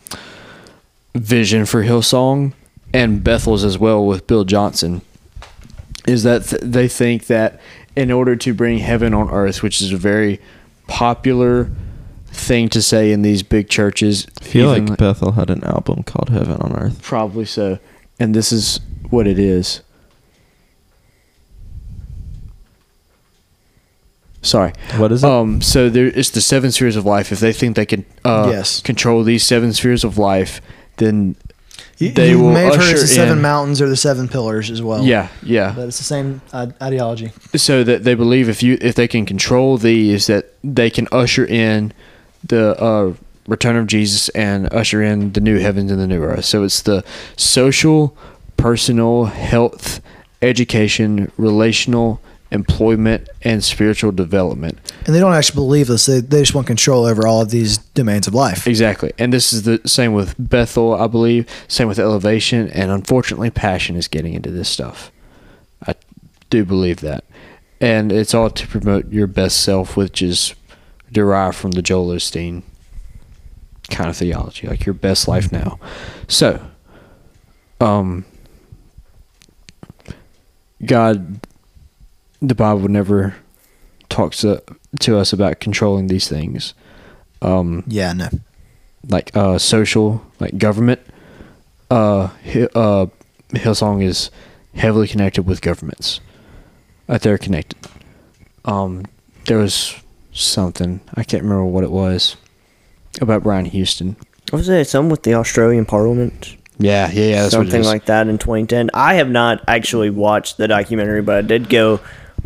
vision 1.14 1.66
for 1.66 1.82
Hillsong 1.82 2.52
and 2.92 3.22
Bethel's 3.22 3.64
as 3.64 3.78
well 3.78 4.04
with 4.06 4.26
Bill 4.26 4.44
Johnson. 4.44 5.02
Is 6.06 6.22
that 6.22 6.44
th- 6.46 6.62
they 6.64 6.88
think 6.88 7.26
that 7.26 7.60
in 7.96 8.10
order 8.10 8.36
to 8.36 8.54
bring 8.54 8.78
heaven 8.78 9.12
on 9.14 9.28
earth, 9.30 9.62
which 9.62 9.80
is 9.82 9.92
a 9.92 9.96
very 9.96 10.40
popular 10.86 11.70
thing 12.32 12.68
to 12.68 12.80
say 12.80 13.10
in 13.12 13.22
these 13.22 13.42
big 13.42 13.68
churches, 13.68 14.26
I 14.40 14.44
feel 14.44 14.70
even 14.72 14.86
like 14.86 14.98
Bethel 14.98 15.32
had 15.32 15.50
an 15.50 15.64
album 15.64 16.02
called 16.04 16.28
Heaven 16.30 16.60
on 16.60 16.72
Earth. 16.76 17.02
Probably 17.02 17.44
so. 17.44 17.78
And 18.18 18.34
this 18.34 18.52
is 18.52 18.80
what 19.10 19.26
it 19.26 19.38
is. 19.38 19.80
Sorry. 24.42 24.72
What 24.96 25.12
is 25.12 25.22
it? 25.22 25.28
Um. 25.28 25.60
So 25.60 25.90
there 25.90 26.06
is 26.06 26.30
the 26.30 26.40
seven 26.40 26.72
spheres 26.72 26.96
of 26.96 27.04
life. 27.04 27.30
If 27.30 27.40
they 27.40 27.52
think 27.52 27.76
they 27.76 27.84
can 27.86 28.06
uh, 28.24 28.48
Yes. 28.50 28.80
control 28.80 29.22
these 29.22 29.44
seven 29.44 29.72
spheres 29.74 30.02
of 30.02 30.16
life, 30.16 30.62
then 30.96 31.36
You, 32.00 32.10
They 32.12 32.30
you 32.30 32.38
will 32.40 32.52
may 32.52 32.64
have 32.64 32.76
heard 32.76 32.92
it's 32.92 33.02
the 33.02 33.06
seven 33.06 33.36
in- 33.38 33.42
mountains 33.42 33.80
or 33.82 33.88
the 33.88 33.94
seven 33.96 34.26
pillars 34.26 34.70
as 34.70 34.80
well. 34.82 35.04
yeah, 35.04 35.28
yeah. 35.42 35.72
but 35.76 35.88
it's 35.88 35.98
the 35.98 36.04
same 36.04 36.40
uh, 36.52 36.68
ideology. 36.82 37.30
so 37.54 37.84
that 37.84 38.04
they 38.04 38.14
believe 38.14 38.48
if 38.48 38.62
you 38.62 38.78
if 38.80 38.94
they 38.94 39.06
can 39.06 39.26
control 39.26 39.76
these, 39.76 40.26
that 40.26 40.54
they 40.64 40.88
can 40.88 41.06
usher 41.12 41.44
in 41.44 41.92
the 42.42 42.74
uh, 42.82 43.12
return 43.46 43.76
of 43.76 43.86
Jesus 43.86 44.30
and 44.30 44.72
usher 44.72 45.02
in 45.02 45.32
the 45.32 45.40
new 45.42 45.58
heavens 45.58 45.90
and 45.92 46.00
the 46.00 46.06
new 46.06 46.22
earth. 46.22 46.46
So 46.46 46.64
it's 46.64 46.80
the 46.80 47.04
social, 47.36 48.16
personal, 48.56 49.26
health, 49.26 50.00
education, 50.40 51.30
relational, 51.36 52.20
employment, 52.50 53.28
and 53.42 53.62
spiritual 53.62 54.12
development. 54.12 54.78
And 55.06 55.14
they 55.14 55.20
don't 55.20 55.32
actually 55.32 55.56
believe 55.56 55.86
this. 55.86 56.06
They, 56.06 56.20
they 56.20 56.40
just 56.40 56.54
want 56.54 56.66
control 56.66 57.06
over 57.06 57.26
all 57.26 57.40
of 57.42 57.50
these 57.50 57.78
domains 57.78 58.26
of 58.26 58.34
life. 58.34 58.66
Exactly. 58.66 59.12
And 59.18 59.32
this 59.32 59.52
is 59.52 59.62
the 59.62 59.80
same 59.86 60.12
with 60.12 60.34
Bethel, 60.38 60.94
I 60.94 61.06
believe, 61.06 61.48
same 61.68 61.88
with 61.88 61.98
Elevation, 61.98 62.68
and 62.70 62.90
unfortunately, 62.90 63.50
Passion 63.50 63.96
is 63.96 64.08
getting 64.08 64.34
into 64.34 64.50
this 64.50 64.68
stuff. 64.68 65.12
I 65.86 65.94
do 66.50 66.64
believe 66.64 67.00
that. 67.00 67.24
And 67.80 68.12
it's 68.12 68.34
all 68.34 68.50
to 68.50 68.66
promote 68.66 69.10
your 69.10 69.26
best 69.26 69.62
self, 69.62 69.96
which 69.96 70.20
is 70.20 70.54
derived 71.12 71.56
from 71.56 71.70
the 71.72 71.82
Joel 71.82 72.08
Osteen 72.08 72.62
kind 73.90 74.10
of 74.10 74.16
theology, 74.16 74.66
like 74.66 74.86
your 74.86 74.94
best 74.94 75.26
life 75.26 75.50
now. 75.50 75.78
So, 76.28 76.60
um, 77.80 78.24
God, 80.84 81.40
the 82.40 82.54
Bible 82.54 82.88
never 82.88 83.34
talks 84.08 84.38
to, 84.38 84.62
to 85.00 85.18
us 85.18 85.32
about 85.32 85.60
controlling 85.60 86.06
these 86.08 86.28
things. 86.28 86.74
Um, 87.42 87.84
Yeah, 87.86 88.12
no. 88.12 88.28
like 89.08 89.34
uh 89.34 89.56
social 89.58 90.22
like 90.40 90.58
government 90.58 91.00
uh 91.90 92.28
uh 92.74 93.06
Hillsong 93.54 94.02
is 94.02 94.30
heavily 94.74 95.08
connected 95.08 95.44
with 95.46 95.62
governments 95.62 96.20
like 97.08 97.22
they're 97.22 97.38
connected 97.38 97.78
um 98.66 99.04
there 99.46 99.56
was 99.56 99.94
something 100.32 101.00
I 101.14 101.24
can't 101.24 101.42
remember 101.42 101.64
what 101.64 101.82
it 101.82 101.90
was 101.90 102.36
about 103.22 103.42
Brian 103.42 103.64
Houston 103.64 104.16
was 104.52 104.68
it? 104.68 104.86
Something 104.88 105.10
with 105.10 105.22
the 105.22 105.32
Australian 105.34 105.86
Parliament? 105.86 106.56
yeah 106.78 107.10
yeah 107.10 107.24
yeah 107.24 107.42
that's 107.42 107.54
what 107.56 107.66
it 107.66 107.70
Something 107.70 107.84
like 107.84 108.04
that 108.06 108.28
in 108.28 108.36
2010. 108.36 108.90
I 108.92 109.14
have 109.14 109.30
not 109.30 109.62
actually 109.66 110.10
watched 110.10 110.58
the 110.58 110.68
documentary, 110.68 111.22
but 111.22 111.36
I 111.36 111.42
did 111.42 111.68
go 111.70 112.00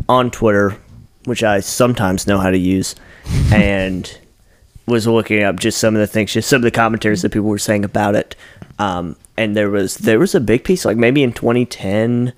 on 0.09 0.31
Twitter, 0.31 0.77
which 1.25 1.43
I 1.43 1.61
sometimes 1.61 2.27
know 2.27 2.39
how 2.39 2.51
to 2.51 2.59
use, 2.59 2.95
and 3.53 4.19
was 4.87 5.07
looking 5.07 5.43
up 5.43 5.57
just 5.59 5.79
some 5.79 5.95
of 5.95 6.01
the 6.01 6.07
things, 6.07 6.33
just 6.33 6.49
some 6.49 6.57
of 6.59 6.63
the 6.63 6.71
commentaries 6.71 7.23
that 7.23 7.31
people 7.33 7.49
were 7.49 7.59
saying 7.59 7.85
about 7.85 8.15
it. 8.15 8.37
Um, 8.79 9.17
and 9.37 9.57
there 9.57 9.71
was 9.71 9.97
there 9.97 10.19
was 10.19 10.35
a 10.35 10.41
big 10.41 10.65
piece, 10.65 10.85
like 10.85 10.97
maybe 10.97 11.23
in 11.23 11.33
2010, 11.33 12.33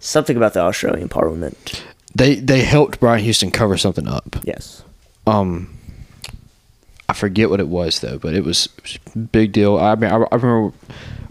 something 0.00 0.36
about 0.36 0.54
the 0.54 0.60
Australian 0.60 1.08
Parliament. 1.08 1.84
they 2.14 2.36
they 2.36 2.62
helped 2.62 3.00
Brian 3.00 3.22
Houston 3.24 3.50
cover 3.50 3.76
something 3.76 4.06
up 4.08 4.36
Yes. 4.44 4.82
um 5.26 5.74
I 7.08 7.14
forget 7.14 7.48
what 7.50 7.58
it 7.60 7.68
was 7.68 8.00
though, 8.00 8.18
but 8.18 8.34
it 8.34 8.44
was, 8.44 8.68
it 8.78 8.82
was 8.82 8.98
a 9.14 9.18
big 9.18 9.52
deal. 9.52 9.78
I 9.78 9.94
mean, 9.94 10.10
I, 10.10 10.16
I 10.16 10.36
remember 10.36 10.72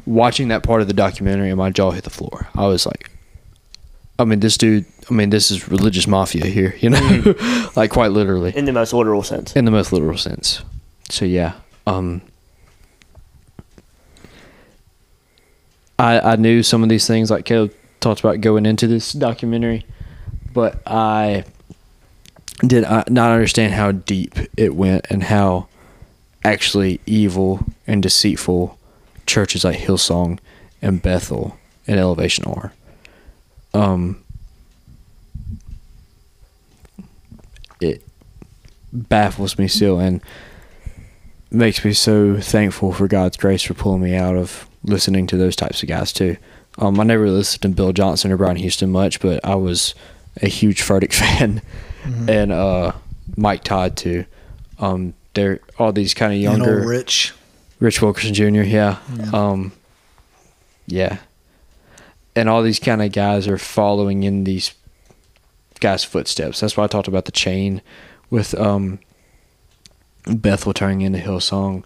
watching 0.08 0.48
that 0.48 0.64
part 0.64 0.82
of 0.82 0.88
the 0.88 0.94
documentary 0.94 1.50
and 1.50 1.58
my 1.58 1.70
jaw 1.70 1.92
hit 1.92 2.04
the 2.04 2.10
floor. 2.10 2.48
I 2.56 2.66
was 2.66 2.86
like, 2.88 3.12
I 4.18 4.24
mean, 4.26 4.40
this 4.40 4.58
dude. 4.58 4.86
I 5.10 5.14
mean, 5.14 5.30
this 5.30 5.52
is 5.52 5.70
religious 5.70 6.06
mafia 6.08 6.46
here, 6.48 6.76
you 6.80 6.90
know, 6.90 7.36
like 7.76 7.92
quite 7.92 8.12
literally 8.12 8.56
In 8.56 8.66
the 8.66 8.74
most 8.74 8.92
literal 8.94 9.24
sense. 9.24 9.56
in 9.56 9.66
the 9.66 9.72
most 9.72 9.94
literal 9.94 10.18
sense. 10.18 10.62
So 11.10 11.24
yeah, 11.26 11.54
um, 11.86 12.22
I 16.00 16.20
I 16.20 16.36
knew 16.36 16.64
some 16.64 16.84
of 16.84 16.90
these 16.90 17.08
things 17.08 17.32
like 17.32 17.46
Caleb 17.46 17.74
talked 18.00 18.20
about 18.20 18.42
going 18.42 18.66
into 18.66 18.88
this 18.88 19.14
documentary, 19.14 19.86
but 20.54 20.82
I 20.86 21.46
did 22.66 22.84
not 22.84 23.32
understand 23.32 23.74
how 23.74 23.92
deep 23.92 24.36
it 24.58 24.76
went 24.76 25.06
and 25.10 25.24
how 25.24 25.68
actually 26.44 27.00
evil 27.06 27.66
and 27.86 28.02
deceitful 28.04 28.78
churches 29.26 29.64
like 29.64 29.78
Hillsong 29.80 30.40
and 30.82 31.02
Bethel 31.02 31.58
and 31.88 32.00
Elevation 32.00 32.46
are. 32.46 32.74
Um, 33.74 34.24
baffles 38.98 39.58
me 39.58 39.68
still 39.68 40.00
and 40.00 40.22
makes 41.52 41.84
me 41.84 41.94
so 41.94 42.40
thankful 42.40 42.92
for 42.92 43.08
God's 43.08 43.38
grace 43.38 43.64
for 43.64 43.74
pulling 43.74 44.02
me 44.02 44.16
out 44.16 44.36
of 44.36 44.68
listening 44.84 45.28
to 45.28 45.38
those 45.38 45.56
types 45.56 45.82
of 45.82 45.90
guys 45.90 46.12
too. 46.12 46.38
Um, 46.80 47.00
I 47.00 47.04
never 47.04 47.30
listened 47.30 47.62
to 47.62 47.70
Bill 47.70 47.94
Johnson 47.94 48.32
or 48.32 48.38
Brian 48.38 48.58
Houston 48.58 48.92
much, 48.92 49.20
but 49.20 49.44
I 49.44 49.56
was 49.56 49.96
a 50.42 50.48
huge 50.48 50.82
Furtick 50.82 51.14
fan, 51.14 51.62
and 52.28 52.52
uh, 52.52 52.92
Mike 53.36 53.64
Todd 53.64 53.98
too. 53.98 54.26
Um, 54.80 55.14
they're 55.34 55.60
all 55.80 55.92
these 55.92 56.14
kind 56.14 56.34
of 56.34 56.40
younger 56.40 56.86
Rich. 56.86 57.34
Rich 57.80 58.02
Wilkerson 58.02 58.34
Jr. 58.34 58.44
Yeah. 58.62 58.98
Yeah. 59.16 59.30
Um, 59.34 59.72
yeah. 60.88 61.18
And 62.36 62.50
all 62.50 62.62
these 62.62 62.80
kind 62.80 63.02
of 63.02 63.12
guys 63.12 63.48
are 63.48 63.58
following 63.58 64.24
in 64.24 64.44
these 64.44 64.74
guys' 65.80 66.04
footsteps. 66.04 66.60
That's 66.60 66.78
why 66.78 66.84
I 66.84 66.88
talked 66.88 67.08
about 67.08 67.26
the 67.26 67.32
chain 67.32 67.82
with 68.30 68.54
um, 68.60 69.00
Bethel 70.26 70.74
turning 70.74 71.02
into 71.02 71.20
Hillsong, 71.20 71.84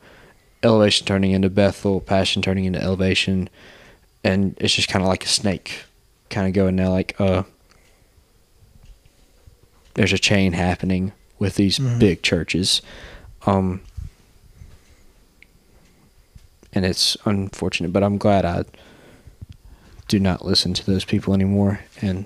Elevation 0.63 1.05
turning 1.07 1.31
into 1.31 1.49
Bethel, 1.49 1.99
Passion 2.01 2.41
turning 2.41 2.65
into 2.65 2.81
Elevation, 2.81 3.49
and 4.23 4.55
it's 4.59 4.73
just 4.75 4.87
kind 4.89 5.03
of 5.03 5.09
like 5.09 5.23
a 5.25 5.29
snake, 5.29 5.83
kind 6.29 6.47
of 6.47 6.53
going 6.53 6.75
now. 6.75 6.89
Like 6.91 7.19
uh, 7.19 7.43
there's 9.95 10.13
a 10.13 10.19
chain 10.19 10.53
happening 10.53 11.11
with 11.39 11.55
these 11.55 11.79
Mhm. 11.79 11.99
big 11.99 12.21
churches. 12.21 12.81
Um, 13.45 13.81
and 16.73 16.85
it's 16.85 17.17
unfortunate, 17.25 17.91
but 17.91 18.03
I'm 18.03 18.17
glad 18.17 18.45
I 18.45 18.63
do 20.07 20.19
not 20.19 20.45
listen 20.45 20.73
to 20.75 20.85
those 20.85 21.03
people 21.05 21.33
anymore 21.33 21.81
and 22.01 22.25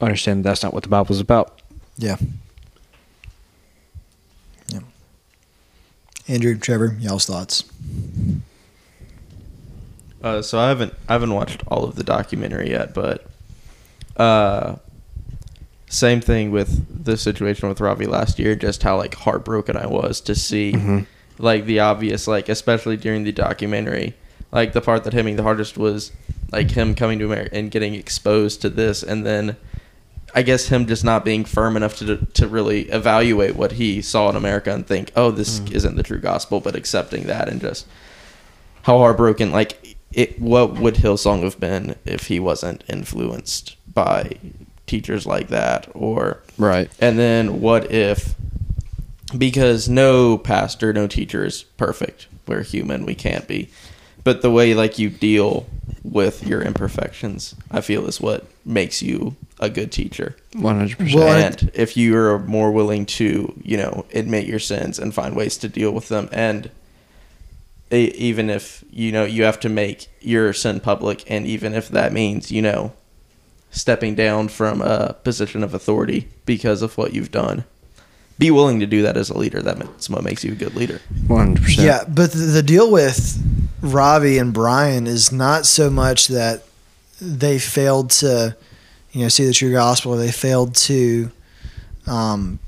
understand 0.00 0.44
that's 0.44 0.62
not 0.62 0.74
what 0.74 0.82
the 0.82 0.88
Bible's 0.88 1.20
about. 1.20 1.60
Yeah. 1.96 2.16
Andrew, 6.28 6.56
Trevor, 6.58 6.96
y'all's 6.98 7.26
thoughts. 7.26 7.64
Uh, 10.22 10.42
so 10.42 10.58
I 10.58 10.68
haven't 10.68 10.92
I 11.08 11.12
haven't 11.12 11.32
watched 11.32 11.62
all 11.68 11.84
of 11.84 11.94
the 11.94 12.02
documentary 12.02 12.70
yet, 12.70 12.94
but 12.94 13.26
uh, 14.16 14.76
same 15.88 16.20
thing 16.20 16.50
with 16.50 17.04
the 17.04 17.16
situation 17.16 17.68
with 17.68 17.80
Ravi 17.80 18.06
last 18.06 18.38
year. 18.38 18.56
Just 18.56 18.82
how 18.82 18.96
like 18.96 19.14
heartbroken 19.14 19.76
I 19.76 19.86
was 19.86 20.20
to 20.22 20.34
see 20.34 20.72
like 21.38 21.66
the 21.66 21.80
obvious 21.80 22.26
like 22.26 22.48
especially 22.48 22.96
during 22.96 23.22
the 23.22 23.32
documentary, 23.32 24.14
like 24.50 24.72
the 24.72 24.80
part 24.80 25.04
that 25.04 25.12
hit 25.12 25.24
me 25.24 25.34
the 25.34 25.44
hardest 25.44 25.78
was 25.78 26.10
like 26.50 26.72
him 26.72 26.94
coming 26.94 27.18
to 27.20 27.26
America 27.26 27.56
and 27.56 27.70
getting 27.70 27.94
exposed 27.94 28.60
to 28.62 28.70
this, 28.70 29.02
and 29.04 29.24
then 29.24 29.56
I 30.36 30.42
guess 30.42 30.68
him 30.68 30.86
just 30.86 31.02
not 31.02 31.24
being 31.24 31.46
firm 31.46 31.76
enough 31.76 31.96
to 31.96 32.18
to 32.18 32.46
really 32.46 32.82
evaluate 32.90 33.56
what 33.56 33.72
he 33.72 34.02
saw 34.02 34.28
in 34.28 34.36
America 34.36 34.70
and 34.72 34.86
think, 34.86 35.10
oh, 35.16 35.30
this 35.30 35.58
mm-hmm. 35.58 35.74
isn't 35.74 35.96
the 35.96 36.02
true 36.02 36.20
gospel, 36.20 36.60
but 36.60 36.76
accepting 36.76 37.24
that 37.24 37.48
and 37.48 37.58
just 37.60 37.86
how 38.82 38.98
heartbroken 38.98 39.50
like 39.50 39.96
it 40.12 40.40
what 40.40 40.74
would 40.74 40.94
hillsong 40.96 41.42
have 41.42 41.58
been 41.58 41.96
if 42.04 42.28
he 42.28 42.38
wasn't 42.38 42.84
influenced 42.88 43.76
by 43.92 44.30
teachers 44.86 45.26
like 45.26 45.48
that 45.48 45.88
or 45.92 46.40
Right. 46.56 46.88
and 47.00 47.18
then 47.18 47.60
what 47.60 47.90
if 47.90 48.34
because 49.36 49.88
no 49.88 50.38
pastor 50.38 50.92
no 50.92 51.08
teacher 51.08 51.44
is 51.44 51.64
perfect. 51.64 52.28
We're 52.46 52.62
human. 52.62 53.04
We 53.04 53.16
can't 53.16 53.48
be 53.48 53.70
but 54.26 54.42
the 54.42 54.50
way 54.50 54.74
like 54.74 54.98
you 54.98 55.08
deal 55.08 55.68
with 56.02 56.44
your 56.46 56.60
imperfections 56.60 57.54
i 57.70 57.80
feel 57.80 58.06
is 58.06 58.20
what 58.20 58.44
makes 58.64 59.00
you 59.00 59.36
a 59.60 59.70
good 59.70 59.90
teacher 59.92 60.36
One 60.54 60.76
hundred 60.76 60.98
percent. 60.98 61.14
Well, 61.20 61.28
and 61.28 61.70
if 61.74 61.96
you 61.96 62.16
are 62.16 62.38
more 62.40 62.70
willing 62.72 63.06
to 63.18 63.54
you 63.62 63.76
know 63.76 64.04
admit 64.12 64.46
your 64.46 64.58
sins 64.58 64.98
and 64.98 65.14
find 65.14 65.34
ways 65.36 65.56
to 65.58 65.68
deal 65.68 65.92
with 65.92 66.08
them 66.08 66.28
and 66.32 66.70
even 67.92 68.50
if 68.50 68.84
you 68.90 69.12
know 69.12 69.24
you 69.24 69.44
have 69.44 69.60
to 69.60 69.68
make 69.68 70.08
your 70.20 70.52
sin 70.52 70.80
public 70.80 71.24
and 71.30 71.46
even 71.46 71.72
if 71.72 71.88
that 71.88 72.12
means 72.12 72.50
you 72.50 72.60
know 72.60 72.92
stepping 73.70 74.14
down 74.16 74.48
from 74.48 74.82
a 74.82 75.14
position 75.22 75.62
of 75.62 75.72
authority 75.72 76.28
because 76.46 76.82
of 76.82 76.98
what 76.98 77.12
you've 77.14 77.30
done 77.30 77.64
be 78.38 78.50
willing 78.50 78.80
to 78.80 78.86
do 78.86 79.02
that 79.02 79.16
as 79.16 79.30
a 79.30 79.38
leader 79.38 79.62
that's 79.62 80.10
what 80.10 80.24
makes 80.24 80.44
you 80.44 80.52
a 80.52 80.54
good 80.56 80.74
leader 80.74 81.00
One 81.28 81.46
hundred 81.46 81.62
percent. 81.62 81.86
Yeah, 81.86 82.04
but 82.08 82.32
the, 82.32 82.38
the 82.58 82.62
deal 82.62 82.90
with 82.90 83.38
Ravi 83.82 84.38
and 84.38 84.52
Brian 84.52 85.06
is 85.06 85.32
not 85.32 85.66
so 85.66 85.90
much 85.90 86.28
that 86.28 86.64
they 87.20 87.58
failed 87.58 88.10
to, 88.10 88.56
you 89.12 89.22
know, 89.22 89.28
see 89.28 89.46
the 89.46 89.52
true 89.52 89.72
gospel 89.72 90.14
or 90.14 90.16
they 90.16 90.32
failed 90.32 90.74
to, 90.74 91.30
um, 92.06 92.58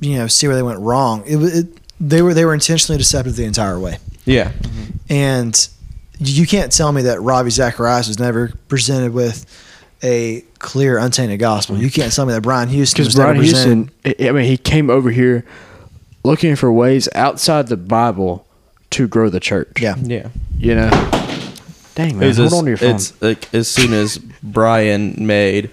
you 0.00 0.16
know, 0.16 0.26
see 0.26 0.46
where 0.46 0.56
they 0.56 0.62
went 0.62 0.80
wrong. 0.80 1.22
It, 1.26 1.36
it 1.36 1.66
they 2.00 2.22
were 2.22 2.34
they 2.34 2.44
were 2.44 2.54
intentionally 2.54 2.98
deceptive 2.98 3.34
the 3.34 3.44
entire 3.44 3.78
way, 3.78 3.98
yeah 4.24 4.52
and 5.08 5.68
you 6.18 6.46
can't 6.46 6.72
tell 6.72 6.92
me 6.92 7.02
that 7.02 7.20
Ravi 7.20 7.50
Zacharias 7.50 8.08
was 8.08 8.18
never 8.18 8.52
presented 8.68 9.12
with 9.12 9.46
a 10.02 10.42
clear, 10.58 10.98
untainted 10.98 11.40
gospel. 11.40 11.78
You 11.78 11.90
can't 11.90 12.12
tell 12.12 12.26
me 12.26 12.32
that 12.32 12.42
Brian 12.42 12.68
Houston 12.68 12.96
Because 12.96 13.08
was 13.08 13.16
never 13.16 13.32
Brian. 13.32 13.44
Houston, 13.44 13.90
I 14.04 14.28
I 14.28 14.32
mean, 14.32 14.44
he 14.44 14.56
came 14.56 14.90
over 14.90 15.10
here 15.10 15.44
looking 16.24 16.56
for 16.56 16.72
ways 16.72 17.08
outside 17.14 17.68
the 17.68 17.76
Bible 17.76 18.46
to 18.90 19.08
grow 19.08 19.28
the 19.28 19.40
church. 19.40 19.80
Yeah. 19.80 19.96
yeah 19.98 20.28
You 20.58 20.74
know. 20.74 20.90
Dang 21.94 22.18
man, 22.18 22.32
hold 22.34 22.46
as- 22.46 22.52
on 22.52 22.64
to 22.64 22.70
your 22.70 22.76
phone. 22.76 22.94
It's 22.94 23.20
like 23.22 23.52
as 23.54 23.68
soon 23.68 23.92
as 23.92 24.18
Brian 24.42 25.14
made 25.26 25.70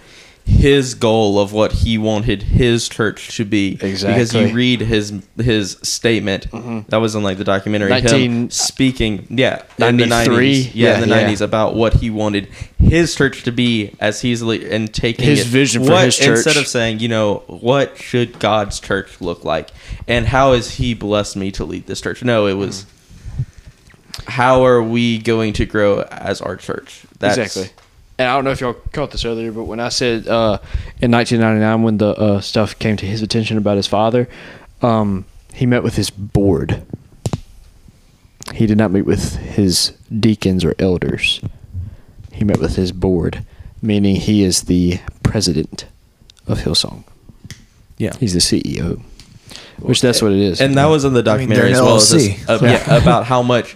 his 0.47 0.93
goal 0.93 1.39
of 1.39 1.53
what 1.53 1.71
he 1.71 1.97
wanted 1.97 2.43
his 2.43 2.87
church 2.87 3.35
to 3.35 3.43
be. 3.45 3.79
Exactly. 3.81 4.13
Because 4.13 4.33
you 4.35 4.53
read 4.55 4.79
his 4.81 5.11
his 5.37 5.71
statement 5.81 6.49
mm-hmm. 6.51 6.81
that 6.89 6.97
was 6.97 7.15
in 7.15 7.23
like 7.23 7.39
the 7.39 7.43
documentary. 7.43 7.89
19 7.89 8.31
him 8.31 8.49
speaking, 8.51 9.25
yeah, 9.29 9.63
in 9.79 9.97
the 9.97 10.05
93? 10.05 10.07
nineties, 10.07 10.75
yeah, 10.75 10.95
in 10.95 11.01
the 11.01 11.07
Yeah, 11.07 11.13
yeah. 11.15 11.21
nineties 11.21 11.41
about 11.41 11.75
what 11.75 11.95
he 11.95 12.11
wanted 12.11 12.47
his 12.77 13.15
church 13.15 13.41
to 13.43 13.51
be 13.51 13.95
as 13.99 14.21
he's 14.21 14.43
le- 14.43 14.57
and 14.57 14.93
taking 14.93 15.25
His 15.25 15.41
it- 15.41 15.47
vision 15.47 15.83
for 15.83 15.93
what- 15.93 16.05
his 16.05 16.17
church. 16.17 16.37
instead 16.45 16.57
of 16.57 16.67
saying, 16.67 16.99
you 16.99 17.07
know, 17.07 17.41
what 17.47 17.97
should 17.97 18.37
God's 18.37 18.79
church 18.79 19.19
look 19.21 19.43
like, 19.43 19.69
and 20.07 20.27
how 20.27 20.53
has 20.53 20.75
He 20.75 20.93
blessed 20.93 21.35
me 21.37 21.51
to 21.53 21.65
lead 21.65 21.87
this 21.87 22.01
church? 22.01 22.23
No, 22.23 22.45
it 22.45 22.53
was. 22.53 22.83
Mm. 22.83 22.85
How 24.27 24.65
are 24.65 24.81
we 24.81 25.17
going 25.17 25.53
to 25.53 25.65
grow 25.65 26.01
as 26.01 26.41
our 26.41 26.55
church? 26.55 27.05
exactly. 27.21 27.69
And 28.17 28.29
I 28.29 28.35
don't 28.35 28.45
know 28.45 28.51
if 28.51 28.61
y'all 28.61 28.73
caught 28.93 29.11
this 29.11 29.25
earlier, 29.25 29.51
but 29.51 29.65
when 29.65 29.79
I 29.79 29.89
said 29.89 30.27
uh, 30.27 30.59
in 31.01 31.11
1999, 31.11 31.83
when 31.83 31.97
the 31.97 32.09
uh, 32.09 32.41
stuff 32.41 32.79
came 32.79 32.95
to 32.97 33.05
his 33.05 33.21
attention 33.21 33.57
about 33.57 33.75
his 33.75 33.87
father, 33.87 34.29
um, 34.81 35.25
he 35.53 35.65
met 35.65 35.83
with 35.83 35.95
his 35.95 36.09
board. 36.09 36.83
He 38.53 38.67
did 38.67 38.77
not 38.77 38.91
meet 38.91 39.05
with 39.05 39.35
his 39.35 39.97
deacons 40.17 40.63
or 40.63 40.75
elders. 40.79 41.41
He 42.31 42.45
met 42.45 42.59
with 42.59 42.75
his 42.77 42.91
board, 42.93 43.45
meaning 43.81 44.15
he 44.15 44.43
is 44.43 44.63
the 44.63 44.99
president 45.23 45.85
of 46.47 46.59
Hillsong. 46.59 47.03
Yeah. 47.97 48.13
He's 48.17 48.33
the 48.33 48.39
CEO, 48.39 49.01
which 49.79 50.01
that's 50.01 50.21
what 50.21 50.31
it 50.31 50.39
is. 50.39 50.61
and 50.61 50.75
that 50.75 50.85
was 50.85 51.05
in 51.05 51.13
the 51.13 51.19
I 51.19 51.37
mean, 51.37 51.49
documentary 51.49 51.71
as 51.73 51.81
well 51.81 51.95
as 51.97 52.09
this, 52.09 52.27
LLC. 52.45 52.61
yeah, 52.61 52.95
about 52.97 53.25
how 53.25 53.41
much 53.41 53.75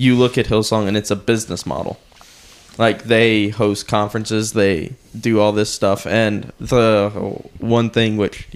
you 0.00 0.16
look 0.16 0.38
at 0.38 0.46
Hillsong 0.46 0.88
and 0.88 0.96
it's 0.96 1.10
a 1.10 1.16
business 1.16 1.66
model. 1.66 2.00
Like 2.78 3.04
they 3.04 3.48
host 3.50 3.86
conferences, 3.86 4.54
they 4.54 4.94
do 5.18 5.40
all 5.40 5.52
this 5.52 5.68
stuff, 5.68 6.06
and 6.06 6.50
the 6.58 7.10
one 7.58 7.90
thing 7.90 8.16
which 8.16 8.48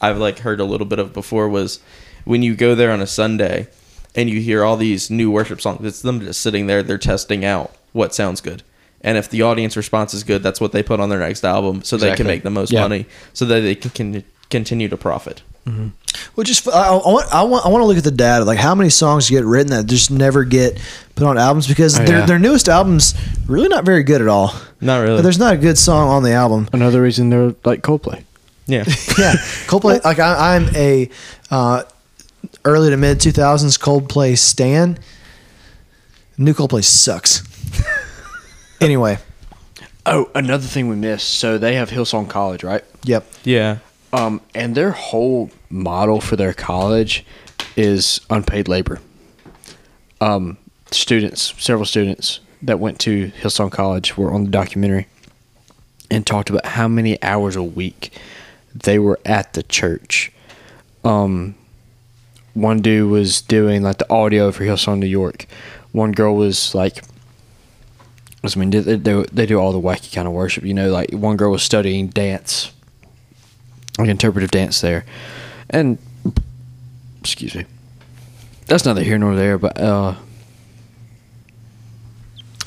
I've 0.00 0.18
like 0.18 0.38
heard 0.40 0.60
a 0.60 0.64
little 0.64 0.86
bit 0.86 1.00
of 1.00 1.12
before 1.12 1.48
was 1.48 1.80
when 2.24 2.42
you 2.42 2.54
go 2.54 2.76
there 2.76 2.92
on 2.92 3.00
a 3.00 3.06
Sunday 3.06 3.66
and 4.14 4.30
you 4.30 4.40
hear 4.40 4.62
all 4.62 4.76
these 4.76 5.10
new 5.10 5.30
worship 5.30 5.60
songs. 5.60 5.84
It's 5.84 6.02
them 6.02 6.20
just 6.20 6.40
sitting 6.40 6.68
there, 6.68 6.82
they're 6.84 6.98
testing 6.98 7.44
out 7.44 7.74
what 7.92 8.14
sounds 8.14 8.40
good. 8.40 8.62
And 9.00 9.18
if 9.18 9.28
the 9.28 9.42
audience 9.42 9.76
response 9.76 10.14
is 10.14 10.22
good, 10.22 10.44
that's 10.44 10.60
what 10.60 10.70
they 10.70 10.82
put 10.84 11.00
on 11.00 11.08
their 11.08 11.18
next 11.18 11.42
album, 11.44 11.82
so 11.82 11.96
they 11.96 12.14
can 12.14 12.26
make 12.28 12.44
the 12.44 12.50
most 12.50 12.70
Yeah. 12.70 12.82
money, 12.82 13.06
so 13.32 13.44
that 13.46 13.62
they 13.62 13.74
can 13.74 14.22
continue 14.50 14.88
to 14.88 14.96
profit. 14.96 15.42
Well, 15.66 16.44
just 16.44 16.66
I, 16.68 16.88
I 16.88 16.96
want 16.96 17.34
I 17.34 17.42
want 17.42 17.66
I 17.66 17.68
want 17.68 17.82
to 17.82 17.86
look 17.86 17.96
at 17.98 18.04
the 18.04 18.10
data, 18.10 18.44
like 18.44 18.58
how 18.58 18.74
many 18.74 18.90
songs 18.90 19.28
get 19.30 19.44
written 19.44 19.68
that 19.70 19.86
just 19.86 20.10
never 20.10 20.44
get 20.44 20.80
put 21.14 21.26
on 21.26 21.38
albums 21.38 21.66
because 21.68 21.98
Oh, 21.98 22.04
their 22.04 22.18
yeah. 22.20 22.26
their 22.26 22.38
newest 22.38 22.68
albums 22.68 23.14
really 23.46 23.68
not 23.68 23.84
very 23.84 24.02
good 24.02 24.20
at 24.20 24.28
all. 24.28 24.54
Not 24.80 24.98
really. 24.98 25.22
There's 25.22 25.38
not 25.38 25.54
a 25.54 25.56
good 25.58 25.78
song 25.78 26.08
on 26.08 26.22
the 26.22 26.32
album. 26.32 26.68
another 26.72 27.00
reason 27.02 27.30
they're 27.30 27.54
like 27.64 27.82
Coldplay. 27.82 28.24
Yeah. 28.66 28.78
yeah, 29.18 29.34
Coldplay. 29.66 30.02
Like 30.04 30.18
I, 30.18 30.56
I'm 30.56 30.68
a 30.74 31.08
uh, 31.50 31.82
early 32.64 32.90
to 32.90 32.96
mid 32.96 33.18
2000s 33.18 33.78
Coldplay 33.78 34.36
stan. 34.38 34.98
New 36.38 36.54
Coldplay 36.54 36.82
sucks. 36.82 37.42
anyway, 38.80 39.18
Oh, 40.04 40.28
another 40.34 40.66
thing 40.66 40.88
we 40.88 40.96
missed. 40.96 41.28
So 41.38 41.58
they 41.58 41.76
have 41.76 41.90
Hillsong 41.90 42.28
College, 42.28 42.64
right? 42.64 42.82
yep. 43.04 43.24
Yeah. 43.44 43.78
Um, 44.12 44.40
and 44.54 44.74
their 44.74 44.90
whole 44.90 45.50
model 45.70 46.20
for 46.20 46.36
their 46.36 46.52
college 46.52 47.24
is 47.76 48.20
unpaid 48.28 48.68
labor. 48.68 49.00
Um, 50.20 50.58
students, 50.90 51.54
several 51.58 51.86
students 51.86 52.40
that 52.60 52.78
went 52.78 52.98
to 53.00 53.30
Hillsong 53.30 53.72
College 53.72 54.16
were 54.16 54.32
on 54.32 54.44
the 54.44 54.50
documentary 54.50 55.08
and 56.10 56.26
talked 56.26 56.50
about 56.50 56.66
how 56.66 56.88
many 56.88 57.20
hours 57.22 57.56
a 57.56 57.62
week 57.62 58.12
they 58.74 58.98
were 58.98 59.18
at 59.24 59.54
the 59.54 59.62
church. 59.62 60.30
Um, 61.04 61.54
one 62.54 62.82
dude 62.82 63.10
was 63.10 63.40
doing 63.40 63.82
like 63.82 63.98
the 63.98 64.10
audio 64.12 64.52
for 64.52 64.64
Hillsong 64.64 64.98
New 64.98 65.06
York. 65.06 65.46
One 65.92 66.12
girl 66.12 66.36
was 66.36 66.74
like, 66.74 67.02
I 68.44 68.58
mean, 68.58 68.70
they, 68.70 68.80
they, 68.80 69.24
they 69.32 69.46
do 69.46 69.58
all 69.58 69.72
the 69.72 69.80
wacky 69.80 70.14
kind 70.14 70.28
of 70.28 70.34
worship, 70.34 70.64
you 70.64 70.74
know. 70.74 70.90
Like 70.90 71.12
one 71.12 71.36
girl 71.36 71.52
was 71.52 71.62
studying 71.62 72.08
dance 72.08 72.72
like 73.98 74.08
interpretive 74.08 74.50
dance 74.50 74.80
there, 74.80 75.04
and 75.70 75.98
excuse 77.20 77.54
me, 77.54 77.64
that's 78.66 78.84
neither 78.84 79.02
here 79.02 79.18
nor 79.18 79.34
there. 79.34 79.58
But 79.58 79.80
uh, 79.80 80.14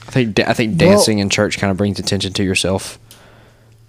I 0.07 0.11
think 0.11 0.39
I 0.39 0.53
think 0.53 0.80
Well- 0.80 0.91
dancing 0.91 1.19
in 1.19 1.30
church 1.30 1.57
kind 1.57 1.71
of 1.71 1.78
brings 1.78 1.99
attention 1.99 2.34
to 2.34 2.43
yourself. 2.43 2.99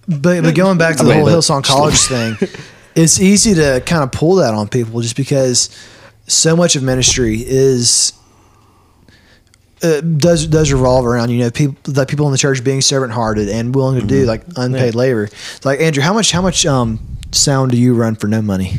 But, 0.09 0.41
but 0.41 0.55
going 0.55 0.77
back 0.77 0.95
to 0.97 1.01
A 1.01 1.05
the 1.05 1.09
little 1.09 1.29
whole. 1.29 1.39
Hillsong 1.39 1.63
College 1.65 1.97
thing, 1.99 2.37
it's 2.95 3.19
easy 3.19 3.53
to 3.55 3.83
kind 3.85 4.03
of 4.03 4.11
pull 4.13 4.35
that 4.35 4.53
on 4.53 4.69
people 4.69 5.01
just 5.01 5.17
because 5.17 5.69
so 6.27 6.55
much 6.55 6.77
of 6.77 6.83
ministry 6.83 7.43
is 7.45 8.13
uh, 9.83 10.01
does 10.01 10.47
does 10.47 10.71
revolve 10.71 11.05
around 11.05 11.29
you 11.29 11.39
know 11.39 11.51
people 11.51 11.75
the 11.83 12.05
people 12.05 12.25
in 12.25 12.31
the 12.31 12.37
church 12.37 12.63
being 12.63 12.81
servant 12.81 13.13
hearted 13.13 13.47
and 13.49 13.73
willing 13.75 13.99
to 13.99 14.05
do 14.05 14.25
like 14.25 14.43
unpaid 14.55 14.95
labor. 14.95 15.25
It's 15.25 15.65
like 15.65 15.79
Andrew, 15.79 16.01
how 16.03 16.13
much 16.13 16.31
how 16.31 16.41
much 16.41 16.65
um 16.65 16.99
sound 17.31 17.71
do 17.71 17.77
you 17.77 17.93
run 17.93 18.15
for 18.15 18.27
no 18.27 18.41
money? 18.41 18.73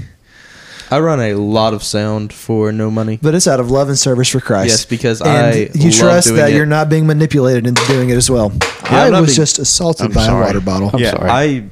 I 0.91 1.01
run 1.01 1.21
a 1.21 1.35
lot 1.35 1.75
of 1.75 1.83
sound 1.83 2.33
for 2.33 2.73
no 2.73 2.91
money. 2.91 3.19
But 3.21 3.35
it's 3.35 3.47
out 3.47 3.61
of 3.61 3.71
love 3.71 3.89
and 3.89 3.99
service 3.99 4.29
for 4.31 4.41
Christ. 4.41 4.71
Yes, 4.71 4.85
because 4.87 5.21
and 5.21 5.29
I 5.31 5.53
you 5.75 5.91
love 5.91 5.99
trust 5.99 6.27
doing 6.29 6.39
that 6.39 6.51
it. 6.51 6.57
you're 6.57 6.65
not 6.65 6.89
being 6.89 7.07
manipulated 7.07 7.67
into 7.67 7.85
doing 7.87 8.09
it 8.09 8.17
as 8.17 8.31
well. 8.31 8.53
I 8.85 9.07
I'm 9.09 9.13
was 9.21 9.27
being- 9.31 9.37
just 9.37 9.59
assaulted 9.59 10.07
I'm 10.07 10.13
by 10.13 10.25
sorry. 10.27 10.43
a 10.43 10.47
water 10.47 10.61
bottle. 10.61 10.91
I'm 10.93 10.99
yeah, 10.99 11.11
sorry. 11.11 11.29
I 11.31 11.65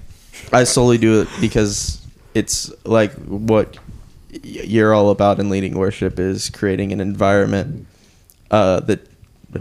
I 0.53 0.64
solely 0.64 0.99
do 0.99 1.22
it 1.22 1.29
because 1.41 2.01
it's 2.35 2.70
like 2.85 3.12
what 3.14 3.79
you're 4.43 4.93
all 4.93 5.09
about 5.11 5.41
in 5.41 5.49
leading 5.49 5.79
worship 5.79 6.18
is 6.18 6.51
creating 6.51 6.93
an 6.93 7.01
environment 7.01 7.87
uh, 8.51 8.81
that 8.81 9.09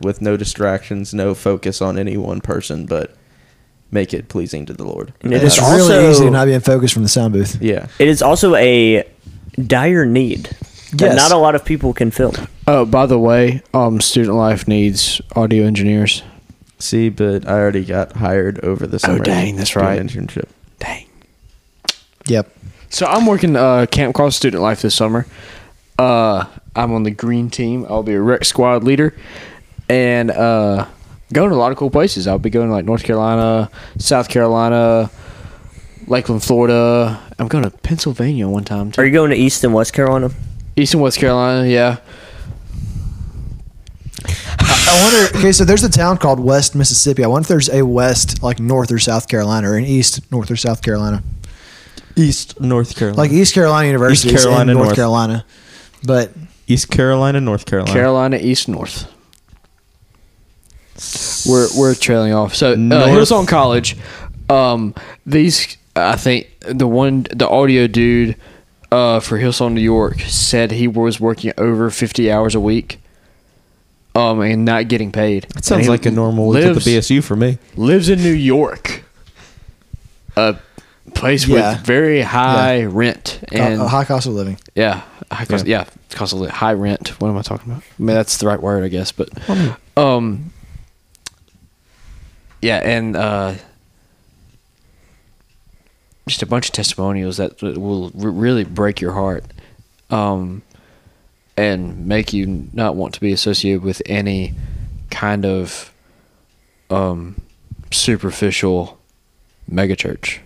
with 0.04 0.22
no 0.22 0.36
distractions, 0.38 1.14
no 1.14 1.34
focus 1.34 1.82
on 1.82 1.98
any 1.98 2.18
one 2.18 2.42
person, 2.42 2.86
but 2.86 3.16
make 3.92 4.14
it 4.14 4.28
pleasing 4.28 4.66
to 4.66 4.74
the 4.74 4.84
Lord. 4.84 5.14
And 5.22 5.32
It's 5.34 5.60
really 5.60 5.82
also, 5.82 6.10
easy 6.10 6.26
to 6.26 6.32
not 6.32 6.46
be 6.46 6.54
in 6.54 6.62
focus 6.62 6.92
from 6.92 7.04
the 7.04 7.10
sound 7.10 7.34
booth. 7.34 7.62
Yeah. 7.62 7.88
It 8.00 8.08
is 8.08 8.22
also 8.22 8.56
a 8.56 9.08
dire 9.56 10.06
need 10.06 10.50
that 10.92 11.02
Yes. 11.02 11.16
not 11.16 11.32
a 11.32 11.38
lot 11.38 11.56
of 11.56 11.64
people 11.64 11.94
can 11.94 12.12
fill. 12.12 12.34
Oh, 12.68 12.86
by 12.86 13.06
the 13.06 13.20
way, 13.20 13.62
um, 13.74 14.02
Student 14.02 14.36
Life 14.36 14.68
needs 14.68 15.22
audio 15.36 15.66
engineers. 15.66 16.24
See, 16.80 17.10
but 17.10 17.48
I 17.48 17.54
already 17.54 17.86
got 17.86 18.14
hired 18.14 18.60
over 18.64 18.86
the 18.86 19.00
summer. 19.00 19.20
Oh, 19.20 19.24
dang, 19.24 19.56
that's 19.56 19.76
right. 19.76 20.00
Internship. 20.02 20.50
Dang. 20.80 21.06
Yep. 22.28 22.52
So 22.90 23.06
I'm 23.06 23.26
working 23.26 23.56
uh, 23.56 23.86
Camp 23.88 24.14
Cross 24.16 24.36
Student 24.36 24.62
Life 24.62 24.82
this 24.82 24.96
summer. 24.96 25.26
Uh, 25.98 26.46
I'm 26.76 26.92
on 26.92 27.04
the 27.04 27.12
green 27.12 27.50
team. 27.50 27.86
I'll 27.90 28.04
be 28.04 28.14
a 28.14 28.22
rec 28.22 28.44
squad 28.46 28.84
leader, 28.84 29.14
and 29.90 30.32
uh, 30.32 30.88
going 31.34 31.50
to 31.50 31.56
a 31.56 31.58
lot 31.58 31.72
of 31.72 31.78
cool 31.78 31.90
places. 31.90 32.28
I'll 32.28 32.40
be 32.40 32.50
going 32.50 32.68
to 32.68 32.74
like 32.74 32.86
North 32.86 33.04
Carolina, 33.04 33.70
South 33.98 34.30
Carolina, 34.30 35.10
Lakeland, 36.08 36.44
Florida. 36.44 37.20
I'm 37.38 37.48
going 37.48 37.64
to 37.64 37.72
Pennsylvania 37.72 38.48
one 38.48 38.64
time 38.64 38.92
too. 38.92 39.02
Are 39.02 39.06
you 39.06 39.12
going 39.12 39.32
to 39.32 39.38
East 39.38 39.64
and 39.64 39.74
West 39.74 39.94
Carolina? 39.94 40.32
East 40.76 40.94
and 40.94 41.02
West 41.02 41.20
Carolina, 41.20 41.68
yeah. 41.68 41.98
I 44.68 45.02
wonder. 45.04 45.38
Okay, 45.38 45.52
so 45.52 45.66
there's 45.66 45.84
a 45.84 45.90
town 45.90 46.18
called 46.18 46.40
West 46.40 46.76
Mississippi. 46.76 47.24
I 47.24 47.28
wonder 47.28 47.44
if 47.44 47.48
there's 47.48 47.70
a 47.70 47.86
West, 47.86 48.44
like 48.44 48.60
North 48.60 48.92
or 48.92 49.00
South 49.00 49.28
Carolina, 49.28 49.72
or 49.72 49.76
an 49.76 49.84
East, 49.86 50.32
North 50.32 50.50
or 50.52 50.56
South 50.56 50.82
Carolina. 50.82 51.24
East 52.16 52.60
North 52.62 52.96
Carolina. 52.96 53.22
Like 53.22 53.32
East 53.32 53.54
Carolina 53.54 53.88
University 53.88 54.34
is 54.34 54.44
Carolina 54.44 54.72
in 54.72 54.78
North, 54.78 54.88
North. 54.88 54.96
Carolina, 54.96 55.46
but 56.06 56.32
East 56.68 56.90
Carolina, 56.90 57.42
North 57.42 57.66
Carolina. 57.66 57.94
Carolina, 57.94 58.38
East, 58.38 58.68
North. 58.70 59.12
We're 61.48 61.68
we're 61.78 61.96
trailing 61.96 62.34
off. 62.34 62.56
So 62.56 62.72
uh, 62.74 62.76
Hillsong 62.76 63.48
College, 63.48 63.98
um, 64.50 64.96
these 65.26 65.78
I 65.96 66.16
think 66.16 66.48
the 66.62 66.88
one 66.88 67.28
the 67.34 67.48
audio 67.50 67.88
dude 67.88 68.36
uh, 68.92 69.20
for 69.20 69.38
Hillsong 69.38 69.74
New 69.74 69.82
York 69.82 70.22
said 70.22 70.72
he 70.72 70.88
was 70.88 71.20
working 71.20 71.52
over 71.58 71.90
fifty 71.90 72.32
hours 72.32 72.56
a 72.56 72.60
week, 72.62 73.00
um, 74.16 74.40
and 74.42 74.64
not 74.64 74.88
getting 74.88 75.12
paid. 75.12 75.44
That 75.54 75.66
sounds 75.66 75.90
like 75.90 76.06
a 76.06 76.12
normal 76.12 76.48
week 76.48 76.64
lives, 76.64 76.78
at 76.78 76.84
the 76.84 76.98
BSU 76.98 77.24
for 77.24 77.36
me. 77.36 77.58
Lives 77.76 78.08
in 78.10 78.20
New 78.20 78.32
York, 78.34 79.04
a 80.38 80.56
place 81.14 81.46
Yeah. 81.48 81.76
with 81.78 81.86
very 81.86 82.22
high 82.22 82.84
rent 82.86 83.40
and 83.52 83.82
a 83.82 83.88
high 83.88 84.06
cost 84.06 84.28
of 84.28 84.34
living. 84.34 84.58
yeah, 84.76 85.02
high 85.32 85.46
cost. 85.46 85.66
Yeah, 85.66 85.86
cost 86.12 86.32
of 86.34 86.40
li- 86.40 86.50
high 86.50 86.74
rent. 86.74 87.10
What 87.22 87.30
am 87.30 87.38
I 87.38 87.42
talking 87.42 87.70
about? 87.72 87.84
I 87.84 88.02
mean, 88.04 88.16
that's 88.16 88.38
the 88.38 88.48
right 88.48 88.62
word, 88.62 88.84
I 88.84 88.88
guess. 88.88 89.12
But 89.12 89.30
um, 89.98 90.52
yeah, 92.66 92.78
and 92.78 93.16
uh, 93.16 93.54
just 96.28 96.42
a 96.42 96.48
bunch 96.48 96.70
of 96.70 96.74
testimonials 96.74 97.38
that 97.38 97.62
will 97.62 98.10
really 98.16 98.64
break 98.64 99.00
your 99.00 99.12
heart, 99.12 99.46
um, 100.10 100.64
and 101.56 102.08
make 102.08 102.34
you 102.34 102.68
not 102.74 102.96
want 102.96 103.14
to 103.14 103.20
be 103.20 103.32
associated 103.32 103.84
with 103.84 104.02
any 104.08 104.54
kind 105.12 105.46
of 105.46 105.94
um 106.90 107.40
superficial 107.92 108.98
megachurch 109.72 110.40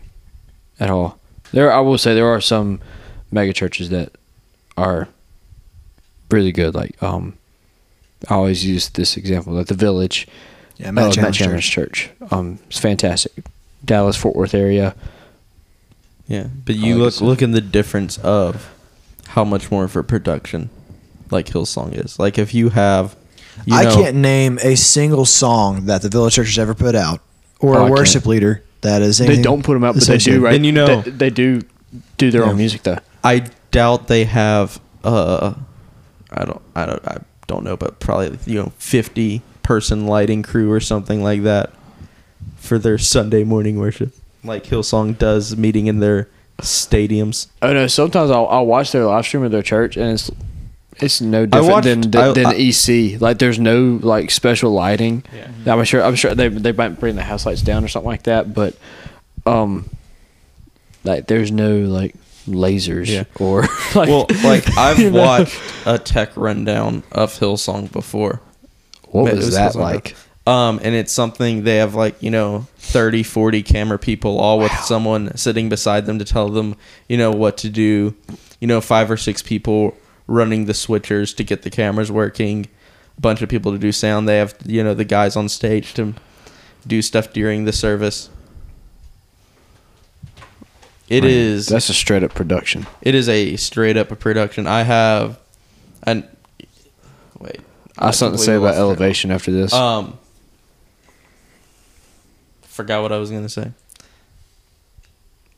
at 0.79 0.89
all. 0.89 1.17
There, 1.53 1.71
I 1.71 1.79
will 1.79 1.97
say 1.97 2.13
there 2.13 2.27
are 2.27 2.41
some 2.41 2.81
megachurches 3.33 3.87
that 3.89 4.11
are 4.75 5.07
really 6.29 6.51
good. 6.51 6.75
Like, 6.75 7.01
um, 7.01 7.37
I 8.29 8.35
always 8.35 8.65
use 8.65 8.89
this 8.89 9.15
example, 9.15 9.53
like 9.53 9.67
the 9.67 9.73
Village, 9.73 10.27
Yeah, 10.79 10.89
uh, 10.89 10.91
Matt 10.93 11.05
Matt 11.05 11.13
Chandler's 11.13 11.37
Chandler's 11.37 11.65
church. 11.65 12.09
Um, 12.31 12.57
it's 12.67 12.79
fantastic. 12.79 13.33
Dallas 13.85 14.15
Fort 14.15 14.35
Worth 14.35 14.53
area. 14.55 14.95
Yeah, 16.27 16.47
but 16.65 16.75
you 16.75 16.95
like 16.95 17.03
look 17.03 17.21
it. 17.21 17.25
look 17.25 17.41
in 17.41 17.51
the 17.51 17.61
difference 17.61 18.17
of 18.19 18.73
how 19.29 19.43
much 19.43 19.71
more 19.71 19.87
for 19.87 20.03
production, 20.03 20.69
like 21.31 21.47
Hillsong 21.47 21.93
is. 21.93 22.19
Like 22.19 22.37
if 22.37 22.53
you 22.53 22.69
have, 22.69 23.15
you 23.65 23.75
I 23.75 23.83
know- 23.85 23.95
can't 23.95 24.15
name 24.17 24.59
a 24.63 24.75
single 24.75 25.25
song 25.25 25.85
that 25.85 26.01
the 26.01 26.09
Village 26.09 26.35
Church 26.35 26.47
has 26.47 26.59
ever 26.59 26.73
put 26.75 26.95
out, 26.95 27.19
or 27.59 27.75
Oh, 27.75 27.77
I 27.77 27.79
a 27.79 27.81
can't. 27.85 27.91
worship 27.93 28.25
leader 28.25 28.63
that 28.81 29.01
is. 29.01 29.17
They 29.17 29.41
don't 29.41 29.63
put 29.63 29.73
them 29.73 29.83
out, 29.83 29.95
but 29.95 30.03
they 30.05 30.17
do. 30.17 30.39
Right? 30.41 30.55
And 30.55 30.65
you 30.65 30.71
know- 30.71 31.01
they, 31.01 31.11
they 31.11 31.29
do 31.29 31.61
do 32.17 32.29
their 32.31 32.43
Yeah. 32.43 32.49
own 32.51 32.57
music 32.57 32.83
though. 32.83 32.99
I 33.23 33.45
doubt 33.71 34.07
they 34.07 34.25
have. 34.25 34.79
Uh, 35.03 35.55
I 36.31 36.45
don't. 36.45 36.61
I 36.75 36.85
don't. 36.85 37.07
I 37.07 37.17
don't 37.47 37.63
know, 37.63 37.75
but 37.75 37.99
probably 37.99 38.37
you 38.45 38.59
know, 38.61 38.71
fifty 38.77 39.41
person 39.69 40.07
lighting 40.07 40.41
crew 40.41 40.71
or 40.71 40.79
something 40.79 41.21
like 41.21 41.43
that 41.43 41.71
for 42.55 42.79
their 42.79 42.97
Sunday 42.97 43.43
morning 43.43 43.77
worship, 43.77 44.11
like 44.43 44.63
Hillsong 44.63 45.15
does, 45.15 45.55
meeting 45.55 45.85
in 45.85 45.99
their 45.99 46.27
stadiums. 46.59 47.45
Oh 47.61 47.71
no! 47.71 47.85
Sometimes 47.85 48.31
I'll, 48.31 48.47
I'll 48.47 48.65
watch 48.65 48.91
their 48.91 49.05
live 49.05 49.25
stream 49.25 49.43
of 49.43 49.51
their 49.51 49.61
church, 49.61 49.95
and 49.95 50.09
it's 50.13 50.31
it's 50.97 51.21
no 51.21 51.45
different 51.45 51.71
watched- 51.71 51.85
than 51.85 51.99
I- 52.15 52.31
than, 52.31 52.33
than 52.33 52.45
I- 52.47 52.55
EC. 52.57 53.21
Like 53.21 53.37
there's 53.37 53.59
no 53.59 53.99
like 54.01 54.31
special 54.31 54.71
lighting. 54.71 55.23
Yeah. 55.31 55.73
I'm 55.75 55.83
sure. 55.83 56.03
I'm 56.03 56.15
sure 56.15 56.33
they 56.33 56.47
they 56.47 56.71
might 56.71 56.99
bring 56.99 57.15
the 57.15 57.21
house 57.21 57.45
lights 57.45 57.61
down 57.61 57.83
or 57.85 57.87
something 57.89 58.09
like 58.09 58.23
that, 58.23 58.55
but 58.55 58.75
um, 59.45 59.87
like 61.03 61.27
there's 61.27 61.51
no 61.51 61.77
like 61.81 62.15
lasers 62.47 63.05
Yeah. 63.07 63.25
or 63.39 63.61
like 63.93 64.09
well, 64.09 64.25
like 64.43 64.65
I've 64.77 64.97
you 64.97 65.11
know? 65.11 65.21
watched 65.21 65.61
a 65.85 65.99
tech 65.99 66.35
rundown 66.35 67.03
of 67.11 67.31
Hillsong 67.39 67.91
before. 67.91 68.41
What 69.11 69.33
was 69.33 69.45
was 69.45 69.55
that 69.55 69.75
like? 69.75 70.15
Um, 70.47 70.79
and 70.81 70.95
it's 70.95 71.11
something 71.11 71.63
they 71.63 71.77
have 71.77 71.93
like, 71.93 72.21
you 72.23 72.31
know, 72.31 72.65
30, 72.77 73.21
40 73.21 73.61
camera 73.61 73.99
people 73.99 74.39
all 74.39 74.57
with 74.57 74.71
someone 74.79 75.35
sitting 75.37 75.69
beside 75.69 76.07
them 76.07 76.17
to 76.17 76.25
tell 76.25 76.49
them, 76.49 76.75
you 77.07 77.17
know, 77.17 77.31
what 77.31 77.57
to 77.57 77.69
do. 77.69 78.15
You 78.59 78.67
know, 78.67 78.81
five 78.81 79.11
or 79.11 79.17
six 79.17 79.41
people 79.43 79.95
running 80.27 80.65
the 80.65 80.73
switchers 80.73 81.35
to 81.35 81.43
get 81.43 81.61
the 81.61 81.69
cameras 81.69 82.11
working, 82.11 82.67
a 83.17 83.21
bunch 83.21 83.41
of 83.41 83.49
people 83.49 83.71
to 83.73 83.77
do 83.77 83.91
sound. 83.91 84.27
They 84.27 84.37
have, 84.37 84.55
you 84.65 84.83
know, 84.83 84.93
the 84.95 85.05
guys 85.05 85.35
on 85.35 85.49
stage 85.49 85.93
to 85.95 86.15
do 86.87 87.01
stuff 87.01 87.31
during 87.31 87.65
the 87.65 87.73
service. 87.73 88.29
It 91.09 91.23
Man, 91.23 91.31
is 91.31 91.67
That's 91.67 91.89
a 91.89 91.93
straight 91.93 92.23
up 92.23 92.33
production. 92.33 92.85
it 93.01 93.15
is 93.15 93.27
a 93.29 93.55
straight 93.55 93.97
up 93.97 94.11
a 94.11 94.15
production. 94.15 94.67
I 94.67 94.83
have 94.83 95.39
an 96.03 96.27
wait. 97.39 97.59
I 97.99 98.05
have 98.07 98.15
something 98.15 98.37
to 98.37 98.43
say 98.43 98.55
about 98.55 98.75
lost 98.75 98.77
my 98.77 98.81
train 98.81 98.91
of 98.91 98.99
elevation 98.99 99.31
after 99.31 99.51
this. 99.51 99.73
um, 99.73 100.17
forgot 102.63 103.01
what 103.01 103.11
I 103.11 103.17
was 103.17 103.29
gonna 103.29 103.49
say. 103.49 103.71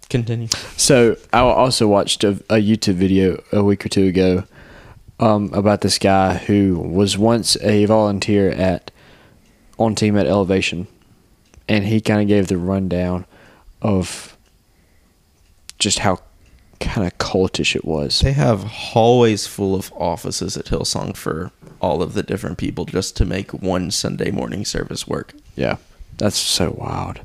Continue. 0.09 0.47
So 0.75 1.15
I 1.31 1.39
also 1.39 1.87
watched 1.87 2.23
a, 2.23 2.31
a 2.49 2.55
YouTube 2.55 2.95
video 2.95 3.41
a 3.53 3.63
week 3.63 3.85
or 3.85 3.89
two 3.89 4.07
ago 4.07 4.43
um, 5.19 5.53
about 5.53 5.81
this 5.81 5.97
guy 5.99 6.33
who 6.33 6.77
was 6.79 7.17
once 7.17 7.55
a 7.61 7.85
volunteer 7.85 8.49
at 8.49 8.91
on 9.77 9.95
team 9.95 10.17
at 10.17 10.25
Elevation, 10.25 10.87
and 11.67 11.85
he 11.85 12.01
kind 12.01 12.21
of 12.21 12.27
gave 12.27 12.47
the 12.47 12.57
rundown 12.57 13.25
of 13.81 14.35
just 15.79 15.99
how 15.99 16.19
kind 16.79 17.05
of 17.07 17.17
cultish 17.19 17.75
it 17.75 17.85
was. 17.85 18.19
They 18.19 18.33
have 18.33 18.63
hallways 18.63 19.47
full 19.47 19.75
of 19.75 19.93
offices 19.93 20.57
at 20.57 20.65
Hillsong 20.65 21.15
for 21.15 21.51
all 21.81 22.01
of 22.01 22.13
the 22.13 22.23
different 22.23 22.57
people 22.57 22.85
just 22.85 23.17
to 23.17 23.25
make 23.25 23.51
one 23.51 23.91
Sunday 23.91 24.31
morning 24.31 24.63
service 24.63 25.07
work. 25.07 25.33
Yeah, 25.55 25.77
that's 26.17 26.37
so 26.37 26.75
wild. 26.77 27.21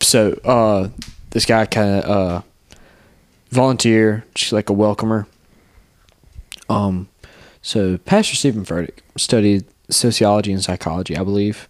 So, 0.00 0.32
uh, 0.44 0.88
this 1.30 1.44
guy 1.44 1.66
kind 1.66 2.02
of 2.02 2.10
uh, 2.10 2.42
volunteer, 3.50 4.24
just 4.34 4.52
like 4.52 4.70
a 4.70 4.72
welcomer. 4.72 5.26
Um, 6.68 7.08
so 7.62 7.98
Pastor 7.98 8.36
Stephen 8.36 8.64
Furtick 8.64 8.98
studied 9.16 9.64
sociology 9.90 10.52
and 10.52 10.62
psychology, 10.62 11.16
I 11.16 11.24
believe. 11.24 11.68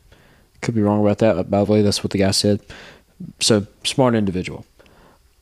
Could 0.61 0.75
be 0.75 0.83
wrong 0.83 1.01
about 1.01 1.19
that, 1.19 1.35
but 1.35 1.51
by 1.51 1.65
the 1.65 1.73
way, 1.73 1.83
that's 1.83 2.03
what 2.03 2.11
the 2.11 2.19
guy 2.19 2.31
said. 2.31 2.61
So 3.41 3.67
smart 3.85 4.15
individual. 4.15 4.65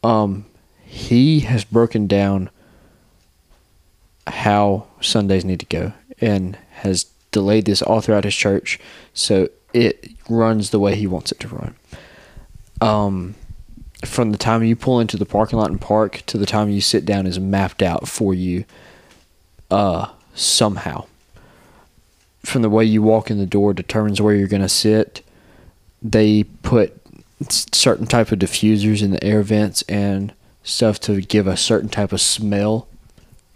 Um, 0.03 0.47
he 0.85 1.41
has 1.41 1.65
broken 1.65 2.07
down 2.07 2.51
how 4.27 4.87
Sundays 5.01 5.45
need 5.45 5.61
to 5.61 5.67
go 5.67 5.93
and 6.21 6.57
has 6.71 7.05
delayed 7.31 7.64
this 7.67 7.83
all 7.83 8.01
throughout 8.01 8.25
his 8.25 8.35
church 8.35 8.79
so 9.12 9.49
it 9.73 10.11
runs 10.29 10.71
the 10.71 10.79
way 10.79 10.95
he 10.95 11.07
wants 11.07 11.33
it 11.33 11.41
to 11.41 11.49
run. 11.49 11.75
Um, 12.81 13.35
from 14.05 14.33
the 14.33 14.39
time 14.39 14.62
you 14.62 14.77
pull 14.77 15.01
into 15.01 15.17
the 15.17 15.27
parking 15.27 15.59
lot 15.59 15.71
and 15.71 15.81
park 15.81 16.23
to 16.27 16.39
the 16.39 16.47
time 16.47 16.71
you 16.71 16.81
sit 16.81 17.05
down 17.05 17.27
is 17.27 17.39
mapped 17.39 17.83
out 17.83 18.09
for 18.09 18.35
you 18.35 18.64
uh, 19.71 20.09
somehow. 20.35 21.07
From 22.45 22.62
the 22.62 22.71
way 22.71 22.85
you 22.85 23.03
walk 23.03 23.31
in 23.31 23.39
the 23.39 23.47
door 23.47 23.75
determines 23.75 24.21
where 24.21 24.35
you're 24.35 24.49
going 24.49 24.62
to 24.62 24.69
sit. 24.69 25.23
they 26.03 26.45
put 26.45 27.01
certain 27.51 28.07
type 28.07 28.33
of 28.33 28.39
diffusers 28.39 29.03
in 29.03 29.11
the 29.11 29.23
air 29.23 29.43
vents 29.43 29.83
and 29.83 30.33
stuff 30.62 30.99
to 31.01 31.21
give 31.21 31.47
a 31.47 31.57
certain 31.57 31.89
type 31.89 32.12
of 32.12 32.21
smell 32.21 32.89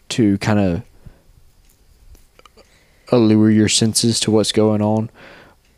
to 0.08 0.38
kind 0.38 0.58
of 0.58 0.82
allure 3.10 3.50
your 3.50 3.68
senses 3.68 4.20
to 4.20 4.30
what's 4.30 4.52
going 4.52 4.82
on. 4.82 5.10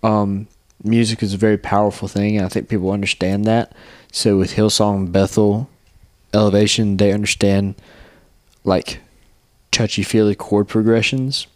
Um, 0.02 0.48
music 0.82 1.22
is 1.22 1.34
a 1.34 1.38
very 1.38 1.58
powerful 1.58 2.08
thing, 2.08 2.36
and 2.36 2.46
I 2.46 2.48
think 2.48 2.68
people 2.68 2.90
understand 2.90 3.44
that. 3.44 3.72
So 4.10 4.36
with 4.36 4.54
Hillsong, 4.54 5.12
Bethel, 5.12 5.68
Elevation, 6.34 6.96
they 6.96 7.12
understand 7.12 7.74
like 8.64 9.00
touchy 9.70 10.02
feely 10.02 10.34
chord 10.34 10.68
progressions 10.68 11.46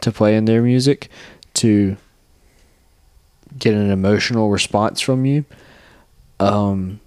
to 0.00 0.10
play 0.10 0.36
in 0.36 0.46
their 0.46 0.62
music 0.62 1.08
to 1.54 1.96
get 3.58 3.74
an 3.74 3.90
emotional 3.90 4.50
response 4.50 5.00
from 5.00 5.24
you. 5.24 5.44
Um, 6.40 7.00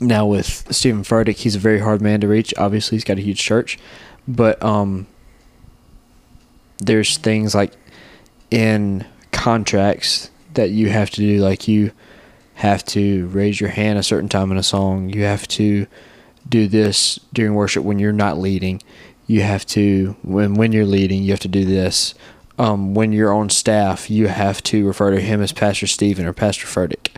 now 0.00 0.26
with 0.26 0.66
Stephen 0.74 1.02
Furtick, 1.02 1.36
he's 1.36 1.56
a 1.56 1.60
very 1.60 1.80
hard 1.80 2.00
man 2.00 2.20
to 2.20 2.28
reach. 2.28 2.54
Obviously, 2.56 2.96
he's 2.96 3.04
got 3.04 3.18
a 3.18 3.22
huge 3.22 3.40
church, 3.40 3.78
but 4.26 4.62
um, 4.62 5.06
there's 6.78 7.16
things 7.16 7.54
like 7.54 7.72
in 8.50 9.04
contracts 9.32 10.30
that 10.54 10.70
you 10.70 10.88
have 10.88 11.10
to 11.10 11.20
do, 11.20 11.38
like 11.38 11.68
you 11.68 11.92
have 12.54 12.84
to 12.86 13.26
raise 13.28 13.60
your 13.60 13.70
hand 13.70 13.98
a 13.98 14.02
certain 14.02 14.28
time 14.28 14.50
in 14.50 14.56
a 14.56 14.62
song. 14.62 15.10
You 15.10 15.24
have 15.24 15.46
to 15.48 15.86
do 16.48 16.68
this 16.68 17.20
during 17.32 17.54
worship 17.54 17.84
when 17.84 17.98
you're 17.98 18.12
not 18.12 18.38
leading. 18.38 18.82
You 19.26 19.42
have 19.42 19.66
to 19.66 20.16
when 20.22 20.54
when 20.54 20.72
you're 20.72 20.86
leading, 20.86 21.22
you 21.22 21.32
have 21.32 21.40
to 21.40 21.48
do 21.48 21.64
this. 21.64 22.14
Um, 22.58 22.94
when 22.94 23.12
you're 23.12 23.34
on 23.34 23.50
staff, 23.50 24.08
you 24.08 24.28
have 24.28 24.62
to 24.64 24.86
refer 24.86 25.10
to 25.10 25.20
him 25.20 25.42
as 25.42 25.52
Pastor 25.52 25.86
Stephen 25.86 26.24
or 26.24 26.32
Pastor 26.32 26.66
Furtick. 26.66 27.10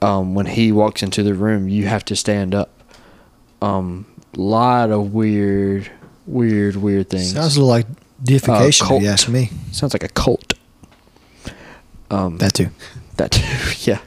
Um, 0.00 0.34
when 0.34 0.46
he 0.46 0.72
walks 0.72 1.02
into 1.02 1.22
the 1.22 1.34
room, 1.34 1.68
you 1.68 1.86
have 1.86 2.04
to 2.06 2.16
stand 2.16 2.54
up. 2.54 2.70
Um, 3.60 4.06
lot 4.36 4.90
of 4.90 5.12
weird, 5.12 5.90
weird, 6.26 6.76
weird 6.76 7.10
things. 7.10 7.32
Sounds 7.32 7.56
a 7.56 7.60
little 7.60 7.68
like 7.68 7.86
deification, 8.22 8.84
if 8.84 8.88
cult. 8.88 9.02
you 9.02 9.08
ask 9.08 9.28
me. 9.28 9.50
Sounds 9.72 9.92
like 9.94 10.04
a 10.04 10.08
cult. 10.08 10.54
Um, 12.10 12.38
That 12.38 12.54
too. 12.54 12.68
that 13.16 13.30
too. 13.32 13.42
yeah. 13.90 13.98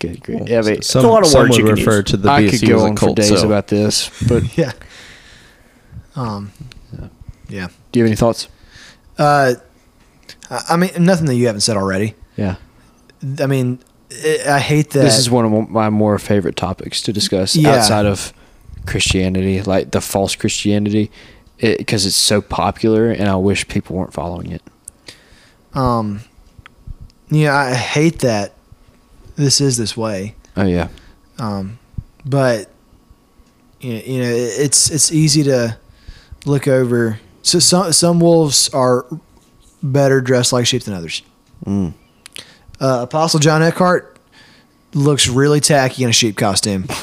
Good, 0.00 0.22
great. 0.22 0.48
Yeah, 0.48 0.62
but 0.62 0.84
some, 0.84 1.04
a 1.04 1.08
lot 1.08 1.22
of 1.22 1.28
some 1.28 1.42
words 1.42 1.50
would 1.50 1.58
you 1.58 1.64
can 1.66 1.74
refer 1.76 1.96
use. 2.00 2.04
to 2.06 2.16
the 2.16 2.30
I 2.30 2.48
could 2.48 2.60
go 2.66 2.76
as 2.76 2.82
a 2.82 2.86
on 2.86 2.96
for 2.96 3.14
days 3.14 3.28
so. 3.40 3.46
about 3.46 3.68
this, 3.68 4.10
but 4.28 4.56
Yeah. 4.58 4.72
Um. 6.16 6.52
Yeah. 7.48 7.68
do 7.92 7.98
you 7.98 8.04
have 8.04 8.08
any 8.10 8.16
thoughts? 8.16 8.48
Uh, 9.18 9.54
I 10.50 10.62
I 10.70 10.76
mean, 10.76 10.90
nothing 10.98 11.26
that 11.26 11.34
you 11.34 11.46
haven't 11.46 11.60
said 11.60 11.76
already. 11.76 12.14
Yeah. 12.36 12.56
I 13.38 13.46
mean, 13.46 13.78
i 14.10 14.38
I 14.48 14.58
hate 14.58 14.90
that. 14.90 15.02
This 15.02 15.18
is 15.18 15.30
one 15.30 15.44
of 15.44 15.70
my 15.70 15.90
more 15.90 16.18
favorite 16.18 16.56
topics 16.56 17.00
to 17.02 17.12
discuss 17.12 17.54
Yeah. 17.54 17.76
outside 17.76 18.06
of 18.06 18.32
Christianity, 18.86 19.62
like 19.62 19.90
the 19.92 20.00
false 20.00 20.34
Christianity, 20.34 21.10
because 21.62 22.04
it's 22.06 22.16
so 22.16 22.40
popular, 22.42 23.10
and 23.10 23.28
I 23.28 23.36
wish 23.36 23.66
people 23.68 23.96
weren't 23.96 24.12
following 24.12 24.50
it. 24.52 24.62
Um. 25.74 26.20
Yeah, 27.30 27.56
I 27.56 27.72
hate 27.74 28.18
that. 28.18 28.52
This 29.36 29.60
is 29.62 29.78
this 29.78 29.96
way. 29.96 30.34
Oh 30.54 30.66
yeah, 30.66 30.88
Um, 31.38 31.78
but 32.26 32.68
you 33.80 33.94
know, 33.94 34.00
you 34.00 34.20
know, 34.20 34.28
it's 34.28 34.90
it's 34.90 35.10
easy 35.10 35.42
to 35.44 35.78
look 36.44 36.68
over. 36.68 37.20
So 37.40 37.58
some 37.58 37.90
some 37.92 38.20
wolves 38.20 38.68
are 38.74 39.06
better 39.82 40.20
dressed 40.20 40.52
like 40.52 40.66
sheep 40.66 40.82
than 40.82 40.92
others. 40.92 41.22
Mm. 41.64 41.94
Uh, 42.78 43.00
Apostle 43.04 43.40
John 43.40 43.62
Eckhardt 43.62 44.18
looks 44.92 45.26
really 45.28 45.60
tacky 45.60 46.04
in 46.04 46.10
a 46.10 46.12
sheep 46.12 46.36
costume. 46.36 46.86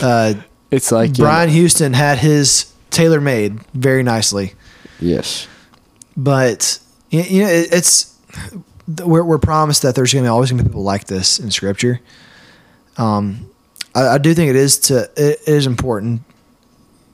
Uh, 0.00 0.34
it's 0.72 0.90
like 0.90 1.14
Brian 1.14 1.48
Houston 1.48 1.92
had 1.92 2.18
his 2.18 2.71
tailor 2.92 3.20
made 3.20 3.60
very 3.74 4.02
nicely, 4.02 4.54
yes, 5.00 5.48
but 6.16 6.78
you 7.10 7.42
know, 7.42 7.48
it's 7.50 8.18
we're, 9.04 9.24
we're 9.24 9.38
promised 9.38 9.82
that 9.82 9.94
there's 9.94 10.12
going 10.12 10.24
to 10.24 10.30
always 10.30 10.50
going 10.50 10.58
to 10.58 10.64
be 10.64 10.68
people 10.68 10.82
like 10.82 11.04
this 11.04 11.38
in 11.38 11.50
Scripture. 11.50 12.00
Um, 12.96 13.50
I, 13.94 14.08
I 14.08 14.18
do 14.18 14.34
think 14.34 14.50
it 14.50 14.56
is 14.56 14.78
to 14.80 15.10
it 15.16 15.40
is 15.46 15.66
important. 15.66 16.22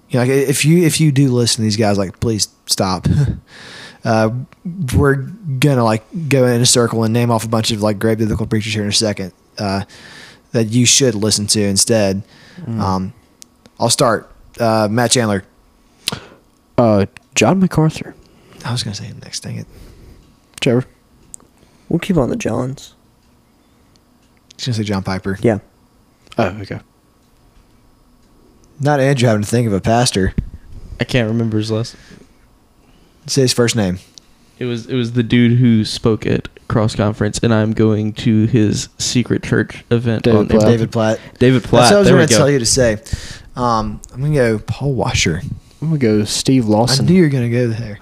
You 0.09 0.18
know, 0.18 0.20
like 0.20 0.31
if 0.31 0.64
you 0.64 0.85
if 0.85 1.01
you 1.01 1.12
do 1.12 1.29
listen 1.29 1.57
to 1.57 1.62
these 1.62 1.76
guys, 1.76 1.99
like 1.99 2.20
please 2.20 2.49
stop. 2.66 3.07
uh, 4.05 4.31
we're 4.97 5.16
gonna 5.59 5.85
like 5.85 6.05
go 6.29 6.47
in 6.47 6.61
a 6.61 6.66
circle 6.66 7.05
and 7.05 7.12
name 7.12 7.31
off 7.31 7.45
a 7.45 7.49
bunch 7.49 7.70
of 7.70 7.83
like 7.83 7.99
great 7.99 8.18
biblical 8.18 8.47
preachers 8.47 8.72
here 8.72 8.83
in 8.83 8.89
a 8.89 8.93
second 8.93 9.33
uh, 9.59 9.85
that 10.53 10.64
you 10.64 10.87
should 10.87 11.14
listen 11.14 11.47
to 11.49 11.62
instead. 11.62 12.22
Um, 12.66 13.12
I'll 13.79 13.91
start. 13.91 14.33
Uh, 14.59 14.89
Matt 14.91 15.12
Chandler. 15.12 15.45
Uh, 16.79 17.07
John 17.35 17.61
MacArthur, 17.61 18.14
I 18.64 18.72
was 18.72 18.83
gonna 18.83 18.95
say 18.95 19.05
him 19.05 19.18
next. 19.22 19.41
Dang 19.41 19.57
it. 19.57 19.66
Trevor. 20.61 20.87
We'll 21.89 21.99
keep 21.99 22.16
on 22.16 22.31
the 22.31 22.37
Johns. 22.37 22.95
I 24.53 24.55
was 24.57 24.66
gonna 24.66 24.74
say 24.76 24.85
John 24.85 25.03
Piper. 25.03 25.39
Yeah. 25.43 25.59
Oh, 26.37 26.49
okay. 26.61 26.81
Not 28.81 29.01
Andrew 29.01 29.29
having 29.29 29.43
to 29.43 29.49
think 29.49 29.66
of 29.66 29.72
a 29.72 29.81
pastor. 29.81 30.35
I 31.01 31.05
can't 31.05 31.29
remember 31.29 31.59
his 31.59 31.70
last. 31.70 31.97
Say 33.26 33.43
his 33.43 33.53
first 33.53 33.76
name. 33.76 33.99
It 34.59 34.64
was 34.64 34.87
it 34.87 34.95
was 34.95 35.12
the 35.12 35.22
dude 35.22 35.59
who 35.59 35.85
spoke 35.85 36.26
at 36.26 36.49
cross 36.68 36.95
conference, 36.95 37.39
and 37.43 37.53
I'm 37.53 37.72
going 37.72 38.12
to 38.14 38.47
his 38.47 38.89
secret 38.99 39.43
church 39.43 39.85
event. 39.91 40.24
David 40.24 40.39
on 40.39 40.49
Platt. 40.49 40.62
David 40.66 40.93
Platt. 40.93 41.20
David 41.39 41.64
Platt. 41.64 41.83
That's 41.83 41.91
what 41.93 41.97
I 41.97 42.01
was 42.01 42.09
going 42.11 42.29
to 42.29 42.35
tell 42.35 42.51
you 42.51 42.59
to 42.59 42.66
say. 42.66 42.99
Um, 43.57 44.01
I'm 44.12 44.20
going 44.20 44.33
to 44.33 44.39
go 44.39 44.59
Paul 44.59 44.95
Washer. 44.95 45.43
I'm 45.81 45.89
gonna 45.89 45.99
go 45.99 46.24
Steve 46.24 46.66
Lawson. 46.66 46.74
I 46.74 46.79
Lawson. 46.81 47.07
knew 47.07 47.14
you 47.14 47.22
were 47.22 47.29
going 47.29 47.51
to 47.51 47.57
go 47.57 47.68
there. 47.68 47.99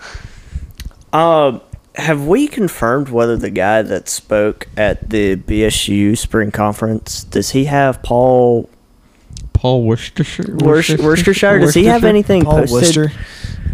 Um, 1.12 1.61
have 1.95 2.27
we 2.27 2.47
confirmed 2.49 3.09
whether 3.09 3.37
the 3.37 3.51
guy 3.51 3.83
that 3.83 4.09
spoke 4.09 4.68
at 4.77 5.09
the 5.11 5.37
BSU 5.37 6.16
spring 6.16 6.51
conference 6.51 7.24
does 7.24 7.51
he 7.51 7.66
have 7.66 8.03
Paul 8.03 8.68
Paul 9.53 9.85
Worcestershire. 9.85 10.57
Worc- 10.59 10.99
Worcestershire? 10.99 11.59
Does 11.59 11.74
he 11.74 11.87
have 11.87 12.05
anything 12.05 12.45
Paul 12.45 12.59
posted? 12.66 12.97
Worcester. 12.97 13.12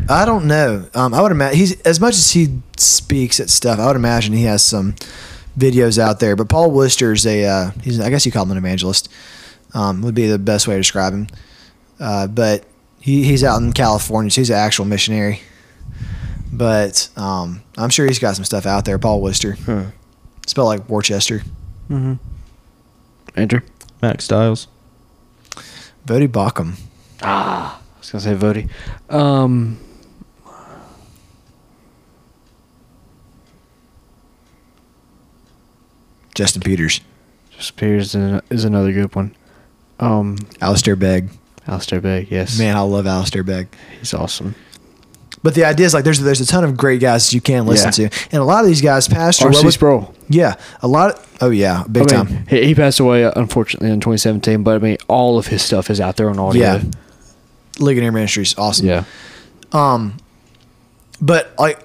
I 0.08 0.24
don't 0.24 0.46
know. 0.46 0.86
Um, 0.94 1.14
I 1.14 1.20
would 1.20 1.32
imagine 1.32 1.58
he's 1.58 1.80
as 1.82 2.00
much 2.00 2.14
as 2.14 2.30
he 2.30 2.60
speaks 2.76 3.40
at 3.40 3.50
stuff. 3.50 3.78
I 3.78 3.86
would 3.86 3.96
imagine 3.96 4.32
he 4.32 4.44
has 4.44 4.64
some 4.64 4.94
videos 5.58 5.98
out 5.98 6.20
there. 6.20 6.36
But 6.36 6.48
Paul 6.48 6.70
Worcester's 6.70 7.26
a 7.26 7.44
uh, 7.44 7.70
he's 7.82 8.00
I 8.00 8.10
guess 8.10 8.24
you 8.24 8.32
call 8.32 8.44
him 8.44 8.52
an 8.52 8.58
evangelist. 8.58 9.08
Um, 9.74 10.02
would 10.02 10.14
be 10.14 10.26
the 10.26 10.38
best 10.38 10.68
way 10.68 10.74
to 10.74 10.80
describe 10.80 11.12
him. 11.12 11.28
Uh, 11.98 12.26
but 12.26 12.64
he, 13.02 13.24
he's 13.24 13.44
out 13.44 13.60
in 13.60 13.72
California, 13.72 14.30
so 14.30 14.40
he's 14.40 14.50
an 14.50 14.56
actual 14.56 14.84
missionary. 14.86 15.40
But 16.52 17.08
um, 17.16 17.62
I'm 17.76 17.90
sure 17.90 18.06
he's 18.06 18.18
got 18.18 18.36
some 18.36 18.44
stuff 18.44 18.64
out 18.66 18.84
there. 18.84 18.98
Paul 18.98 19.20
Worcester, 19.20 19.52
Hmm. 19.54 19.82
spelled 20.46 20.68
like 20.68 20.88
Worcester. 20.88 21.42
Andrew. 23.36 23.60
Max 24.00 24.24
Styles. 24.24 24.68
Bodie 26.06 26.28
Baucham. 26.28 26.74
Ah. 27.22 27.78
I 27.78 27.98
was 27.98 28.10
gonna 28.10 28.22
say 28.22 28.34
Voddie. 28.34 28.68
Um, 29.14 29.78
Justin 36.34 36.62
Peters. 36.62 37.00
Spears 37.58 38.12
Peters 38.14 38.42
is 38.50 38.64
another 38.64 38.92
good 38.92 39.14
one. 39.14 39.34
Um, 40.00 40.38
Alistair 40.60 40.96
Begg. 40.96 41.30
Alistair 41.66 42.00
Begg. 42.00 42.30
Yes, 42.30 42.58
Man, 42.58 42.76
I 42.76 42.80
love 42.80 43.06
Alistair 43.06 43.42
Begg. 43.42 43.68
he's 43.98 44.12
awesome. 44.14 44.54
But 45.44 45.54
the 45.54 45.64
idea 45.64 45.86
is 45.86 45.94
like 45.94 46.04
there's 46.04 46.20
there's 46.20 46.40
a 46.40 46.46
ton 46.46 46.62
of 46.62 46.76
great 46.76 47.00
guys 47.00 47.32
you 47.34 47.40
can 47.40 47.66
listen 47.66 47.86
Yeah. 48.04 48.08
to, 48.10 48.26
and 48.32 48.40
a 48.40 48.44
lot 48.44 48.60
of 48.62 48.66
these 48.68 48.80
guys, 48.80 49.08
Pastor, 49.08 49.46
what 49.46 49.56
R.C. 49.56 49.66
was- 49.66 49.74
Sproul. 49.74 50.14
yeah, 50.28 50.54
a 50.82 50.88
lot. 50.88 51.14
Of, 51.14 51.36
oh 51.40 51.50
yeah, 51.50 51.82
big 51.90 52.04
I 52.04 52.06
time. 52.06 52.46
He, 52.48 52.66
he 52.66 52.74
passed 52.76 53.00
away 53.00 53.24
uh, 53.24 53.32
unfortunately 53.34 53.90
in 53.90 53.98
2017, 54.00 54.62
but 54.62 54.76
I 54.76 54.78
mean, 54.78 54.98
all 55.08 55.38
of 55.38 55.48
his 55.48 55.62
stuff 55.62 55.90
is 55.90 56.00
out 56.00 56.16
there 56.16 56.30
on 56.30 56.38
audio. 56.38 56.62
Yeah, 56.62 56.82
Ligonier 57.80 58.12
Ministries, 58.12 58.56
awesome. 58.56 58.86
yeah. 58.86 59.04
Um, 59.72 60.16
but 61.20 61.52
like 61.58 61.80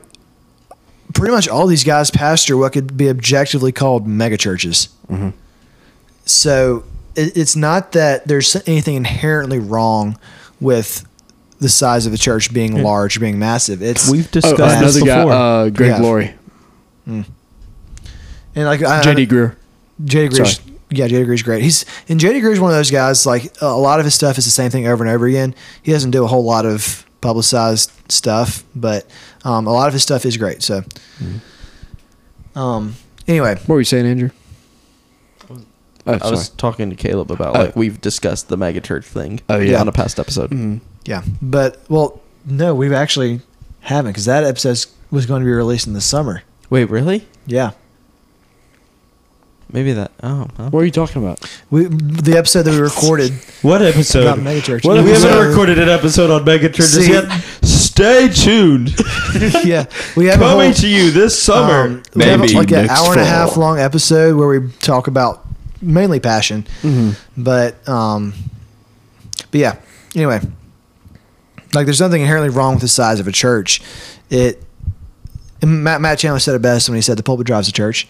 pretty 1.15 1.34
much 1.34 1.47
all 1.47 1.65
these 1.65 1.84
guys 1.84 2.11
pastor 2.11 2.55
what 2.57 2.73
could 2.73 2.95
be 2.95 3.09
objectively 3.09 3.71
called 3.71 4.05
mega 4.07 4.38
churches. 4.38 4.89
Mm-hmm. 5.09 5.30
So 6.25 6.84
it's 7.18 7.55
not 7.55 7.91
that 7.93 8.28
there's 8.28 8.55
anything 8.68 8.95
inherently 8.95 9.59
wrong 9.59 10.18
with 10.61 11.05
the 11.59 11.70
size 11.70 12.05
of 12.05 12.11
the 12.11 12.18
church 12.18 12.53
being 12.53 12.84
large, 12.84 13.20
being 13.20 13.39
massive. 13.39 13.82
It's 13.82 14.09
We've 14.09 14.28
Oh, 14.28 14.32
discussed 14.32 14.59
another 14.78 14.86
this 14.91 15.03
guy, 15.03 15.24
before. 15.24 15.32
uh, 15.34 15.70
Greg 15.70 15.89
Yeah. 15.89 15.97
Laurie, 15.99 16.34
and 17.07 17.26
like 18.55 18.82
I, 18.84 19.01
JD 19.01 19.28
Greear. 19.28 19.55
JD 20.03 20.30
Greear's, 20.30 20.55
Sorry. 20.57 20.78
yeah, 20.91 21.07
JD 21.07 21.26
Greear's 21.26 21.41
great. 21.43 21.63
He's 21.63 21.86
and 22.09 22.20
JD 22.20 22.41
Greear's 22.41 22.59
one 22.59 22.72
of 22.72 22.78
those 22.78 22.91
guys. 22.91 23.26
Like 23.26 23.51
a 23.61 23.68
lot 23.68 23.99
of 23.99 24.05
his 24.05 24.13
stuff 24.13 24.38
is 24.38 24.45
the 24.45 24.51
same 24.51 24.70
thing 24.72 24.88
over 24.88 25.03
and 25.03 25.11
over 25.11 25.26
again. 25.28 25.55
He 25.82 25.91
doesn't 25.91 26.11
do 26.11 26.24
a 26.24 26.28
whole 26.28 26.43
lot 26.43 26.65
of 26.65 27.05
publicized 27.22 27.91
stuff, 28.11 28.63
but 28.76 29.05
um, 29.43 29.65
a 29.68 29.72
lot 29.74 29.88
of 29.88 29.93
his 29.93 30.03
stuff 30.03 30.26
is 30.26 30.38
great. 30.38 30.61
So, 30.63 30.84
um, 32.55 32.95
Anyway, 33.28 33.55
What 33.55 33.70
were 33.70 33.80
you 33.80 33.84
saying, 33.86 34.05
Andrew? 34.05 34.30
Oh, 36.08 36.14
I 36.14 36.18
sorry. 36.20 36.32
was 36.32 36.49
talking 36.49 36.89
to 36.89 36.95
Caleb 36.95 37.32
about 37.32 37.55
Oh. 37.55 37.60
like 37.60 37.76
we've 37.76 37.99
discussed 38.01 38.47
the 38.49 38.58
megachurch 38.58 39.03
thing 39.05 39.41
Oh, 39.49 39.58
yeah. 39.60 39.80
on 39.80 39.88
a 39.88 39.91
past 39.91 40.20
episode. 40.20 40.51
Mhm. 40.51 40.80
yeah, 41.05 41.22
but 41.41 41.82
well, 41.89 42.22
no, 42.45 42.74
we've 42.74 42.93
actually 42.93 43.41
haven't 43.82 44.12
because 44.12 44.26
that 44.26 44.43
episode 44.43 44.86
was 45.12 45.26
going 45.26 45.41
to 45.41 45.45
be 45.45 45.51
released 45.51 45.88
in 45.88 45.93
the 45.93 46.01
summer. 46.01 46.43
Wait, 46.70 46.89
really? 46.89 47.26
Yeah, 47.45 47.72
Maybe 49.70 49.91
that. 49.91 50.12
Oh, 50.24 50.47
well. 50.58 50.70
What 50.70 50.80
are 50.80 50.86
you 50.86 50.91
talking 50.91 51.22
about? 51.22 51.41
we 51.70 51.86
the 51.88 52.38
episode 52.38 52.64
that 52.64 52.72
we 52.72 52.80
recorded 52.80 53.34
What 53.64 53.82
episode? 53.82 54.22
about 54.22 54.38
megachurch. 54.39 54.86
What, 54.86 55.03
we 55.03 55.12
episode- 55.12 55.28
haven't 55.30 55.47
recorded 55.49 55.78
an 55.80 55.89
episode 55.89 56.30
on 56.30 56.45
megachurches 56.45 57.03
See- 57.05 57.12
yet. 57.12 57.30
Stay 57.64 58.30
tuned. 58.30 58.95
yeah, 59.66 59.86
we 60.16 60.28
have 60.28 60.39
Coming 60.39 60.66
whole, 60.68 60.74
to 60.74 60.88
you 60.88 61.12
this 61.12 61.38
summer. 61.41 61.88
um, 61.95 62.03
we 62.16 62.24
have 62.26 62.39
Maybe 62.39 62.53
like 62.53 62.72
an 62.72 62.86
next 62.86 62.91
hour 62.97 63.12
and 63.12 63.22
a 63.22 63.26
half 63.26 63.58
long 63.58 63.78
episode 63.80 64.38
where 64.38 64.47
we 64.47 64.72
talk 64.80 65.08
about 65.08 65.45
mainly 65.88 66.19
passion, 66.19 66.65
but 67.38 67.88
um, 67.88 68.33
but 69.51 69.59
yeah. 69.59 69.75
Anyway, 70.15 70.39
like 71.73 71.85
there's 71.85 71.99
nothing 72.01 72.21
inherently 72.21 72.49
wrong 72.49 72.73
with 72.75 72.81
the 72.81 72.88
size 72.88 73.19
of 73.19 73.27
a 73.27 73.31
church. 73.31 73.81
It 74.29 74.63
Matt 75.63 76.01
Matt 76.01 76.19
Chandler 76.19 76.39
said 76.39 76.55
it 76.55 76.61
best 76.61 76.89
when 76.89 76.95
he 76.95 77.01
said 77.01 77.17
the 77.17 77.23
pulpit 77.23 77.47
drives 77.47 77.67
the 77.67 77.73
church, 77.73 78.07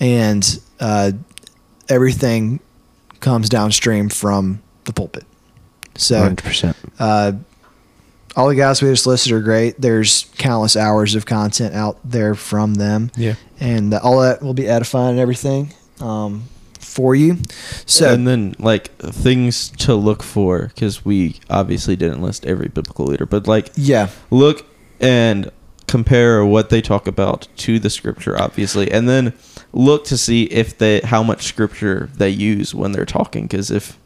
and 0.00 0.60
uh, 0.80 1.12
everything 1.88 2.60
comes 3.20 3.48
downstream 3.48 4.08
from 4.08 4.62
the 4.84 4.92
pulpit. 4.92 5.24
So 5.94 6.28
100%. 6.30 6.74
uh, 6.98 7.32
all 8.34 8.48
the 8.48 8.54
guys 8.54 8.80
we 8.82 8.88
just 8.88 9.06
listed 9.06 9.32
are 9.32 9.40
great. 9.40 9.78
There's 9.80 10.24
countless 10.38 10.74
hours 10.76 11.14
of 11.14 11.26
content 11.26 11.74
out 11.74 11.98
there 12.02 12.34
from 12.34 12.74
them. 12.74 13.10
Yeah. 13.14 13.34
And 13.60 13.92
all 13.94 14.20
that 14.22 14.42
will 14.42 14.54
be 14.54 14.66
edifying 14.66 15.10
and 15.10 15.18
everything 15.20 15.72
um, 16.00 16.44
for 16.92 17.14
you. 17.14 17.38
So, 17.86 18.12
and 18.12 18.26
then 18.28 18.54
like 18.58 18.94
things 18.98 19.70
to 19.78 19.94
look 19.94 20.22
for 20.22 20.68
because 20.68 21.04
we 21.04 21.40
obviously 21.48 21.96
didn't 21.96 22.22
list 22.22 22.44
every 22.46 22.68
biblical 22.68 23.06
leader, 23.06 23.26
but 23.26 23.46
like 23.46 23.70
yeah. 23.76 24.08
look 24.30 24.66
and 25.00 25.50
compare 25.86 26.44
what 26.44 26.70
they 26.70 26.80
talk 26.80 27.06
about 27.06 27.48
to 27.54 27.78
the 27.78 27.90
scripture 27.90 28.40
obviously 28.40 28.90
and 28.90 29.06
then 29.06 29.34
look 29.74 30.04
to 30.04 30.16
see 30.16 30.44
if 30.44 30.78
they 30.78 31.00
how 31.00 31.22
much 31.22 31.42
scripture 31.42 32.08
they 32.14 32.30
use 32.30 32.74
when 32.74 32.92
they're 32.92 33.04
talking 33.04 33.42
because 33.42 33.70
if 33.70 33.98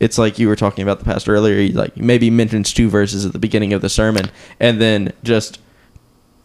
it's 0.00 0.18
like 0.18 0.38
you 0.38 0.48
were 0.48 0.56
talking 0.56 0.82
about 0.82 0.98
the 0.98 1.04
pastor 1.04 1.34
earlier 1.34 1.58
he 1.58 1.72
like 1.72 1.96
maybe 1.96 2.28
mentions 2.28 2.74
two 2.74 2.90
verses 2.90 3.24
at 3.24 3.32
the 3.32 3.38
beginning 3.38 3.72
of 3.72 3.80
the 3.80 3.88
sermon 3.88 4.30
and 4.58 4.82
then 4.82 5.14
just 5.22 5.58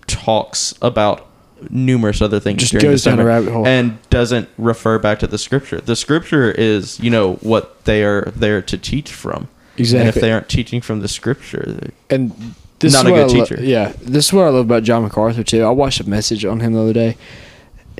talks 0.07 0.73
about 0.81 1.27
numerous 1.69 2.21
other 2.21 2.39
things 2.39 2.59
Just 2.59 2.71
during 2.73 2.85
goes 2.85 3.03
the 3.03 3.11
down 3.11 3.19
a 3.19 3.25
rabbit 3.25 3.51
hole. 3.51 3.65
and 3.65 3.97
doesn't 4.09 4.49
refer 4.57 4.99
back 4.99 5.19
to 5.19 5.27
the 5.27 5.37
scripture 5.37 5.79
the 5.79 5.95
scripture 5.95 6.51
is 6.51 6.99
you 6.99 7.09
know 7.09 7.35
what 7.35 7.83
they 7.85 8.03
are 8.03 8.31
there 8.35 8.61
to 8.61 8.77
teach 8.77 9.11
from 9.11 9.47
and 9.77 9.93
if 10.07 10.15
they 10.15 10.31
aren't 10.31 10.49
teaching 10.49 10.81
from 10.81 10.99
the 11.01 11.07
scripture 11.07 11.91
and 12.09 12.55
this 12.79 12.91
Not 12.93 13.05
is 13.05 13.11
a 13.11 13.15
good 13.15 13.31
lo- 13.37 13.45
teacher. 13.45 13.63
yeah, 13.63 13.93
this 14.01 14.25
is 14.27 14.33
what 14.33 14.43
I 14.43 14.49
love 14.49 14.65
about 14.65 14.83
John 14.83 15.03
MacArthur 15.03 15.43
too. 15.43 15.63
I 15.63 15.69
watched 15.69 16.01
a 16.01 16.09
message 16.09 16.43
on 16.43 16.59
him 16.59 16.73
the 16.73 16.81
other 16.81 16.91
day. 16.93 17.15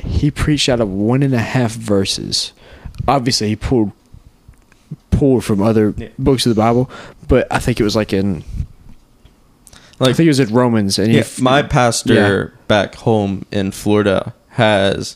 He 0.03 0.29
preached 0.29 0.67
out 0.67 0.81
of 0.81 0.89
one 0.89 1.23
and 1.23 1.33
a 1.33 1.39
half 1.39 1.71
verses. 1.71 2.51
Obviously, 3.07 3.47
he 3.47 3.55
pulled 3.55 3.93
pulled 5.11 5.45
from 5.45 5.61
other 5.61 5.93
Yeah. 5.97 6.09
books 6.19 6.45
of 6.45 6.53
the 6.53 6.59
Bible, 6.61 6.89
but 7.29 7.47
I 7.49 7.59
think 7.59 7.79
it 7.79 7.83
was 7.83 7.95
like 7.95 8.11
in 8.11 8.43
I 9.99 10.05
like 10.05 10.15
think 10.15 10.25
it 10.25 10.29
was 10.29 10.39
at 10.39 10.49
Romans. 10.49 10.99
And 10.99 11.11
Yeah, 11.13 11.21
f- 11.21 11.39
my 11.41 11.61
pastor 11.61 12.53
back 12.67 12.95
home 12.95 13.45
in 13.51 13.71
Florida 13.71 14.33
has 14.49 15.15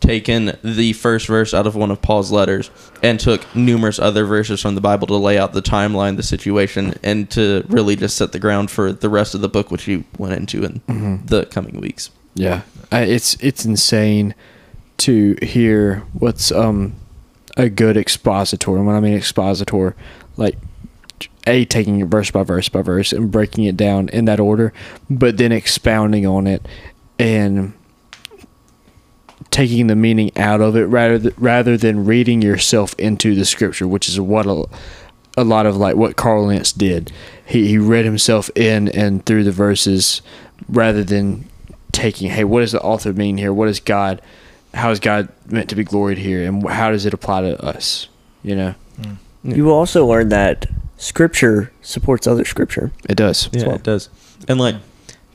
taken 0.00 0.56
the 0.64 0.92
first 0.94 1.26
verse 1.28 1.54
out 1.54 1.66
of 1.66 1.76
one 1.76 1.90
of 1.90 2.02
Paul's 2.02 2.32
letters 2.32 2.70
and 3.04 3.20
took 3.20 3.42
numerous 3.54 3.98
other 4.00 4.24
verses 4.24 4.60
from 4.60 4.74
the 4.74 4.80
Bible 4.80 5.06
to 5.06 5.14
lay 5.16 5.38
out 5.38 5.52
the 5.52 5.62
timeline, 5.62 6.16
the 6.16 6.22
situation, 6.24 6.94
and 7.04 7.30
to 7.30 7.64
really 7.68 7.94
just 7.94 8.16
set 8.16 8.32
the 8.32 8.38
ground 8.40 8.70
for 8.70 8.92
the 8.92 9.08
rest 9.08 9.34
of 9.36 9.42
the 9.42 9.48
book, 9.48 9.70
which 9.70 9.84
he 9.84 10.04
went 10.18 10.34
into 10.34 10.64
in 10.64 10.80
Mm-hmm. 10.88 11.26
the 11.26 11.46
coming 11.46 11.80
weeks. 11.80 12.10
Yeah, 12.34 12.62
I, 12.90 13.02
it's 13.02 13.34
it's 13.40 13.64
insane 13.64 14.34
to 14.98 15.36
hear 15.42 16.02
what's 16.14 16.50
um 16.50 16.94
a 17.56 17.68
good 17.68 17.96
expositor. 17.96 18.74
And 18.76 18.86
when 18.86 18.96
I 18.96 19.00
mean 19.00 19.12
expositor, 19.14 19.94
like 20.36 20.56
a 21.46 21.64
taking 21.64 22.00
it 22.00 22.08
verse 22.08 22.30
by 22.30 22.42
verse 22.42 22.68
by 22.68 22.82
verse 22.82 23.12
and 23.12 23.30
breaking 23.30 23.64
it 23.64 23.76
down 23.76 24.08
in 24.10 24.24
that 24.26 24.40
order, 24.40 24.72
but 25.10 25.36
then 25.36 25.52
expounding 25.52 26.26
on 26.26 26.46
it 26.46 26.66
and 27.18 27.72
taking 29.50 29.86
the 29.86 29.96
meaning 29.96 30.36
out 30.36 30.60
of 30.60 30.76
it 30.76 30.84
rather 30.84 31.18
th- 31.18 31.34
rather 31.36 31.76
than 31.76 32.04
reading 32.04 32.42
yourself 32.42 32.94
into 32.98 33.34
the 33.34 33.44
scripture, 33.44 33.86
which 33.86 34.08
is 34.08 34.18
what 34.18 34.46
a, 34.46 34.64
a 35.36 35.44
lot 35.44 35.66
of 35.66 35.76
like 35.76 35.96
what 35.96 36.16
Carl 36.16 36.46
Lentz 36.46 36.72
did. 36.72 37.12
He 37.44 37.68
he 37.68 37.78
read 37.78 38.04
himself 38.04 38.50
in 38.54 38.88
and 38.88 39.24
through 39.26 39.44
the 39.44 39.52
verses 39.52 40.22
rather 40.68 41.04
than 41.04 41.48
taking, 41.92 42.30
hey, 42.30 42.44
what 42.44 42.60
does 42.60 42.72
the 42.72 42.80
author 42.80 43.12
mean 43.12 43.36
here? 43.36 43.52
What 43.52 43.68
is 43.68 43.80
God? 43.80 44.22
How 44.74 44.90
is 44.90 45.00
God 45.00 45.28
meant 45.46 45.68
to 45.68 45.76
be 45.76 45.84
gloried 45.84 46.16
here, 46.18 46.46
and 46.46 46.66
how 46.66 46.90
does 46.90 47.04
it 47.04 47.12
apply 47.12 47.42
to 47.42 47.62
us? 47.62 48.08
You 48.42 48.56
know, 48.56 48.74
mm. 48.98 49.18
You 49.44 49.64
will 49.64 49.74
also 49.74 50.06
learn 50.06 50.28
that 50.30 50.66
scripture 51.02 51.72
supports 51.82 52.26
other 52.26 52.44
scripture. 52.44 52.92
it 53.08 53.16
does. 53.16 53.48
Yeah, 53.52 53.74
it 53.74 53.82
does. 53.82 54.08
And 54.48 54.58
like, 54.60 54.76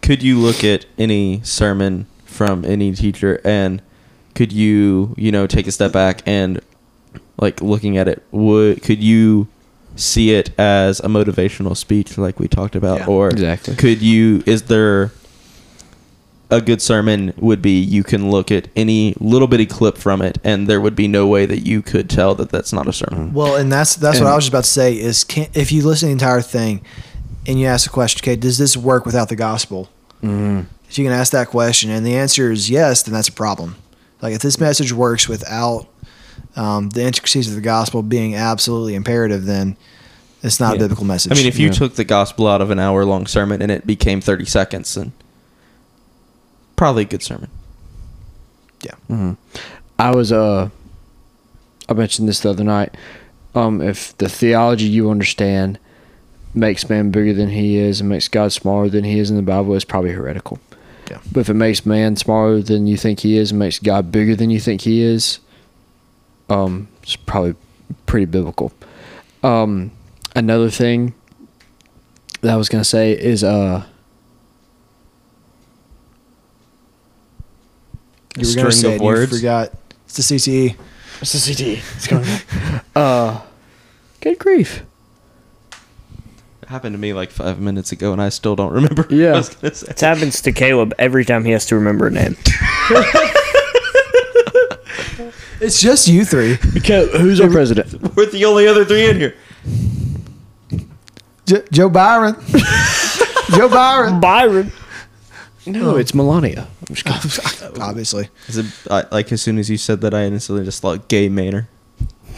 could 0.01 0.23
you 0.23 0.37
look 0.39 0.63
at 0.63 0.85
any 0.97 1.41
sermon 1.43 2.07
from 2.25 2.63
any 2.63 2.93
teacher 2.93 3.41
and 3.43 3.81
could 4.33 4.53
you, 4.53 5.13
you 5.17 5.31
know, 5.31 5.45
take 5.45 5.67
a 5.67 5.71
step 5.71 5.91
back 5.91 6.21
and 6.25 6.61
like 7.39 7.61
looking 7.61 7.97
at 7.97 8.07
it, 8.07 8.23
would 8.31 8.81
could 8.81 9.03
you 9.03 9.47
see 9.97 10.31
it 10.31 10.57
as 10.59 10.99
a 11.01 11.07
motivational 11.07 11.75
speech 11.75 12.17
like 12.17 12.39
we 12.39 12.47
talked 12.47 12.75
about 12.75 12.99
Yeah. 12.99 13.07
or 13.07 13.27
Exactly. 13.29 13.75
could 13.75 14.01
you 14.01 14.43
is 14.45 14.63
there 14.63 15.11
a 16.49 16.61
good 16.61 16.81
sermon 16.81 17.33
would 17.37 17.61
be 17.61 17.79
you 17.79 18.03
can 18.03 18.31
look 18.31 18.51
at 18.51 18.69
any 18.75 19.13
little 19.19 19.47
bitty 19.47 19.65
clip 19.65 19.97
from 19.97 20.21
it 20.21 20.37
and 20.43 20.67
there 20.67 20.79
would 20.79 20.95
be 20.95 21.07
no 21.07 21.27
way 21.27 21.45
that 21.45 21.59
you 21.65 21.81
could 21.81 22.09
tell 22.09 22.35
that 22.35 22.49
that's 22.49 22.71
not 22.71 22.87
a 22.87 22.93
sermon. 22.93 23.33
Well, 23.33 23.55
and 23.55 23.71
that's 23.71 23.95
that's 23.95 24.19
what 24.19 24.27
I 24.27 24.35
was 24.35 24.45
just 24.45 24.51
about 24.53 24.63
to 24.63 24.69
say 24.69 24.97
is 24.97 25.23
can, 25.23 25.47
if 25.53 25.71
you 25.71 25.85
listen 25.85 26.07
to 26.07 26.07
the 26.07 26.11
entire 26.13 26.41
thing 26.41 26.81
and 27.45 27.59
you 27.59 27.67
ask 27.67 27.83
the 27.85 27.89
question, 27.93 28.21
okay, 28.23 28.35
does 28.35 28.57
this 28.57 28.77
work 28.77 29.05
without 29.05 29.27
the 29.29 29.35
gospel? 29.35 29.89
Mm-hmm. 30.23 30.61
If 30.89 30.97
you 30.97 31.03
can 31.03 31.13
ask 31.13 31.33
that 31.33 31.47
question 31.49 31.89
and 31.89 32.05
the 32.05 32.15
answer 32.15 32.51
is 32.51 32.69
yes, 32.69 33.03
then 33.03 33.13
that's 33.13 33.27
a 33.27 33.33
problem. 33.33 33.75
Like 34.21 34.33
if 34.33 34.41
this 34.41 34.59
message 34.59 34.93
works 34.93 35.27
without 35.27 35.87
um, 36.55 36.89
the 36.89 37.03
intricacies 37.03 37.49
of 37.49 37.55
the 37.55 37.61
gospel 37.61 38.01
being 38.01 38.35
absolutely 38.35 38.95
imperative, 38.95 39.45
then 39.45 39.75
it's 40.43 40.59
not 40.61 40.71
Yeah. 40.71 40.75
a 40.77 40.79
biblical 40.79 41.05
message. 41.05 41.31
I 41.33 41.35
mean, 41.35 41.45
if 41.45 41.59
you 41.59 41.67
Yeah. 41.67 41.73
took 41.73 41.95
the 41.95 42.05
gospel 42.05 42.47
out 42.47 42.61
of 42.61 42.71
an 42.71 42.79
hour 42.79 43.03
long 43.05 43.27
sermon 43.27 43.61
and 43.61 43.69
it 43.69 43.85
became 43.85 44.21
30 44.21 44.45
seconds, 44.45 44.95
then 44.95 45.11
probably 46.77 47.01
a 47.01 47.05
good 47.05 47.21
sermon. 47.21 47.49
Yeah. 48.81 48.95
Mm-hmm. 49.09 49.33
I 49.99 50.15
was 50.15 50.31
uh, 50.31 50.69
I 51.89 51.93
mentioned 51.93 52.29
this 52.29 52.39
the 52.39 52.51
other 52.51 52.63
night. 52.63 52.95
Um, 53.53 53.81
if 53.81 54.17
the 54.17 54.29
theology 54.29 54.85
you 54.85 55.09
understand 55.09 55.79
makes 56.53 56.89
man 56.89 57.11
bigger 57.11 57.33
than 57.33 57.49
he 57.49 57.77
is 57.77 57.99
and 57.99 58.09
makes 58.09 58.27
God 58.27 58.53
smaller 58.53 58.87
than 58.87 59.03
he 59.03 59.19
is 59.19 59.29
in 59.29 59.35
the 59.35 59.41
Bible, 59.41 59.75
it's 59.75 59.83
probably 59.83 60.11
heretical. 60.11 60.59
Yeah. 61.09 61.19
But 61.31 61.41
if 61.41 61.49
it 61.49 61.55
makes 61.55 61.85
man 61.85 62.15
smaller 62.15 62.61
than 62.61 62.87
you 62.87 62.97
think 62.97 63.21
he 63.21 63.37
is 63.37 63.51
and 63.51 63.59
makes 63.59 63.79
God 63.79 64.11
bigger 64.11 64.35
than 64.35 64.49
you 64.49 64.59
think 64.59 64.81
he 64.81 65.01
is, 65.01 65.39
um, 66.49 66.87
it's 67.01 67.15
probably 67.15 67.55
pretty 68.05 68.25
biblical. 68.25 68.71
Um, 69.43 69.91
another 70.35 70.69
thing 70.69 71.13
that 72.41 72.53
I 72.53 72.57
was 72.57 72.69
gonna 72.69 72.83
say 72.83 73.13
is 73.13 73.43
uh, 73.43 73.85
you 78.37 78.47
were 78.47 78.55
going 78.55 78.65
to 78.67 78.71
string 78.71 78.71
say 78.71 78.89
it, 78.89 78.93
and 78.93 79.01
you 79.01 79.05
words. 79.07 79.35
forgot. 79.35 79.71
It's 80.05 80.15
the 80.27 80.35
CCE. 80.35 80.75
It's 81.21 81.33
the 81.33 81.53
CT? 81.53 81.83
It's 81.95 82.07
going. 82.07 82.81
uh, 82.95 83.41
good 84.21 84.37
grief. 84.39 84.83
It 86.61 86.69
happened 86.69 86.93
to 86.93 86.99
me 86.99 87.13
like 87.13 87.31
five 87.31 87.59
minutes 87.59 87.91
ago, 87.91 88.11
and 88.13 88.21
I 88.21 88.29
still 88.29 88.55
don't 88.55 88.73
remember. 88.73 89.03
what 89.03 89.11
Yeah. 89.11 89.33
I 89.33 89.37
was 89.37 89.49
gonna 89.55 89.73
say. 89.73 89.87
It 89.89 89.99
happens 89.99 90.41
to 90.41 90.51
Caleb 90.51 90.93
every 90.99 91.23
time 91.25 91.45
he 91.45 91.51
has 91.51 91.65
to 91.67 91.75
remember 91.75 92.07
a 92.07 92.11
name. 92.11 92.35
It's 95.59 95.81
just 95.81 96.07
you 96.07 96.23
three. 96.23 96.53
Okay, 96.77 97.09
who's 97.17 97.41
our 97.41 97.49
president? 97.49 98.15
We're 98.15 98.27
the 98.27 98.45
only 98.45 98.67
other 98.67 98.85
three 98.85 99.09
in 99.09 99.15
here. 99.17 99.35
J- 101.47 101.63
Joe 101.71 101.89
Byron. 101.89 102.35
Joe 103.55 103.67
Byron. 103.67 104.19
Byron. 104.19 104.71
No, 105.65 105.95
it's 105.95 106.13
Melania. 106.13 106.67
I'm 106.89 106.95
just 106.95 107.59
kidding. 107.59 107.81
Obviously. 107.81 108.29
Is 108.47 108.57
it, 108.57 108.65
I, 108.89 109.05
like 109.11 109.31
as 109.31 109.41
soon 109.41 109.57
as 109.59 109.69
you 109.69 109.77
said 109.77 110.01
that, 110.01 110.13
I 110.13 110.23
instantly 110.25 110.63
just 110.65 110.81
thought 110.81 111.07
gay 111.07 111.29
Manor. 111.29 111.67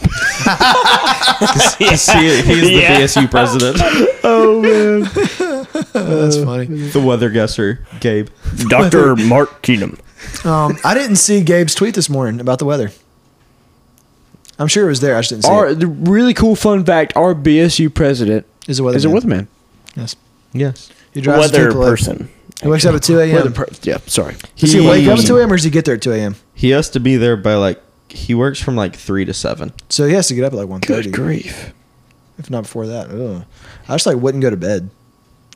he, 1.78 1.84
he's 1.88 2.06
the 2.06 2.78
Yeah. 2.80 3.00
BSU 3.00 3.30
president. 3.30 3.76
Oh 4.24 4.60
man, 4.60 5.08
oh, 5.14 5.64
that's 5.94 6.36
funny. 6.42 6.66
the 6.66 7.00
weather 7.00 7.30
guesser, 7.30 7.86
Gabe. 8.00 8.28
Dr. 8.68 9.16
Mark 9.16 9.62
Keenum. 9.62 9.98
Um, 10.44 10.76
I 10.84 10.94
didn't 10.94 11.16
see 11.16 11.42
Gabe's 11.42 11.74
tweet 11.74 11.94
this 11.94 12.08
morning 12.08 12.40
about 12.40 12.58
the 12.58 12.64
weather. 12.64 12.90
I'm 14.58 14.66
sure 14.68 14.84
it 14.86 14.88
was 14.88 15.00
there. 15.00 15.16
I 15.16 15.20
just 15.20 15.30
didn't 15.30 15.44
see 15.44 15.50
Our 15.50 15.68
it. 15.68 15.80
the 15.80 15.86
really 15.86 16.34
cool 16.34 16.56
fun 16.56 16.84
fact: 16.84 17.12
our 17.16 17.34
BSU 17.34 17.92
president 17.94 18.46
Is 18.68 18.78
a 18.78 18.84
weather 18.84 18.96
is 18.96 19.04
a 19.04 19.08
weatherman. 19.08 19.46
Yes. 19.96 20.16
Yes. 20.52 20.90
He 21.12 21.20
drives 21.20 21.40
Weather 21.52 21.66
to 21.66 21.72
Tupelo. 21.72 21.90
person. 21.90 22.30
He 22.62 22.68
wakes 22.68 22.84
up 22.84 22.94
at 22.94 23.02
2 23.02 23.18
a.m. 23.20 23.52
per- 23.52 23.66
yeah, 23.82 23.98
sorry. 24.06 24.36
Does 24.56 24.72
he 24.72 24.80
wake 24.86 25.06
up 25.06 25.18
at 25.18 25.26
2 25.26 25.34
um, 25.34 25.40
a.m. 25.40 25.52
or 25.52 25.56
does 25.56 25.64
he 25.64 25.70
get 25.70 25.84
there 25.86 25.94
at 25.94 26.02
2 26.02 26.12
a.m.? 26.12 26.36
He 26.54 26.70
has 26.70 26.90
to 26.90 27.00
be 27.00 27.16
there 27.16 27.36
by 27.36 27.54
like 27.54 27.80
he 28.08 28.34
works 28.34 28.60
from 28.60 28.76
like 28.76 28.96
three 28.96 29.24
to 29.24 29.32
seven. 29.32 29.72
So 29.88 30.06
he 30.06 30.14
has 30.14 30.28
to 30.28 30.34
get 30.34 30.44
up 30.44 30.52
at 30.52 30.56
like 30.56 30.68
1.30. 30.68 30.86
Good 30.86 31.12
grief. 31.12 31.72
If 32.38 32.50
not 32.50 32.62
before 32.62 32.86
that. 32.86 33.10
Ugh. 33.10 33.44
I 33.88 33.94
just 33.94 34.06
like 34.06 34.16
wouldn't 34.16 34.42
go 34.42 34.50
to 34.50 34.56
bed 34.56 34.90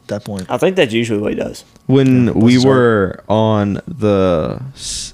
at 0.02 0.06
that 0.08 0.24
point. 0.24 0.50
I 0.50 0.58
think 0.58 0.76
that's 0.76 0.92
usually 0.92 1.20
what 1.20 1.32
he 1.32 1.38
does. 1.38 1.64
When 1.86 2.26
Yeah, 2.26 2.32
we 2.32 2.54
bless 2.54 2.64
were 2.64 3.24
on 3.28 3.74
the 3.86 4.62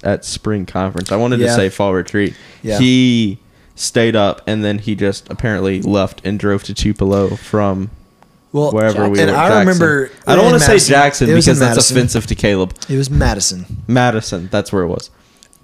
at 0.03 0.23
spring 0.23 0.65
conference, 0.65 1.11
I 1.11 1.15
wanted 1.17 1.39
Yeah. 1.39 1.47
to 1.47 1.53
say 1.55 1.69
fall 1.69 1.93
retreat. 1.93 2.35
Yeah. 2.61 2.79
He 2.79 3.39
stayed 3.75 4.15
up 4.15 4.41
and 4.47 4.63
then 4.63 4.79
he 4.79 4.95
just 4.95 5.29
apparently 5.29 5.81
left 5.81 6.21
and 6.23 6.39
drove 6.39 6.63
to 6.63 6.73
Tupelo 6.73 7.35
from 7.35 7.89
Well, 8.53 8.71
wherever 8.71 9.03
we 9.03 9.17
were. 9.17 9.21
and 9.23 9.31
were. 9.31 9.37
I 9.37 9.47
Jackson. 9.49 9.59
remember. 9.67 10.11
I 10.27 10.35
don't 10.35 10.45
in 10.45 10.51
want 10.51 10.61
to 10.61 10.65
say 10.65 10.73
Madison- 10.73 10.89
Jackson 10.93 11.29
it 11.29 11.33
was 11.33 11.45
because 11.45 11.59
that's 11.59 11.75
Madison. 11.77 11.97
offensive 11.97 12.27
to 12.27 12.35
Caleb. 12.35 12.73
It 12.89 12.97
was 12.97 13.09
Madison. 13.09 13.65
Madison, 13.87 14.49
that's 14.51 14.73
where 14.73 14.83
it 14.83 14.87
was. 14.87 15.09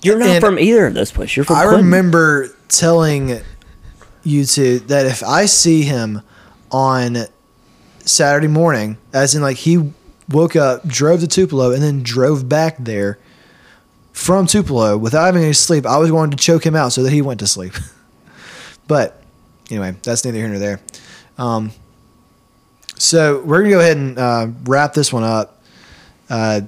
You're 0.04 0.18
not 0.20 0.30
And 0.30 0.42
from 0.44 0.60
either 0.60 0.86
of 0.88 0.94
those 0.94 1.12
places. 1.12 1.36
You're 1.38 1.46
from 1.46 1.56
I 1.58 1.64
Clinton. 1.64 1.86
remember 1.86 2.50
telling 2.70 3.42
you 4.24 4.46
two 4.46 4.80
that 4.80 5.06
if 5.06 5.24
I 5.24 5.46
see 5.48 5.82
him 5.84 6.22
on 6.72 7.18
Saturday 8.06 8.48
morning, 8.48 8.98
as 9.12 9.34
in 9.36 9.42
like 9.42 9.58
he 9.58 9.92
woke 10.30 10.56
up, 10.56 10.88
drove 10.88 11.20
to 11.22 11.28
Tupelo, 11.28 11.72
and 11.72 11.82
then 11.82 12.04
drove 12.04 12.48
back 12.48 12.76
there 12.80 13.18
from 14.14 14.46
Tupelo 14.48 14.98
without 14.98 15.26
having 15.26 15.44
any 15.44 15.54
sleep, 15.54 15.86
I 15.86 15.98
was 15.98 16.10
going 16.12 16.32
to 16.32 16.38
choke 16.38 16.66
him 16.66 16.76
out 16.76 16.94
so 16.94 17.04
that 17.04 17.12
he 17.12 17.22
went 17.22 17.40
to 17.42 17.48
sleep. 17.48 17.74
but 18.88 19.22
anyway, 19.72 19.96
that's 20.04 20.24
neither 20.26 20.38
here 20.38 20.48
nor 20.48 20.60
there. 20.60 20.80
Um, 21.38 21.72
so 22.98 23.41
we're 23.41 23.60
gonna 23.60 23.70
go 23.70 23.80
ahead 23.80 23.98
and 23.98 24.18
uh, 24.20 24.48
wrap 24.66 24.93
this 24.93 25.12
one 25.14 25.24
up. 25.24 25.62
Uh, 26.30 26.62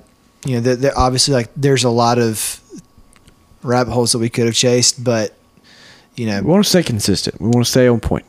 you 0.45 0.55
know, 0.55 0.61
there, 0.61 0.75
there, 0.75 0.97
obviously, 0.97 1.34
like 1.34 1.49
there's 1.55 1.84
a 1.84 1.89
lot 1.89 2.17
of 2.17 2.61
rabbit 3.63 3.91
holes 3.91 4.11
that 4.13 4.19
we 4.19 4.30
could 4.30 4.45
have 4.45 4.55
chased, 4.55 5.03
but 5.03 5.34
you 6.15 6.25
know, 6.25 6.41
We 6.41 6.47
want 6.49 6.63
to 6.63 6.69
stay 6.69 6.84
consistent. 6.84 7.39
We 7.39 7.47
want 7.47 7.65
to 7.65 7.69
stay 7.71 7.88
on 7.88 7.99
point. 7.99 8.25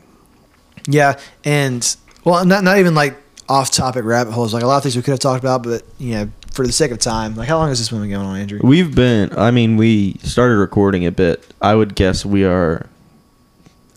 yeah, 0.87 1.19
and 1.43 1.95
well, 2.23 2.43
not 2.45 2.63
not 2.63 2.77
even 2.79 2.95
like 2.95 3.15
off 3.49 3.71
topic 3.71 4.03
rabbit 4.05 4.31
holes. 4.31 4.53
Like 4.53 4.63
a 4.63 4.67
lot 4.67 4.77
of 4.77 4.83
things 4.83 4.95
we 4.95 5.01
could 5.01 5.11
have 5.11 5.19
talked 5.19 5.43
about, 5.43 5.63
but 5.63 5.83
you 5.97 6.13
know, 6.15 6.29
for 6.53 6.65
the 6.65 6.71
sake 6.73 6.91
of 6.91 6.99
time, 6.99 7.35
like 7.35 7.47
how 7.47 7.57
long 7.57 7.69
has 7.69 7.79
this 7.79 7.91
one 7.91 8.01
been 8.01 8.09
going 8.11 8.25
on, 8.25 8.37
Andrew? 8.37 8.59
We've 8.63 8.93
been. 8.93 9.37
I 9.37 9.51
mean, 9.51 9.77
we 9.77 10.15
started 10.23 10.55
recording 10.55 11.05
a 11.05 11.11
bit. 11.11 11.45
I 11.61 11.75
would 11.75 11.95
guess 11.95 12.25
we 12.25 12.43
are 12.45 12.73
a 12.77 13.00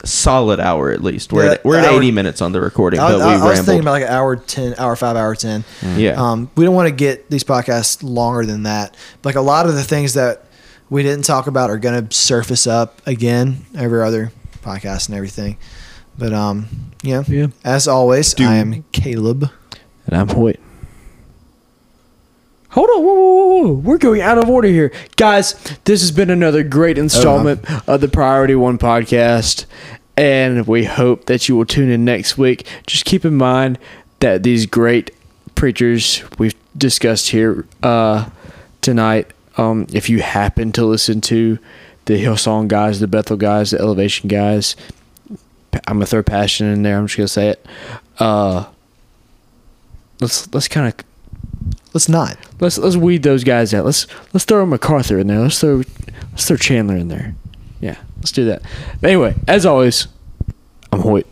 solid 0.05 0.61
hour 0.61 0.91
at 0.91 1.03
least. 1.03 1.33
We're 1.33 1.45
Yeah, 1.47 1.53
at, 1.53 1.65
we're 1.65 1.79
at 1.79 1.85
hour- 1.87 1.97
eighty 1.99 2.11
minutes 2.11 2.41
on 2.43 2.53
the 2.53 2.61
recording, 2.61 3.01
I, 3.01 3.13
but 3.13 3.21
I- 3.21 3.37
we 3.37 3.43
I 3.43 3.47
was 3.51 3.61
thinking 3.61 3.81
about 3.81 3.93
like 3.93 4.03
an 4.03 4.09
hour 4.09 4.37
ten, 4.37 4.75
hour 4.79 4.97
five, 4.97 5.17
hour 5.17 5.35
ten. 5.35 5.65
yeah. 5.97 6.13
Um, 6.21 6.51
we 6.57 6.65
don't 6.65 6.75
want 6.75 6.89
to 6.89 6.95
get 6.95 7.31
these 7.31 7.45
podcasts 7.45 8.03
longer 8.03 8.45
than 8.47 8.65
that. 8.65 8.97
Like 9.25 9.35
a 9.37 9.41
lot 9.41 9.67
of 9.67 9.75
the 9.75 9.83
things 9.85 10.15
that 10.15 10.45
we 10.91 11.03
didn't 11.03 11.25
talk 11.25 11.47
about 11.47 11.71
are 11.71 11.79
going 11.79 12.07
to 12.09 12.15
surface 12.15 12.67
up 12.67 13.01
again 13.07 13.65
every 13.77 14.03
other 14.03 14.33
podcast 14.63 15.09
and 15.09 15.17
everything. 15.17 15.57
But 16.19 16.33
um, 16.33 16.69
you 17.03 17.15
know, 17.15 17.25
Yeah. 17.27 17.47
as 17.65 17.89
always, 17.89 18.35
Dude. 18.35 18.47
I 18.47 18.57
am 18.57 18.85
Caleb. 18.93 19.51
And 20.07 20.17
I'm 20.21 20.29
Hoyt. 20.29 20.61
Hold 22.75 22.91
on, 22.91 23.05
whoa, 23.05 23.15
whoa, 23.15 23.63
whoa. 23.63 23.73
We're 23.73 23.99
going 23.99 24.21
out 24.21 24.37
of 24.37 24.51
order 24.51 24.67
here. 24.67 24.93
Guys, 25.15 25.55
this 25.85 26.01
has 26.01 26.11
been 26.11 26.29
another 26.29 26.65
great 26.65 26.99
installment 26.99 27.65
of 27.89 28.01
the 28.01 28.09
Priority 28.09 28.57
One 28.57 28.79
podcast. 28.79 29.67
And 30.17 30.67
we 30.67 30.83
hope 30.83 31.27
that 31.27 31.49
you 31.49 31.55
will 31.55 31.67
tune 31.67 31.89
in 31.89 32.05
next 32.05 32.37
week. 32.37 32.67
Just 32.85 33.05
keep 33.05 33.25
in 33.25 33.37
mind 33.37 33.79
that 34.19 34.43
these 34.43 34.67
great 34.67 35.13
preachers 35.55 36.25
we've 36.37 36.57
discussed 36.77 37.29
here 37.29 37.65
uh, 37.85 38.29
tonight, 38.81 39.31
um, 39.57 39.87
if 39.93 40.11
you 40.11 40.21
happen 40.21 40.73
to 40.73 40.85
listen 40.85 41.21
to 41.21 41.61
the 42.07 42.21
Hillsong 42.21 42.67
guys, 42.67 42.99
the 42.99 43.07
Bethel 43.07 43.37
guys, 43.37 43.71
the 43.71 43.79
Elevation 43.79 44.27
guys, 44.27 44.75
I'm 45.87 45.99
gonna 45.99 46.07
throw 46.07 46.25
passion 46.25 46.67
in 46.67 46.83
there. 46.83 46.99
I'm 46.99 47.07
just 47.07 47.17
gonna 47.17 47.29
say 47.29 47.51
it. 47.51 47.67
Uh, 48.19 48.65
let's 50.21 50.53
let's 50.53 50.67
kind 50.67 50.89
of 50.89 51.14
Let's 51.95 52.09
not. 52.09 52.37
let's 52.61 52.77
let's 52.77 52.97
weed 52.97 53.23
those 53.23 53.45
guys 53.45 53.73
out. 53.73 53.85
Let's 53.85 54.07
let's 54.35 54.45
throw 54.45 54.67
MacArthur 54.67 55.19
in 55.19 55.29
there. 55.29 55.39
Let's 55.39 55.61
throw 55.61 55.83
let's 56.33 56.47
throw 56.47 56.57
Chandler 56.57 56.97
in 56.97 57.07
there. 57.09 57.37
Yeah, 57.81 57.97
let's 58.17 58.33
do 58.33 58.45
that. 58.47 58.63
But 59.01 59.11
anyway, 59.11 59.35
as 59.47 59.65
always, 59.65 60.09
I'm 60.93 61.01
Hoyt. 61.01 61.27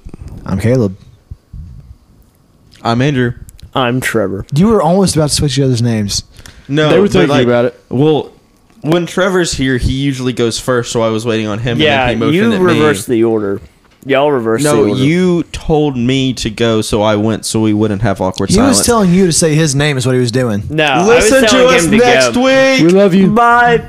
I'm 0.47 0.61
Caleb. 0.61 0.97
I'm 2.83 3.03
Andrew. 3.03 3.35
I'm 3.75 4.01
Trevor. 4.01 4.47
You 4.55 4.69
were 4.69 4.83
almost 4.83 5.17
about 5.17 5.31
to 5.31 5.35
switch 5.35 5.59
each 5.59 5.65
other's 5.65 5.83
names. 5.83 6.25
No, 6.69 6.91
They 6.91 6.99
were 6.99 7.07
but, 7.07 7.13
thinking 7.13 7.29
like, 7.31 7.47
about 7.47 7.65
it. 7.67 7.81
Well, 7.89 8.33
when 8.83 9.07
Trevor's 9.07 9.53
here, 9.55 9.79
he 9.79 9.93
usually 9.93 10.33
goes 10.33 10.59
first, 10.61 10.93
so 10.93 11.03
I 11.03 11.09
was 11.09 11.25
waiting 11.25 11.47
on 11.47 11.59
him. 11.59 11.81
Yeah, 11.81 12.09
and 12.09 12.21
then 12.21 12.31
he 12.31 12.37
you 12.37 12.45
motioned 12.45 12.63
at 12.69 12.75
reversed 12.75 13.09
me. 13.09 13.17
the 13.17 13.25
order. 13.25 13.61
Y'all 14.05 14.33
reversed 14.33 14.65
the 14.65 14.73
No, 14.73 14.89
order. 14.89 15.03
you 15.05 15.45
told 15.53 15.97
me 15.97 16.33
to 16.35 16.51
go, 16.51 16.81
so 16.83 17.03
I 17.03 17.15
went, 17.17 17.45
so 17.47 17.61
we 17.61 17.73
wouldn't 17.73 18.03
have 18.03 18.21
awkward 18.21 18.49
He 18.51 18.57
silence. 18.57 18.79
was 18.79 18.87
telling 18.87 19.13
you 19.15 19.27
to 19.27 19.33
say 19.33 19.55
his 19.55 19.75
name 19.77 19.97
is 19.97 20.05
what 20.07 20.15
he 20.15 20.21
was 20.21 20.33
doing. 20.33 20.65
No, 20.69 21.05
Listen 21.07 21.39
I 21.39 21.41
was 21.43 21.51
to 21.51 21.57
telling 21.57 21.75
us 21.77 21.85
him 21.85 21.91
to 21.93 21.97
next 21.99 22.35
go. 22.35 22.43
week. 22.43 22.83
We 22.83 22.89
love 22.99 23.15
you. 23.15 23.31
Bye. 23.33 23.87